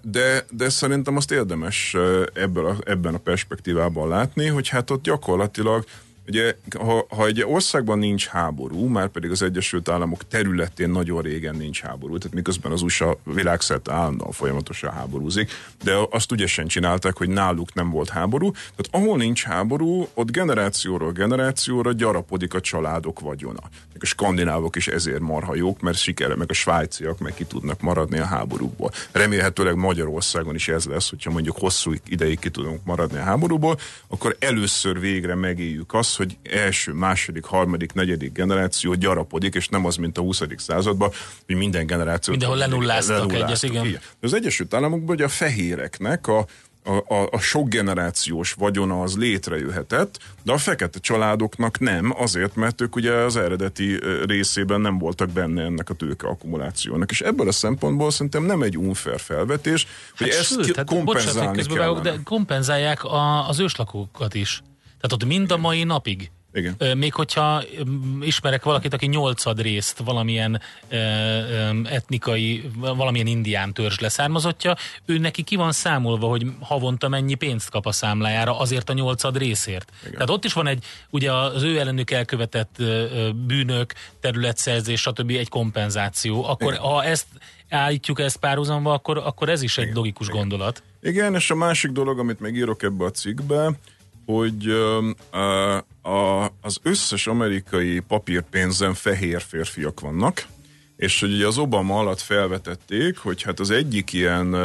De, 0.00 0.46
de 0.50 0.68
szerintem 0.68 1.16
azt 1.16 1.30
érdemes 1.30 1.96
ebből 2.32 2.66
a, 2.66 2.76
ebben 2.84 3.14
a 3.14 3.18
perspektívában 3.18 4.08
látni, 4.08 4.46
hogy 4.46 4.68
hát 4.68 4.90
ott 4.90 5.02
gyakorlatilag 5.02 5.84
Ugye, 6.28 6.54
ha, 6.78 7.06
ha 7.08 7.26
egy 7.26 7.42
országban 7.42 7.98
nincs 7.98 8.26
háború, 8.26 8.86
már 8.86 9.08
pedig 9.08 9.30
az 9.30 9.42
Egyesült 9.42 9.88
Államok 9.88 10.28
területén 10.28 10.90
nagyon 10.90 11.22
régen 11.22 11.56
nincs 11.56 11.80
háború, 11.80 12.18
tehát 12.18 12.34
miközben 12.34 12.72
az 12.72 12.82
USA 12.82 13.18
világszerte 13.24 13.92
állandóan 13.92 14.32
folyamatosan 14.32 14.92
háborúzik, 14.92 15.50
de 15.82 15.94
azt 16.10 16.32
ügyesen 16.32 16.66
csinálták, 16.66 17.16
hogy 17.16 17.28
náluk 17.28 17.74
nem 17.74 17.90
volt 17.90 18.08
háború. 18.08 18.50
Tehát 18.50 18.88
ahol 18.90 19.16
nincs 19.16 19.42
háború, 19.42 20.08
ott 20.14 20.30
generációról 20.30 21.12
generációra 21.12 21.92
gyarapodik 21.92 22.54
a 22.54 22.60
családok 22.60 23.20
vagyona. 23.20 23.60
A 24.00 24.06
skandinávok 24.06 24.76
is 24.76 24.88
ezért 24.88 25.20
marha 25.20 25.54
jók, 25.54 25.80
mert 25.80 25.98
sikere, 25.98 26.36
meg 26.36 26.50
a 26.50 26.54
svájciak 26.54 27.18
meg 27.18 27.34
ki 27.34 27.44
tudnak 27.44 27.80
maradni 27.80 28.18
a 28.18 28.24
háborúkból. 28.24 28.90
Remélhetőleg 29.12 29.74
Magyarországon 29.74 30.54
is 30.54 30.68
ez 30.68 30.84
lesz, 30.84 31.10
hogyha 31.10 31.30
mondjuk 31.30 31.58
hosszú 31.58 31.92
ideig 32.08 32.38
ki 32.38 32.50
tudunk 32.50 32.84
maradni 32.84 33.18
a 33.18 33.22
háborúból, 33.22 33.78
akkor 34.08 34.36
először 34.38 35.00
végre 35.00 35.34
megéljük 35.34 35.94
azt, 35.94 36.17
hogy 36.18 36.36
első, 36.42 36.92
második, 36.92 37.44
harmadik, 37.44 37.92
negyedik 37.92 38.32
generáció 38.32 38.94
gyarapodik, 38.94 39.54
és 39.54 39.68
nem 39.68 39.84
az, 39.84 39.96
mint 39.96 40.18
a 40.18 40.20
20. 40.20 40.42
században, 40.56 41.10
hogy 41.46 41.56
minden 41.56 41.86
generáció 41.86 42.32
Mindenhol 42.32 42.58
lenulláztak 42.58 43.32
egyet, 43.32 43.62
igen. 43.62 43.90
De 43.92 44.00
az 44.20 44.34
Egyesült 44.34 44.74
Államokban 44.74 45.14
ugye 45.14 45.24
a 45.24 45.28
fehéreknek 45.28 46.26
a 46.26 46.46
a, 46.88 47.14
a, 47.14 47.28
a 47.30 47.38
sok 47.38 47.68
generációs 47.68 48.52
vagyona 48.52 49.02
az 49.02 49.16
létrejöhetett, 49.16 50.18
de 50.42 50.52
a 50.52 50.58
fekete 50.58 50.98
családoknak 50.98 51.78
nem, 51.78 52.14
azért, 52.16 52.54
mert 52.54 52.80
ők 52.80 52.96
ugye 52.96 53.12
az 53.12 53.36
eredeti 53.36 54.00
részében 54.26 54.80
nem 54.80 54.98
voltak 54.98 55.30
benne 55.30 55.62
ennek 55.62 55.90
a 55.90 55.94
tőke 55.94 56.26
akkumulációnak. 56.26 57.10
És 57.10 57.20
ebből 57.20 57.48
a 57.48 57.52
szempontból 57.52 58.10
szerintem 58.10 58.44
nem 58.44 58.62
egy 58.62 58.78
unfair 58.78 59.20
felvetés, 59.20 59.86
hogy 60.16 60.28
Hát 60.28 60.38
ezt 60.38 60.48
sőt, 60.48 60.76
hát, 60.76 60.86
bocsánat, 60.86 61.04
hogy 61.04 61.04
kompenzálni 61.04 61.56
közbevágok, 61.56 62.02
kellene. 62.02 62.16
de 62.16 62.22
kompenzálják 62.24 63.04
a, 63.04 63.48
az 63.48 63.60
őslakókat 63.60 64.34
is. 64.34 64.62
Tehát 65.00 65.12
ott 65.12 65.24
mind 65.24 65.50
a 65.50 65.56
mai 65.56 65.84
napig. 65.84 66.30
Igen. 66.52 66.96
Még 66.96 67.14
hogyha 67.14 67.62
ismerek 68.20 68.64
valakit, 68.64 68.92
aki 68.94 69.06
nyolcad 69.06 69.60
részt 69.60 69.98
valamilyen 69.98 70.60
ö, 70.88 70.96
ö, 70.96 71.70
etnikai, 71.84 72.70
valamilyen 72.76 73.26
indián 73.26 73.72
törzs 73.72 73.98
leszármazottja, 73.98 74.76
ő 75.06 75.18
neki 75.18 75.42
ki 75.42 75.56
van 75.56 75.72
számolva, 75.72 76.28
hogy 76.28 76.46
havonta 76.60 77.08
mennyi 77.08 77.34
pénzt 77.34 77.70
kap 77.70 77.86
a 77.86 77.92
számlájára 77.92 78.58
azért 78.58 78.90
a 78.90 78.92
nyolcad 78.92 79.36
részért. 79.36 79.92
Igen. 80.00 80.12
Tehát 80.12 80.30
ott 80.30 80.44
is 80.44 80.52
van 80.52 80.66
egy, 80.66 80.84
ugye 81.10 81.32
az 81.32 81.62
ő 81.62 81.78
ellenük 81.78 82.10
elkövetett 82.10 82.74
ö, 82.78 83.28
bűnök, 83.46 83.92
területszerzés, 84.20 85.00
stb. 85.00 85.30
egy 85.30 85.48
kompenzáció. 85.48 86.44
Akkor 86.44 86.72
Igen. 86.72 86.84
ha 86.84 87.04
ezt 87.04 87.26
állítjuk 87.68 88.20
ezt 88.20 88.36
párhuzamba, 88.36 88.92
akkor, 88.92 89.18
akkor 89.18 89.48
ez 89.48 89.62
is 89.62 89.78
egy 89.78 89.94
logikus 89.94 90.28
gondolat. 90.28 90.82
Igen, 91.02 91.34
és 91.34 91.50
a 91.50 91.54
másik 91.54 91.90
dolog, 91.90 92.18
amit 92.18 92.40
megírok 92.40 92.82
ebbe 92.82 93.04
a 93.04 93.10
cikkbe, 93.10 93.70
hogy 94.32 94.68
a, 95.30 95.76
a, 96.08 96.44
az 96.60 96.78
összes 96.82 97.26
amerikai 97.26 98.00
papírpénzen 98.00 98.94
fehér 98.94 99.40
férfiak 99.40 100.00
vannak, 100.00 100.46
és 100.96 101.20
hogy 101.20 101.32
ugye 101.32 101.46
az 101.46 101.58
Obama 101.58 101.98
alatt 101.98 102.20
felvetették, 102.20 103.18
hogy 103.18 103.42
hát 103.42 103.60
az 103.60 103.70
egyik 103.70 104.12
ilyen 104.12 104.56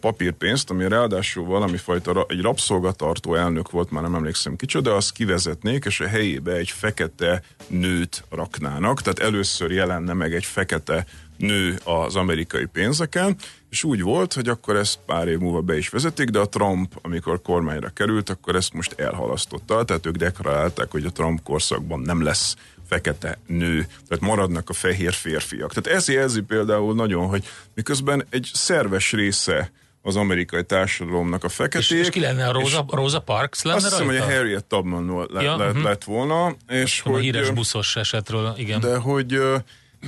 papírpénzt, 0.00 0.70
ami 0.70 0.88
ráadásul 0.88 1.44
valami 1.44 1.76
fajta, 1.76 2.26
egy 2.28 2.40
rabszolgatartó 2.40 3.34
elnök 3.34 3.70
volt, 3.70 3.90
már 3.90 4.02
nem 4.02 4.14
emlékszem 4.14 4.56
kicsoda, 4.56 4.96
azt 4.96 5.12
kivezetnék, 5.12 5.84
és 5.84 6.00
a 6.00 6.06
helyébe 6.06 6.52
egy 6.52 6.70
fekete 6.70 7.42
nőt 7.66 8.24
raknának, 8.28 9.02
tehát 9.02 9.18
először 9.18 9.70
jelenne 9.70 10.12
meg 10.12 10.34
egy 10.34 10.44
fekete 10.44 11.06
nő 11.40 11.78
az 11.84 12.16
amerikai 12.16 12.64
pénzeken, 12.64 13.36
és 13.70 13.84
úgy 13.84 14.02
volt, 14.02 14.32
hogy 14.32 14.48
akkor 14.48 14.76
ezt 14.76 14.98
pár 15.06 15.28
év 15.28 15.38
múlva 15.38 15.60
be 15.60 15.76
is 15.76 15.88
vezetik, 15.88 16.28
de 16.28 16.38
a 16.38 16.48
Trump, 16.48 16.98
amikor 17.02 17.42
kormányra 17.42 17.88
került, 17.88 18.30
akkor 18.30 18.56
ezt 18.56 18.72
most 18.72 18.94
elhalasztotta, 19.00 19.84
tehát 19.84 20.06
ők 20.06 20.16
deklarálták, 20.16 20.90
hogy 20.90 21.04
a 21.04 21.10
Trump 21.10 21.42
korszakban 21.42 22.00
nem 22.00 22.22
lesz 22.22 22.56
fekete 22.88 23.38
nő, 23.46 23.86
tehát 24.08 24.20
maradnak 24.20 24.68
a 24.68 24.72
fehér 24.72 25.12
férfiak. 25.12 25.72
Tehát 25.72 25.98
ez 25.98 26.08
jelzi 26.08 26.40
például 26.40 26.94
nagyon, 26.94 27.26
hogy 27.26 27.44
miközben 27.74 28.26
egy 28.30 28.50
szerves 28.52 29.12
része 29.12 29.72
az 30.02 30.16
amerikai 30.16 30.64
társadalomnak 30.64 31.44
a 31.44 31.48
feketék. 31.48 31.90
És, 31.90 31.90
és 31.90 32.08
ki 32.08 32.20
lenne 32.20 32.48
a 32.48 32.52
Rosa, 32.52 32.84
Rosa 32.88 33.20
Parks 33.20 33.62
lenne 33.62 33.76
Azt 33.76 33.88
hiszem, 33.88 34.06
hogy 34.06 34.16
a? 34.16 34.24
Harriet 34.24 34.64
Tubman 34.64 35.26
le, 35.30 35.42
Ja, 35.42 35.56
le, 35.56 35.68
mhm. 35.68 35.84
lett 35.84 36.04
volna, 36.04 36.54
és 36.68 37.02
a 37.04 37.08
hogy, 37.08 37.22
híres 37.22 37.50
buszos 37.50 37.96
esetről, 37.96 38.54
igen. 38.56 38.80
de 38.80 38.96
hogy 38.96 39.40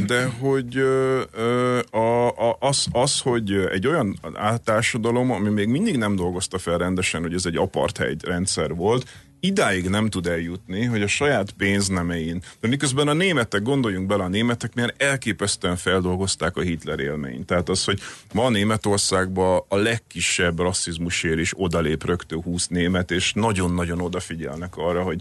de 0.07 0.27
hogy 0.27 0.77
ö, 0.77 1.23
ö, 1.33 1.79
a, 1.91 2.29
a, 2.29 2.57
az, 2.61 2.87
az, 2.93 3.21
hogy 3.21 3.53
egy 3.53 3.87
olyan 3.87 4.19
társadalom, 4.65 5.31
ami 5.31 5.49
még 5.49 5.69
mindig 5.69 5.97
nem 5.97 6.17
dolgozta 6.17 6.59
fel 6.59 6.79
rendesen, 6.79 7.21
hogy 7.21 7.35
ez 7.35 7.47
egy 7.47 7.57
apartheid 7.57 8.25
rendszer 8.25 8.75
volt, 8.75 9.07
idáig 9.45 9.89
nem 9.89 10.09
tud 10.09 10.27
eljutni, 10.27 10.85
hogy 10.85 11.03
a 11.03 11.07
saját 11.07 11.51
pénznemein, 11.51 12.43
de 12.61 12.69
miközben 12.69 13.09
a 13.09 13.13
németek, 13.13 13.63
gondoljunk 13.63 14.07
bele, 14.07 14.25
a 14.25 14.29
németek 14.29 14.75
milyen 14.75 14.93
elképesztően 14.97 15.77
feldolgozták 15.77 16.57
a 16.57 16.61
Hitler 16.61 16.99
élményt. 16.99 17.47
Tehát 17.47 17.69
az, 17.69 17.85
hogy 17.85 18.01
ma 18.33 18.49
Németországban 18.51 19.65
a 19.69 19.77
legkisebb 19.77 20.59
rasszizmusért 20.59 21.39
is 21.39 21.53
odalép 21.57 22.05
rögtön 22.05 22.43
20 22.43 22.67
német, 22.67 23.11
és 23.11 23.33
nagyon-nagyon 23.33 24.01
odafigyelnek 24.01 24.77
arra, 24.77 25.03
hogy 25.03 25.21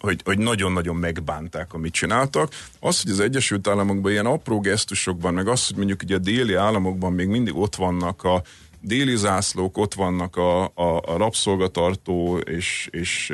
hogy, 0.00 0.20
hogy, 0.24 0.38
nagyon-nagyon 0.38 0.96
megbánták, 0.96 1.74
amit 1.74 1.92
csináltak. 1.92 2.52
Az, 2.80 3.02
hogy 3.02 3.10
az 3.10 3.20
Egyesült 3.20 3.68
Államokban 3.68 4.12
ilyen 4.12 4.26
apró 4.26 4.60
gesztusokban, 4.60 5.34
meg 5.34 5.48
az, 5.48 5.66
hogy 5.66 5.76
mondjuk 5.76 6.02
ugye 6.02 6.14
a 6.14 6.18
déli 6.18 6.54
államokban 6.54 7.12
még 7.12 7.28
mindig 7.28 7.56
ott 7.56 7.74
vannak 7.74 8.24
a 8.24 8.42
déli 8.80 9.16
zászlók, 9.16 9.78
ott 9.78 9.94
vannak 9.94 10.36
a, 10.36 10.64
a, 10.64 11.02
a 11.06 11.16
rabszolgatartó 11.16 12.38
és, 12.38 12.88
és 12.90 13.32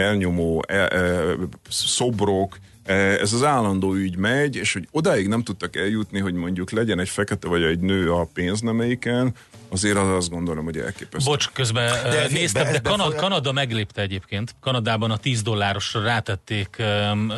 elnyomó 0.00 0.62
e, 0.68 0.74
e, 0.74 1.22
szobrok, 1.68 2.58
E, 2.84 2.92
ez 2.94 3.32
az 3.32 3.44
állandó 3.44 3.94
ügy 3.94 4.16
megy, 4.16 4.56
és 4.56 4.72
hogy 4.72 4.88
odáig 4.90 5.28
nem 5.28 5.42
tudtak 5.42 5.76
eljutni, 5.76 6.18
hogy 6.20 6.34
mondjuk 6.34 6.70
legyen 6.70 6.98
egy 6.98 7.08
fekete 7.08 7.48
vagy 7.48 7.62
egy 7.62 7.78
nő 7.80 8.12
a 8.12 8.28
pénznemeiken, 8.34 9.34
azért 9.68 9.96
az 9.96 10.08
azt 10.08 10.30
gondolom, 10.30 10.64
hogy 10.64 10.76
elképesztő. 10.78 11.30
Bocs, 11.30 11.48
közben 11.52 12.02
De 12.02 12.26
néztem, 12.30 12.62
be- 12.62 12.70
de 12.70 12.74
ez 12.76 12.82
Kana- 12.82 12.96
befolyás- 12.96 13.20
Kanada 13.22 13.52
meglépte 13.52 14.02
egyébként. 14.02 14.54
Kanadában 14.60 15.10
a 15.10 15.16
10 15.16 15.42
dollárosra 15.42 16.02
rátették 16.02 16.76
um, 16.78 17.32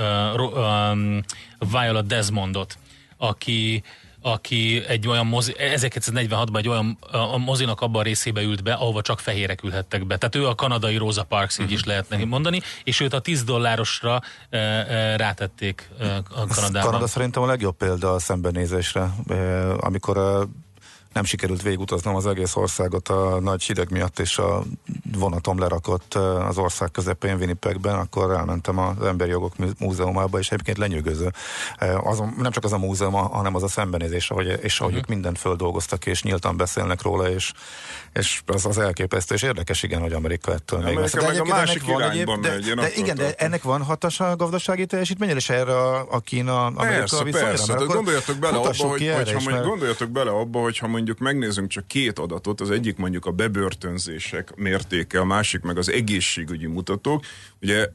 um, 0.55 1.21
Viola 1.71 2.03
Desmondot, 2.03 2.79
aki 3.17 3.83
aki 4.23 4.83
egy 4.89 5.09
olyan 5.09 5.27
mozi, 5.27 5.55
1946-ban 5.59 6.57
egy 6.57 6.69
olyan 6.69 6.99
a 7.11 7.37
mozinak 7.37 7.81
abban 7.81 8.01
a 8.01 8.05
részébe 8.05 8.43
ült 8.43 8.63
be, 8.63 8.73
ahova 8.73 9.03
csak 9.03 9.21
fehérek 9.21 9.63
ülhettek 9.63 10.07
be. 10.07 10.17
Tehát 10.17 10.35
ő 10.35 10.47
a 10.47 10.55
kanadai 10.55 10.97
Rosa 10.97 11.25
Parks, 11.25 11.59
így 11.59 11.73
is 11.73 11.85
lehet 11.85 12.09
neki 12.09 12.25
mondani, 12.25 12.61
és 12.85 13.01
őt 13.01 13.13
a 13.13 13.21
10 13.21 13.45
dollárosra 13.45 14.21
e, 14.51 14.59
e, 14.59 15.17
rátették 15.17 15.89
e, 15.99 16.17
a 16.17 16.47
Kanadában. 16.47 16.83
Kanada 16.83 17.07
szerintem 17.07 17.43
a 17.43 17.47
legjobb 17.47 17.77
példa 17.77 18.13
a 18.13 18.19
szembenézésre, 18.19 19.15
eh, 19.27 19.85
amikor 19.85 20.17
eh, 20.17 20.49
nem 21.13 21.25
sikerült 21.25 21.63
végigutaznom 21.63 22.15
az 22.15 22.27
egész 22.27 22.57
országot 22.57 23.09
a 23.09 23.41
nagy 23.41 23.63
hideg 23.63 23.91
miatt, 23.91 24.19
és 24.19 24.39
a 24.39 24.63
vonatom 25.19 25.59
lerakott 25.59 26.15
az 26.49 26.59
ország 26.59 26.91
közepén 26.91 27.37
Winnipegben, 27.37 27.95
akkor 27.95 28.31
elmentem 28.31 28.79
az 28.79 29.07
Emberi 29.07 29.31
Jogok 29.31 29.79
Múzeumába, 29.79 30.39
és 30.39 30.51
egyébként 30.51 30.79
lenyűgöző. 30.79 31.33
Azon, 32.03 32.35
nem 32.39 32.51
csak 32.51 32.65
az 32.65 32.73
a 32.73 32.79
múzeum, 32.79 33.13
hanem 33.13 33.55
az 33.55 33.63
a 33.63 33.69
szembenézés, 33.69 34.31
ahogy, 34.31 34.59
és 34.63 34.81
ahogy 34.81 34.95
ők 34.95 35.07
mindent 35.07 35.39
földolgoztak, 35.39 36.07
és 36.07 36.23
nyíltan 36.23 36.57
beszélnek 36.57 37.03
róla, 37.03 37.31
és, 37.31 37.53
és 38.13 38.43
az, 38.47 38.67
az 38.67 38.79
elképesztő, 38.79 39.35
és 39.35 39.43
érdekes, 39.43 39.83
igen, 39.83 40.01
hogy 40.01 40.13
Amerika 40.13 40.53
ettől 40.53 40.81
még 40.81 40.97
Amerika. 40.97 41.21
De 41.21 41.27
meg 41.27 41.41
a 41.41 41.45
másik 41.45 41.83
ennek 41.83 41.91
van 41.91 42.01
irányba 42.01 42.33
egyéb- 42.33 42.47
megy, 42.47 42.65
de, 42.65 42.75
de 42.75 42.91
igen, 42.95 43.17
de 43.17 43.23
tartom. 43.23 43.47
ennek 43.47 43.63
van 43.63 43.83
hatása 43.83 44.31
a 44.31 44.37
gazdasági 44.37 44.87
teljesítményre, 44.87 45.35
és 45.35 45.49
erre 45.49 45.77
a, 45.77 46.07
a 46.11 46.21
Persze, 46.77 47.25
viszonyra? 47.25 47.47
persze. 47.47 47.67
De 47.67 47.73
akkor 47.73 47.95
gondoljatok 47.95 48.37
bele 48.37 48.57
abba, 48.57 48.87
hogy, 48.87 49.13
hogyha 49.15 49.41
mondjuk, 49.41 49.65
gondoljatok 49.67 50.11
bele 50.11 50.31
abba, 50.31 50.61
hogyha 50.61 50.87
mondjuk 50.87 51.19
megnézzünk 51.19 51.69
csak 51.69 51.87
két 51.87 52.19
adatot, 52.19 52.61
az 52.61 52.71
egyik 52.71 52.97
mondjuk 52.97 53.27
a 53.27 53.31
bebörtönzések 53.31 54.55
mértéke, 54.57 55.21
a 55.21 55.25
másik 55.25 55.63
meg 55.63 55.79
az 55.79 55.91
egészségügyi 55.91 56.67
mutatók. 56.67 57.25
Ugye 57.61 57.87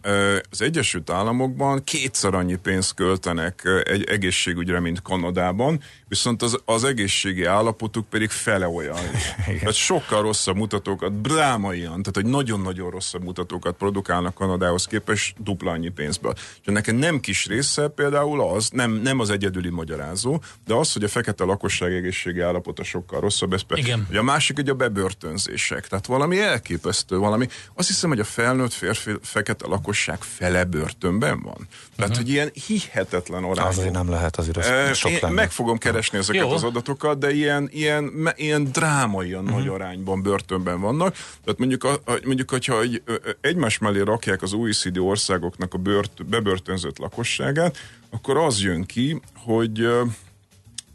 az 0.50 0.62
Egyesült 0.62 1.10
Államokban 1.10 1.84
kétszer 1.84 2.34
annyi 2.34 2.56
pénzt 2.56 2.94
költenek 2.94 3.62
egy 3.84 4.04
egészségügyre, 4.04 4.80
mint 4.80 5.02
Kanadában, 5.02 5.82
viszont 6.08 6.42
az, 6.42 6.60
az 6.66 6.84
egészségi 6.84 7.44
állapotuk 7.46 8.10
pedig 8.10 8.30
fele 8.30 8.68
olyan. 8.68 8.96
Tehát 9.46 9.74
sokkal 9.74 10.22
rosszabb 10.22 10.56
mutatókat, 10.56 11.22
drámaian, 11.22 11.90
tehát 11.90 12.12
hogy 12.14 12.26
nagyon-nagyon 12.26 12.90
rosszabb 12.90 13.24
mutatókat 13.24 13.76
produkálnak 13.76 14.34
Kanadához 14.34 14.86
képest 14.86 15.44
dupla 15.44 15.72
annyi 15.72 15.90
pénzből. 15.90 16.34
És 16.36 16.66
ennek 16.66 16.88
egy 16.88 16.96
nem 16.96 17.20
kis 17.20 17.46
része 17.46 17.88
például 17.88 18.42
az, 18.42 18.70
nem, 18.70 18.92
nem 18.92 19.20
az 19.20 19.30
egyedüli 19.30 19.70
magyarázó, 19.70 20.42
de 20.66 20.74
az, 20.74 20.94
hogy 20.94 21.04
a 21.04 21.08
fekete 21.08 21.44
lakosság 21.44 21.94
egészségi 21.94 22.40
állapota 22.40 22.84
sokkal 22.84 23.20
rosszabb, 23.20 23.54
ez 23.54 23.62
pe- 23.62 23.78
Igen. 23.78 24.06
Ugye 24.10 24.20
a 24.20 24.24
másik 24.24 24.58
ugye 24.58 24.72
a 24.72 24.76
bebörtönzések, 24.76 25.88
tehát 25.88 26.06
valami 26.06 26.40
elképesztő, 26.42 27.18
valami, 27.18 27.48
azt 27.76 27.88
hiszem, 27.88 28.10
hogy 28.10 28.20
a 28.20 28.24
felnőtt 28.24 28.74
férfi 28.74 29.12
fekete 29.22 29.68
lakosság 29.68 30.22
fele 30.22 30.64
börtönben 30.64 31.42
van. 31.42 31.68
Tehát, 31.96 32.16
hogy 32.18 32.30
ilyen 32.30 32.52
hihetetlen 32.68 33.44
Az 33.44 33.50
arányú. 33.58 33.70
azért 33.70 33.92
nem 33.94 34.10
lehet, 34.10 34.36
azért 34.38 34.58
az 34.58 34.98
sok 34.98 35.12
Én 35.12 35.18
lenne. 35.22 35.34
meg 35.34 35.52
fogom 35.52 35.78
keresni 35.78 35.96
ezeket 35.98 36.42
Jó. 36.42 36.50
az 36.50 36.64
adatokat, 36.64 37.18
de 37.20 37.34
ilyen, 37.34 37.70
ilyen, 37.72 38.34
ilyen 38.36 38.64
drámaian 38.64 39.44
Mhm. 39.44 39.54
nagy 39.54 39.68
arányban 39.68 40.22
börtönben 40.22 40.80
vannak. 40.82 41.14
Tehát 41.44 41.60
mondjuk, 41.60 41.84
a, 41.84 42.00
mondjuk 42.26 42.50
hogyha 42.50 42.82
egy, 42.82 43.02
egymás 43.42 43.78
mellé 43.78 44.00
rakják 44.00 44.42
az 44.42 44.54
OECD 44.54 44.98
országoknak 44.98 45.74
a 45.74 45.78
bört, 45.78 46.26
bebörtönzött 46.26 46.98
lakosságát, 46.98 47.78
akkor 48.10 48.38
az 48.38 48.62
jön 48.62 48.84
ki, 48.86 49.22
hogy 49.36 49.88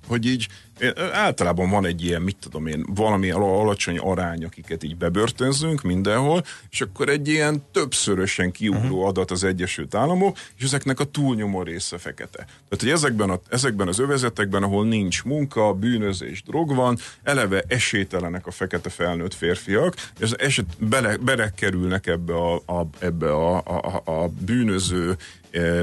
hogy 0.07 0.27
így 0.27 0.49
általában 1.12 1.70
van 1.70 1.87
egy 1.87 2.05
ilyen, 2.05 2.22
mit 2.22 2.37
tudom 2.41 2.66
én, 2.66 2.85
valami 2.95 3.30
al- 3.30 3.61
alacsony 3.61 3.99
arány, 3.99 4.45
akiket 4.45 4.83
így 4.83 4.97
bebörtönzünk 4.97 5.83
mindenhol, 5.83 6.45
és 6.70 6.80
akkor 6.80 7.09
egy 7.09 7.28
ilyen 7.28 7.64
többszörösen 7.72 8.51
kiugró 8.51 8.95
uh-huh. 8.95 9.07
adat 9.07 9.30
az 9.30 9.45
Egyesült 9.45 9.95
Államok, 9.95 10.37
és 10.59 10.64
ezeknek 10.64 11.01
a 11.01 11.05
túlnyomó 11.05 11.62
része 11.62 11.99
fekete. 11.99 12.45
Tehát, 12.45 12.78
hogy 12.78 12.91
ezekben, 12.91 13.30
a, 13.30 13.41
ezekben 13.49 13.89
az 13.89 13.99
övezetekben, 13.99 14.62
ahol 14.62 14.87
nincs 14.87 15.24
munka, 15.24 15.72
bűnözés, 15.72 16.43
drog 16.43 16.74
van, 16.74 16.99
eleve 17.22 17.64
esélytelenek 17.68 18.47
a 18.47 18.51
fekete 18.51 18.89
felnőtt 18.89 19.35
férfiak, 19.35 19.95
és 20.18 20.30
eset 20.30 20.66
bele, 20.78 21.16
belekerülnek 21.16 22.07
ebbe 22.07 22.35
a, 22.35 22.55
a, 22.55 22.89
ebbe 22.99 23.33
a, 23.33 23.57
a, 23.57 24.03
a, 24.05 24.28
bűnöző 24.28 25.16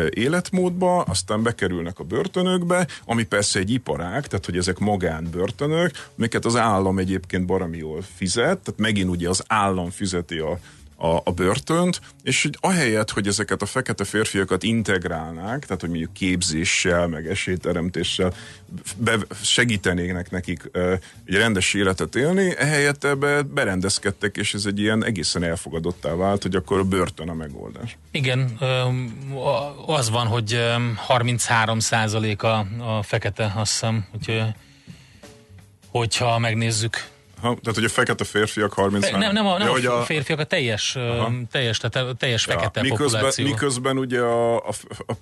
életmódba, 0.09 1.01
aztán 1.01 1.43
bekerülnek 1.43 1.99
a 1.99 2.03
börtönökbe, 2.03 2.87
ami 3.05 3.23
persze 3.23 3.59
egy 3.59 3.69
iparág, 3.69 4.27
tehát 4.27 4.45
hogy 4.45 4.57
ezek 4.57 4.77
magánbörtönök, 4.77 5.91
amiket 6.17 6.45
az 6.45 6.55
állam 6.55 6.99
egyébként 6.99 7.45
baromi 7.45 7.77
jól 7.77 8.01
fizet, 8.15 8.57
tehát 8.59 8.79
megint 8.79 9.09
ugye 9.09 9.29
az 9.29 9.43
állam 9.47 9.89
fizeti 9.89 10.37
a, 10.37 10.59
a, 10.99 11.21
a 11.23 11.31
börtönt, 11.31 12.01
és 12.23 12.41
hogy 12.41 12.57
ahelyett, 12.59 13.11
hogy 13.11 13.27
ezeket 13.27 13.61
a 13.61 13.65
fekete 13.65 14.03
férfiakat 14.03 14.63
integrálnák, 14.63 15.65
tehát 15.65 15.81
hogy 15.81 15.89
mondjuk 15.89 16.13
képzéssel, 16.13 17.07
meg 17.07 17.27
esélyteremtéssel 17.27 18.33
be, 18.97 19.17
segítenének 19.41 20.31
nekik 20.31 20.69
ö, 20.71 20.93
egy 21.25 21.35
rendes 21.35 21.73
életet 21.73 22.15
élni, 22.15 22.57
ehelyett 22.57 23.03
ebbe 23.03 23.41
berendezkedtek, 23.41 24.37
és 24.37 24.53
ez 24.53 24.65
egy 24.65 24.79
ilyen 24.79 25.03
egészen 25.03 25.43
elfogadottá 25.43 26.15
vált, 26.15 26.41
hogy 26.41 26.55
akkor 26.55 26.79
a 26.79 26.83
börtön 26.83 27.29
a 27.29 27.33
megoldás. 27.33 27.97
Igen, 28.11 28.57
az 29.85 30.09
van, 30.09 30.27
hogy 30.27 30.53
öm, 30.53 30.95
33 30.97 31.77
a, 32.37 32.47
a 32.97 33.03
fekete, 33.03 33.53
azt 33.55 33.71
hiszem, 33.71 34.05
hogy, 34.11 34.41
hogyha 35.91 36.39
megnézzük. 36.39 37.07
Ha, 37.41 37.57
tehát, 37.61 37.75
hogy 37.75 37.83
a 37.83 37.89
fekete 37.89 38.23
férfiak 38.23 38.73
30 38.73 39.09
Nem, 39.11 39.31
nem 39.31 39.47
a, 39.47 39.57
nem 39.57 39.67
ja, 39.67 39.73
a, 39.73 39.75
hogy 39.75 39.85
a 39.85 40.01
férfiak, 40.01 40.39
a 40.39 40.43
teljes, 40.43 40.97
teljes, 41.51 41.77
tehát 41.77 42.09
a 42.09 42.13
teljes 42.13 42.43
fekete 42.43 42.81
miközben, 42.81 43.07
populáció. 43.07 43.45
miközben 43.45 43.97
ugye 43.97 44.19
a, 44.19 44.57
a, 44.57 44.73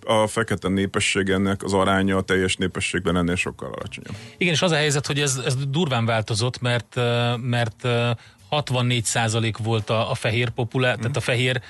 a, 0.05 0.27
fekete 0.27 0.69
népesség 0.69 1.29
ennek 1.29 1.63
az 1.63 1.73
aránya 1.73 2.17
a 2.17 2.21
teljes 2.21 2.55
népességben 2.55 3.17
ennél 3.17 3.35
sokkal 3.35 3.71
alacsonyabb. 3.71 4.15
Igen, 4.37 4.53
és 4.53 4.61
az 4.61 4.71
a 4.71 4.75
helyzet, 4.75 5.07
hogy 5.07 5.19
ez, 5.19 5.41
ez 5.45 5.55
durván 5.67 6.05
változott, 6.05 6.61
mert, 6.61 6.95
mert 7.41 7.83
ö, 7.83 8.09
64% 8.51 9.55
volt 9.63 9.89
a, 9.89 10.11
a 10.11 10.15
fehér 10.15 10.49
populáció, 10.49 11.01
tehát 11.01 11.17
a 11.17 11.21
fehér 11.21 11.61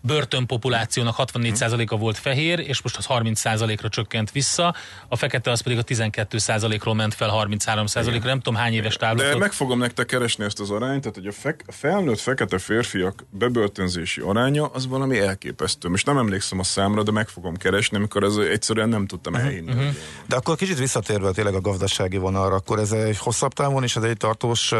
börtönpopulációnak 0.00 1.14
64%-a 1.18 1.96
volt 1.96 2.18
fehér, 2.18 2.58
és 2.58 2.82
most 2.82 2.96
az 2.96 3.06
30%-ra 3.08 3.88
csökkent 3.88 4.30
vissza, 4.32 4.74
a 5.08 5.16
fekete 5.16 5.50
az 5.50 5.60
pedig 5.60 5.78
a 5.78 5.82
12%-ról 5.84 6.94
ment 6.94 7.14
fel 7.14 7.30
33%-ra, 7.48 8.26
nem 8.28 8.40
tudom 8.40 8.54
hány 8.60 8.72
éves 8.72 8.96
De 8.96 9.06
távlatot. 9.06 9.38
meg 9.38 9.52
fogom 9.52 9.78
nektek 9.78 10.06
keresni 10.06 10.44
ezt 10.44 10.60
az 10.60 10.70
arányt, 10.70 11.00
tehát 11.00 11.16
hogy 11.16 11.26
a, 11.26 11.32
fek, 11.32 11.64
a 11.66 11.72
felnőtt 11.72 12.18
fekete 12.20 12.58
férfiak 12.58 13.24
bebörtönzési 13.30 14.20
aránya 14.20 14.66
az 14.66 14.86
valami 14.86 15.18
elképesztő. 15.18 15.88
Most 15.88 16.06
nem 16.06 16.18
emlékszem 16.18 16.58
a 16.58 16.62
számra, 16.64 17.02
de 17.02 17.10
meg 17.10 17.28
fogom 17.28 17.56
keresni, 17.56 17.96
amikor 17.96 18.22
ez 18.22 18.36
egyszerűen 18.36 18.88
nem 18.88 19.06
tudtam 19.06 19.34
elhinni. 19.34 19.72
Mhm. 19.72 19.84
hogy 19.84 19.96
De 20.28 20.36
akkor 20.36 20.56
kicsit 20.56 20.78
visszatérve 20.78 21.30
tényleg 21.30 21.54
a 21.54 21.60
gazdasági 21.60 22.16
vonalra, 22.16 22.54
akkor 22.54 22.78
ez 22.78 22.92
egy 22.92 23.18
hosszabb 23.18 23.52
távon 23.52 23.84
is, 23.84 23.96
ez 23.96 24.02
egy 24.02 24.16
tartós 24.16 24.72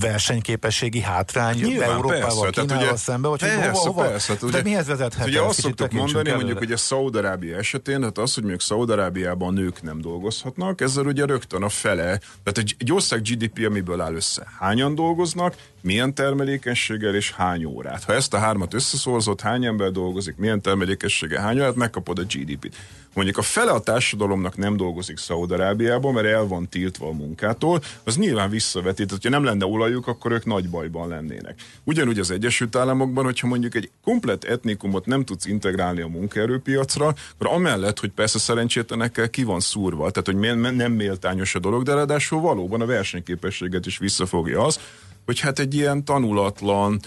versenyképességi 0.00 1.00
hátrány 1.00 1.56
Nyilván, 1.58 1.90
Európával, 1.90 2.20
persze, 2.20 2.40
tehát 2.40 2.52
Kínával 2.70 2.86
ugye- 2.88 2.96
szemben, 2.96 3.30
vagy 3.30 3.40
persze, 3.56 3.70
hova, 3.70 3.90
hova, 3.92 4.02
persze, 4.08 4.32
hát 4.32 4.40
de 4.40 4.46
ugye- 4.46 4.62
mihez 4.62 4.86
vezethet 4.86 5.26
Ugye 5.26 5.40
ez? 5.40 5.46
azt 5.46 5.60
szoktuk 5.60 5.92
mondani, 5.92 6.18
előre. 6.18 6.36
mondjuk 6.36 6.60
ugye 6.60 6.76
Szaudarábia 6.76 7.56
esetén, 7.56 7.98
tehát 7.98 8.18
az, 8.18 8.34
hogy 8.34 8.42
mondjuk 8.42 8.62
Szaudarábiában 8.62 9.54
nők 9.54 9.82
nem 9.82 10.00
dolgozhatnak, 10.00 10.80
ezzel 10.80 11.06
ugye 11.06 11.24
rögtön 11.26 11.62
a 11.62 11.68
fele, 11.68 12.04
tehát 12.42 12.58
egy, 12.58 12.74
egy 12.78 12.92
ország 12.92 13.22
GDP, 13.22 13.64
amiből 13.66 14.00
áll 14.00 14.14
össze, 14.14 14.46
hányan 14.58 14.94
dolgoznak, 14.94 15.54
milyen 15.80 16.14
termelékenységgel 16.14 17.14
és 17.14 17.32
hány 17.32 17.64
órát. 17.64 18.04
Ha 18.04 18.14
ezt 18.14 18.34
a 18.34 18.38
hármat 18.38 18.74
összeszorzott, 18.74 19.40
hány 19.40 19.64
ember 19.64 19.90
dolgozik, 19.90 20.36
milyen 20.36 20.60
termelékenységgel, 20.60 21.42
hány 21.42 21.58
órát, 21.58 21.74
megkapod 21.74 22.18
a 22.18 22.22
GDP-t. 22.22 22.76
Mondjuk 23.14 23.38
a 23.38 23.42
fele 23.42 23.70
a 23.70 23.80
társadalomnak 23.80 24.56
nem 24.56 24.76
dolgozik 24.76 25.18
Szaudarábiában, 25.18 26.12
mert 26.12 26.26
el 26.26 26.46
van 26.46 26.68
tiltva 26.68 27.08
a 27.08 27.12
munkától, 27.12 27.80
az 28.04 28.16
nyilván 28.16 28.50
visszavetít, 28.50 29.10
hogyha 29.10 29.30
nem 29.30 29.44
lenne 29.44 29.64
olajuk, 29.64 30.06
akkor 30.06 30.32
ők 30.32 30.44
nagy 30.44 30.70
bajban 30.70 31.08
lennének. 31.08 31.60
Ugyanúgy 31.84 32.18
az 32.18 32.30
Egyesült 32.30 32.76
Államokban, 32.76 33.24
hogyha 33.24 33.46
mondjuk 33.46 33.74
egy 33.74 33.90
komplet 34.04 34.44
etnikumot 34.44 35.06
nem 35.06 35.24
tudsz 35.24 35.46
integrálni 35.46 36.00
a 36.00 36.06
munkaerőpiacra, 36.06 37.06
akkor 37.06 37.46
amellett, 37.46 38.00
hogy 38.00 38.10
persze 38.10 38.38
szerencsétlenekkel 38.38 39.30
ki 39.30 39.42
van 39.42 39.60
szúrva, 39.60 40.10
tehát 40.10 40.42
hogy 40.42 40.58
nem 40.76 40.92
méltányos 40.92 41.54
a 41.54 41.58
dolog, 41.58 41.82
de 41.82 41.94
ráadásul 41.94 42.40
valóban 42.40 42.80
a 42.80 42.86
versenyképességet 42.86 43.86
is 43.86 43.98
visszafogja 43.98 44.64
az, 44.64 44.80
hogy 45.28 45.40
hát 45.40 45.58
egy 45.58 45.74
ilyen 45.74 46.04
tanulatlan, 46.04 47.00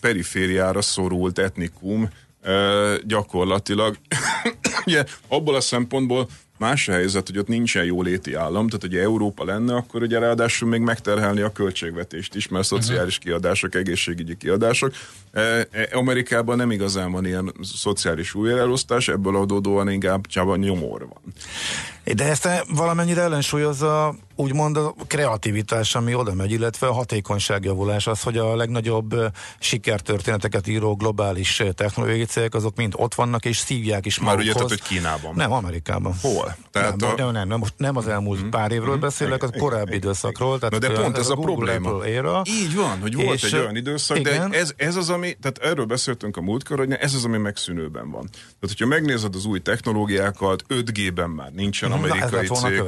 perifériára 0.00 0.82
szorult 0.82 1.38
etnikum 1.38 2.08
gyakorlatilag 3.04 3.96
ugye 4.86 5.04
abból 5.28 5.54
a 5.54 5.60
szempontból 5.60 6.28
más 6.58 6.88
a 6.88 6.92
helyzet, 6.92 7.26
hogy 7.26 7.38
ott 7.38 7.48
nincsen 7.48 7.84
jóléti 7.84 8.34
állam, 8.34 8.66
tehát 8.66 8.80
hogy 8.80 8.96
Európa 8.96 9.44
lenne, 9.44 9.74
akkor 9.74 10.02
ugye 10.02 10.18
ráadásul 10.18 10.68
még 10.68 10.80
megterhelni 10.80 11.40
a 11.40 11.52
költségvetést 11.52 12.34
is, 12.34 12.48
mert 12.48 12.66
szociális 12.66 13.18
kiadások, 13.18 13.74
egészségügyi 13.74 14.36
kiadások. 14.36 14.92
E, 15.38 15.66
e, 15.70 15.88
Amerikában 15.92 16.56
nem 16.56 16.70
igazán 16.70 17.12
van 17.12 17.26
ilyen 17.26 17.52
szociális 17.62 18.34
újraelosztás, 18.34 19.08
ebből 19.08 19.36
adódóan 19.36 19.90
inkább 19.90 20.26
csak 20.26 20.48
a 20.48 20.56
nyomor 20.56 21.08
van. 21.08 21.34
De 22.14 22.24
ezt 22.24 22.48
valamennyire 22.74 23.20
ellensúlyozza 23.22 24.14
úgymond 24.36 24.76
a 24.76 24.94
kreativitás, 25.06 25.94
ami 25.94 26.14
oda 26.14 26.34
megy, 26.34 26.50
illetve 26.52 26.86
a 26.86 26.92
hatékonyságjavulás, 26.92 28.06
az, 28.06 28.22
hogy 28.22 28.36
a 28.36 28.56
legnagyobb 28.56 29.12
ö, 29.12 29.26
sikertörténeteket 29.58 30.66
író 30.66 30.94
globális 30.96 31.62
technológiai 31.74 32.24
cégek, 32.24 32.54
azok 32.54 32.76
mind 32.76 32.92
ott 32.96 33.14
vannak, 33.14 33.44
és 33.44 33.56
szívják 33.56 34.06
is 34.06 34.18
Már 34.18 34.36
ugye, 34.36 34.44
magukhoz. 34.52 34.68
tehát, 34.68 34.84
hogy 34.86 34.96
Kínában. 34.96 35.34
Nem, 35.34 35.52
Amerikában. 35.52 36.14
Hol? 36.22 36.56
Tehát 36.70 36.96
nem, 36.96 37.10
a- 37.10 37.14
nem, 37.16 37.32
nem, 37.32 37.48
nem, 37.48 37.58
most 37.58 37.74
nem 37.76 37.96
az 37.96 38.08
elmúlt 38.08 38.48
pár 38.48 38.72
évről 38.72 38.96
beszélek, 38.96 39.42
az 39.42 39.50
korábbi 39.58 39.94
időszakról. 39.94 40.58
Tehát 40.58 40.72
Na 40.72 40.78
de 40.78 41.00
pont 41.00 41.18
ez, 41.18 41.28
a, 41.28 41.34
Google, 41.34 41.52
probléma. 41.54 41.90
Apple 41.94 42.08
éra. 42.08 42.42
Így 42.44 42.74
van, 42.74 43.00
hogy 43.00 43.14
volt 43.14 43.34
És, 43.34 43.42
egy 43.42 43.54
olyan 43.54 43.76
időszak, 43.76 44.18
igen. 44.18 44.50
de 44.50 44.58
ez, 44.58 44.72
ez 44.76 44.96
az, 44.96 45.10
ami, 45.10 45.27
tehát 45.40 45.58
erről 45.58 45.84
beszéltünk 45.84 46.36
a 46.36 46.40
múltkor, 46.40 46.78
hogy 46.78 46.92
ez 46.92 47.14
az, 47.14 47.24
ami 47.24 47.38
megszűnőben 47.38 48.10
van. 48.10 48.26
Tehát, 48.30 48.56
hogyha 48.60 48.86
megnézed 48.86 49.34
az 49.34 49.44
új 49.44 49.60
technológiákat, 49.60 50.64
5G-ben 50.68 51.30
már 51.30 51.52
nincsen 51.52 51.88
Na, 51.88 51.94
ez 51.94 52.00
amerikai 52.02 52.30
lett 52.30 52.46
volna 52.46 52.66
a 52.66 52.70
cég. 52.70 52.78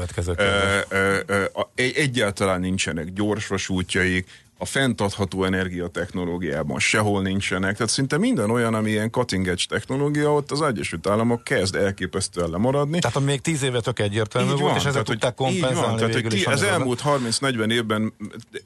ö, 1.26 1.44
a- 1.52 1.70
egy- 1.74 1.96
egyáltalán 1.96 2.60
nincsenek 2.60 3.12
gyorsvasútjaik, 3.12 4.28
a 4.62 4.64
fenntartható 4.64 5.44
energia 5.44 5.86
technológiában 5.86 6.78
sehol 6.78 7.22
nincsenek, 7.22 7.76
tehát 7.76 7.92
szinte 7.92 8.18
minden 8.18 8.50
olyan, 8.50 8.74
ami 8.74 8.90
ilyen 8.90 9.10
cutting 9.10 9.48
edge 9.48 9.62
technológia, 9.68 10.32
ott 10.32 10.50
az 10.50 10.62
Egyesült 10.62 11.06
Államok 11.06 11.44
kezd 11.44 11.74
elképesztően 11.74 12.50
lemaradni. 12.50 12.98
Tehát 12.98 13.16
ami 13.16 13.24
még 13.26 13.40
tíz 13.40 13.62
éve 13.62 13.80
tök 13.80 13.98
egyértelmű 13.98 14.52
volt, 14.54 14.76
és 14.76 14.84
ezek 14.84 15.02
tudták 15.02 15.32
így 15.32 15.38
van, 15.38 15.52
kompenzálni 15.52 15.98
tehát, 15.98 16.26
ki, 16.26 16.44
az 16.44 16.62
anyagot. 16.62 16.78
elmúlt 16.78 17.02
30-40 17.04 17.70
évben 17.70 18.12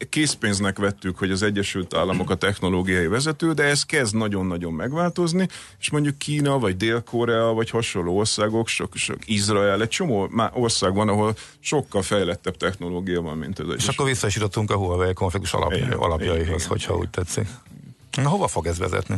készpénznek 0.08 0.78
vettük, 0.78 1.18
hogy 1.18 1.30
az 1.30 1.42
Egyesült 1.42 1.94
Államok 1.94 2.30
a 2.30 2.34
technológiai 2.34 3.06
vezető, 3.06 3.52
de 3.52 3.62
ez 3.62 3.82
kezd 3.82 4.14
nagyon-nagyon 4.14 4.72
megváltozni, 4.72 5.48
és 5.80 5.90
mondjuk 5.90 6.18
Kína, 6.18 6.58
vagy 6.58 6.76
Dél-Korea, 6.76 7.52
vagy 7.52 7.70
hasonló 7.70 8.18
országok, 8.18 8.68
sok, 8.68 8.96
sok 8.96 9.18
Izrael, 9.24 9.82
egy 9.82 9.88
csomó 9.88 10.30
ország 10.52 10.94
van, 10.94 11.08
ahol 11.08 11.34
sokkal 11.60 12.02
fejlettebb 12.02 12.56
technológia 12.56 13.20
van, 13.20 13.38
mint 13.38 13.58
az 13.58 13.74
És 13.76 13.88
akkor 13.88 14.06
vissza 14.06 14.26
is 14.26 14.36
a 14.36 14.48
Huawei 14.66 15.12
konfliktus 15.12 15.52
alapja, 15.52 15.76
Igen, 15.76 15.83
alapjaihoz, 15.92 16.46
igen, 16.46 16.68
hogyha 16.68 16.92
igen. 16.92 17.04
úgy 17.04 17.10
tetszik. 17.10 17.48
Na, 18.22 18.28
hova 18.28 18.46
fog 18.46 18.66
ez 18.66 18.78
vezetni? 18.78 19.16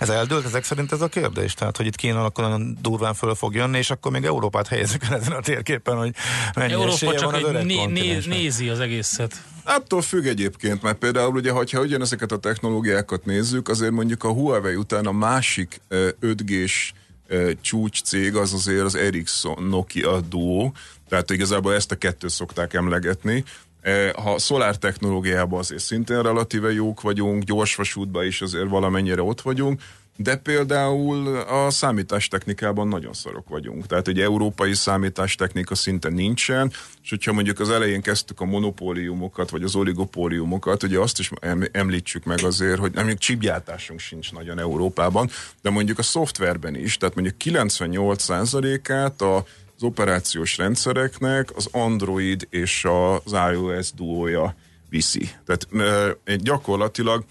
Ez 0.00 0.08
eldőlt 0.08 0.44
ezek 0.44 0.64
szerint 0.64 0.92
ez 0.92 1.00
a 1.00 1.08
kérdés? 1.08 1.54
Tehát, 1.54 1.76
hogy 1.76 1.86
itt 1.86 1.96
Kína 1.96 2.24
akkor 2.24 2.44
nagyon 2.44 2.76
durván 2.80 3.14
föl 3.14 3.34
fog 3.34 3.54
jönni, 3.54 3.78
és 3.78 3.90
akkor 3.90 4.12
még 4.12 4.24
Európát 4.24 4.68
helyezzük 4.68 5.02
el 5.04 5.16
ezen 5.20 5.32
a 5.32 5.40
térképen, 5.40 5.96
hogy 5.96 6.14
mennyi 6.54 6.72
Európa 6.72 6.92
esélye 6.92 7.14
csak 7.14 7.30
van 7.30 7.42
az 7.42 7.48
öreg 7.48 7.64
né, 7.64 8.18
nézi 8.26 8.68
az 8.68 8.80
egészet. 8.80 9.42
Attól 9.64 10.02
függ 10.02 10.26
egyébként, 10.26 10.82
mert 10.82 10.98
például 10.98 11.34
ugye, 11.34 11.50
hogyha 11.50 11.80
ugyanezeket 11.80 12.32
a 12.32 12.38
technológiákat 12.38 13.24
nézzük, 13.24 13.68
azért 13.68 13.92
mondjuk 13.92 14.24
a 14.24 14.32
Huawei 14.32 14.74
után 14.74 15.06
a 15.06 15.12
másik 15.12 15.80
ö, 15.88 16.08
5G-s 16.20 16.92
ö, 17.26 17.50
csúcs 17.60 18.02
cég 18.02 18.36
az 18.36 18.52
azért 18.52 18.84
az 18.84 18.94
Ericsson 18.94 19.62
Nokia 19.62 20.20
duo, 20.20 20.70
tehát 21.08 21.30
igazából 21.30 21.74
ezt 21.74 21.92
a 21.92 21.96
kettőt 21.96 22.30
szokták 22.30 22.74
emlegetni. 22.74 23.44
Ha 24.22 24.38
szolár 24.38 24.76
technológiában 24.76 25.58
azért 25.58 25.82
szintén 25.82 26.22
relatíve 26.22 26.72
jók 26.72 27.00
vagyunk, 27.00 27.42
gyorsvasútban 27.42 28.24
is 28.24 28.40
azért 28.42 28.68
valamennyire 28.68 29.22
ott 29.22 29.40
vagyunk, 29.40 29.80
de 30.22 30.36
például 30.36 31.36
a 31.36 31.70
számítástechnikában 31.70 32.88
nagyon 32.88 33.12
szarok 33.12 33.48
vagyunk. 33.48 33.86
Tehát 33.86 34.08
egy 34.08 34.20
európai 34.20 34.74
számítástechnika 34.74 35.74
szinte 35.74 36.08
nincsen, 36.08 36.72
és 37.02 37.10
hogyha 37.10 37.32
mondjuk 37.32 37.60
az 37.60 37.70
elején 37.70 38.02
kezdtük 38.02 38.40
a 38.40 38.44
monopóliumokat, 38.44 39.50
vagy 39.50 39.62
az 39.62 39.74
oligopóliumokat, 39.74 40.82
ugye 40.82 40.98
azt 40.98 41.18
is 41.18 41.30
em- 41.40 41.70
említsük 41.72 42.24
meg 42.24 42.44
azért, 42.44 42.78
hogy 42.78 42.90
nem 42.92 43.04
mondjuk 43.04 43.18
csipgyártásunk 43.22 44.00
sincs 44.00 44.32
nagyon 44.32 44.58
Európában, 44.58 45.30
de 45.62 45.70
mondjuk 45.70 45.98
a 45.98 46.02
szoftverben 46.02 46.74
is, 46.74 46.96
tehát 46.96 47.14
mondjuk 47.14 47.36
98%-át 47.44 49.22
a 49.22 49.44
az 49.80 49.86
operációs 49.86 50.56
rendszereknek 50.56 51.56
az 51.56 51.68
Android 51.72 52.46
és 52.50 52.84
az 52.84 53.32
iOS 53.52 53.92
duója 53.92 54.54
viszi. 54.88 55.30
Tehát 55.46 55.68
gyakorlatilag 56.42 57.24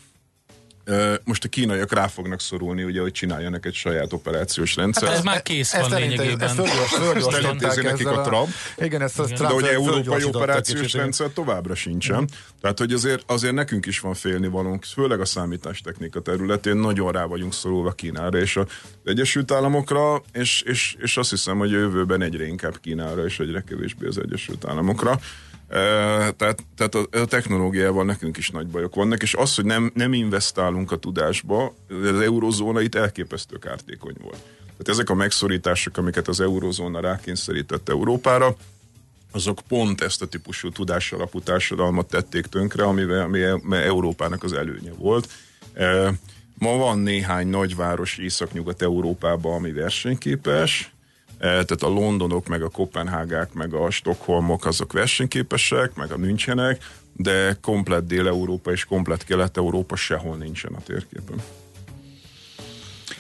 most 1.24 1.44
a 1.44 1.48
kínaiak 1.48 1.94
rá 1.94 2.08
fognak 2.08 2.42
szorulni, 2.42 2.84
ugye, 2.84 3.02
hogy 3.02 3.12
csináljanak 3.12 3.66
egy 3.66 3.74
saját 3.74 4.14
operációs 4.14 4.76
rendszert. 4.76 5.08
Hát 5.08 5.18
ez 5.18 5.24
már 5.24 5.42
kész 5.42 5.74
Ezt 5.74 5.82
van 5.82 5.94
elintéz- 5.94 6.20
lényegében. 6.20 6.48
Ezt 6.48 6.56
fölgyors, 6.56 6.82
Ezt 6.82 7.04
fölgyorsították 7.04 7.84
nekik 7.84 8.08
a 8.08 8.22
Trump. 8.22 8.48
Igen, 8.78 9.02
ezt 9.02 9.20
a. 9.20 9.24
Trump 9.24 9.50
De 9.50 9.54
ugye 9.54 9.72
európai 9.72 10.24
operációs 10.24 10.94
rendszer 10.94 11.28
továbbra 11.28 11.76
sincsen. 11.76 12.30
Tehát, 12.62 12.78
hogy 12.78 12.94
azért, 12.94 13.24
azért 13.26 13.54
nekünk 13.54 13.86
is 13.86 14.00
van 14.00 14.14
félnivalónk, 14.14 14.84
főleg 14.84 15.20
a 15.20 15.26
számítástechnika 15.26 16.22
területén 16.22 16.76
nagyon 16.76 17.12
rá 17.12 17.26
vagyunk 17.26 17.54
szorulva 17.54 17.92
Kínára 17.92 18.38
és 18.38 18.56
az 18.56 18.66
Egyesült 19.04 19.52
Államokra, 19.52 20.22
és, 20.34 20.62
és, 20.62 20.96
és 21.00 21.18
azt 21.18 21.30
hiszem, 21.30 21.58
hogy 21.58 21.74
a 21.74 21.78
jövőben 21.78 22.22
egyre 22.22 22.48
inkább 22.48 22.80
Kínára 22.82 23.26
és 23.26 23.40
egyre 23.40 23.64
kevésbé 23.68 24.08
az 24.08 24.18
Egyesült 24.18 24.66
Államokra. 24.66 25.20
Tehát, 25.70 26.66
tehát 26.76 26.96
a, 26.96 27.08
a 27.12 27.26
technológiával 27.26 28.06
nekünk 28.06 28.38
is 28.38 28.50
nagy 28.50 28.68
bajok 28.68 28.96
vannak, 28.96 29.22
és 29.22 29.34
az, 29.34 29.56
hogy 29.56 29.66
nem, 29.66 29.92
nem 29.94 30.14
investálunk 30.14 30.92
a 30.92 30.98
tudásba, 30.98 31.76
az 31.90 32.20
eurozóna 32.22 32.82
itt 32.82 32.96
elképesztő 32.96 33.58
kártékony 33.58 34.16
volt. 34.22 34.40
Tehát 34.64 35.00
ezek 35.00 35.10
a 35.10 35.14
megszorítások, 35.14 35.98
amiket 35.98 36.28
az 36.28 36.40
eurozóna 36.40 37.00
rákényszerített 37.00 37.90
Európára, 37.90 38.56
azok 39.32 39.60
pont 39.68 40.02
ezt 40.02 40.22
a 40.22 40.28
típusú 40.28 40.72
tudásalapú 40.72 41.42
társadalmat 41.42 42.08
tették 42.08 42.46
tönkre, 42.46 42.84
amivel, 42.84 43.22
ami 43.22 43.42
Európának 43.78 44.44
az 44.44 44.54
előnye 44.54 44.92
volt. 44.94 45.30
Ma 46.58 46.78
van 46.78 47.00
néhány 47.00 47.48
nagyváros 47.48 48.18
Észak-Nyugat-Európában, 48.18 49.54
ami 49.54 49.72
versenyképes, 49.72 50.92
tehát 51.40 51.82
a 51.84 51.88
Londonok, 51.88 52.48
meg 52.48 52.62
a 52.62 52.70
Kopenhágák, 52.70 53.54
meg 53.54 53.74
a 53.74 53.90
Stockholmok 53.90 54.66
azok 54.66 54.94
versenyképesek, 54.94 55.96
meg 55.96 56.12
a 56.12 56.18
Münchenek, 56.18 56.84
de 57.14 57.58
komplet 57.62 58.06
Dél-Európa 58.06 58.72
és 58.72 58.86
komplet 58.86 59.24
Kelet-Európa 59.24 59.96
sehol 59.96 60.36
nincsen 60.36 60.74
a 60.74 60.82
térképen. 60.86 61.42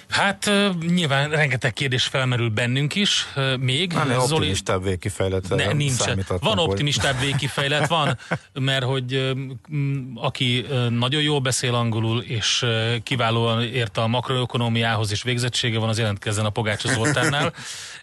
Hát 0.09 0.51
nyilván 0.87 1.29
rengeteg 1.29 1.73
kérdés 1.73 2.03
felmerül 2.03 2.49
bennünk 2.49 2.95
is, 2.95 3.25
még. 3.59 3.91
Zoli, 3.91 4.19
optimistább 4.19 4.83
végkifejletre 4.83 5.55
ne, 5.55 5.89
számíthatunk, 5.89 6.43
Van 6.43 6.59
optimistább 6.59 7.19
végkifejlet, 7.19 7.87
van, 7.87 8.17
mert 8.53 8.83
hogy 8.83 9.33
aki 10.15 10.65
nagyon 10.89 11.21
jól 11.21 11.39
beszél 11.39 11.75
angolul, 11.75 12.21
és 12.21 12.65
kiválóan 13.03 13.63
ért 13.63 13.97
a 13.97 14.07
makroökonomiához, 14.07 15.11
és 15.11 15.23
végzettsége 15.23 15.79
van, 15.79 15.89
az 15.89 15.97
jelentkezzen 15.97 16.45
a 16.45 16.49
Pogácsa 16.49 16.93
Zoltánnál. 16.93 17.53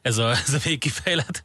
Ez 0.03 0.19
a, 0.19 0.31
ez 0.31 0.55
a 0.55 0.59
végkifejlet. 0.65 1.43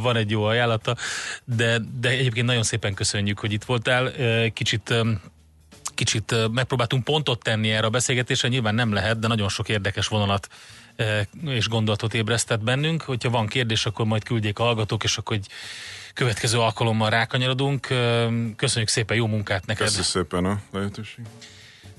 Van 0.00 0.16
egy 0.16 0.30
jó 0.30 0.42
ajánlata, 0.42 0.96
de, 1.44 1.78
de 2.00 2.08
egyébként 2.08 2.46
nagyon 2.46 2.62
szépen 2.62 2.94
köszönjük, 2.94 3.38
hogy 3.38 3.52
itt 3.52 3.64
voltál. 3.64 4.12
Kicsit 4.52 4.94
kicsit 5.94 6.34
megpróbáltunk 6.52 7.04
pontot 7.04 7.42
tenni 7.42 7.70
erre 7.70 7.86
a 7.86 7.90
beszélgetésre, 7.90 8.48
nyilván 8.48 8.74
nem 8.74 8.92
lehet, 8.92 9.18
de 9.18 9.26
nagyon 9.26 9.48
sok 9.48 9.68
érdekes 9.68 10.06
vonalat 10.06 10.48
és 11.46 11.68
gondolatot 11.68 12.14
ébresztett 12.14 12.60
bennünk. 12.60 13.02
Hogyha 13.02 13.30
van 13.30 13.46
kérdés, 13.46 13.86
akkor 13.86 14.06
majd 14.06 14.24
küldjék 14.24 14.58
a 14.58 14.62
hallgatók, 14.62 15.04
és 15.04 15.18
akkor 15.18 15.36
egy 15.36 15.46
következő 16.14 16.58
alkalommal 16.58 17.10
rákanyarodunk. 17.10 17.86
Köszönjük 18.56 18.88
szépen, 18.88 19.16
jó 19.16 19.26
munkát 19.26 19.66
neked! 19.66 19.86
Köszönöm 19.86 20.04
szépen 20.04 20.44
a 20.44 20.60
lehetőség. 20.72 21.24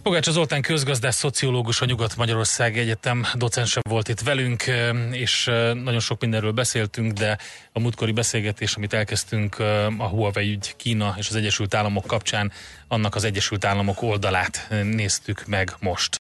Pogácsa 0.05 0.31
Zoltán 0.31 0.61
közgazdász, 0.61 1.15
szociológus, 1.15 1.81
a 1.81 1.85
Nyugat-Magyarország 1.85 2.77
Egyetem 2.77 3.25
docense 3.33 3.79
volt 3.89 4.07
itt 4.07 4.19
velünk, 4.19 4.63
és 5.11 5.45
nagyon 5.73 5.99
sok 5.99 6.21
mindenről 6.21 6.51
beszéltünk, 6.51 7.11
de 7.11 7.37
a 7.71 7.79
múltkori 7.79 8.11
beszélgetés, 8.11 8.75
amit 8.75 8.93
elkezdtünk 8.93 9.59
a 9.97 10.07
Huawei 10.07 10.51
ügy 10.51 10.75
Kína 10.75 11.13
és 11.17 11.29
az 11.29 11.35
Egyesült 11.35 11.73
Államok 11.73 12.05
kapcsán, 12.05 12.51
annak 12.87 13.15
az 13.15 13.23
Egyesült 13.23 13.65
Államok 13.65 14.01
oldalát 14.01 14.67
néztük 14.83 15.45
meg 15.45 15.75
most. 15.79 16.11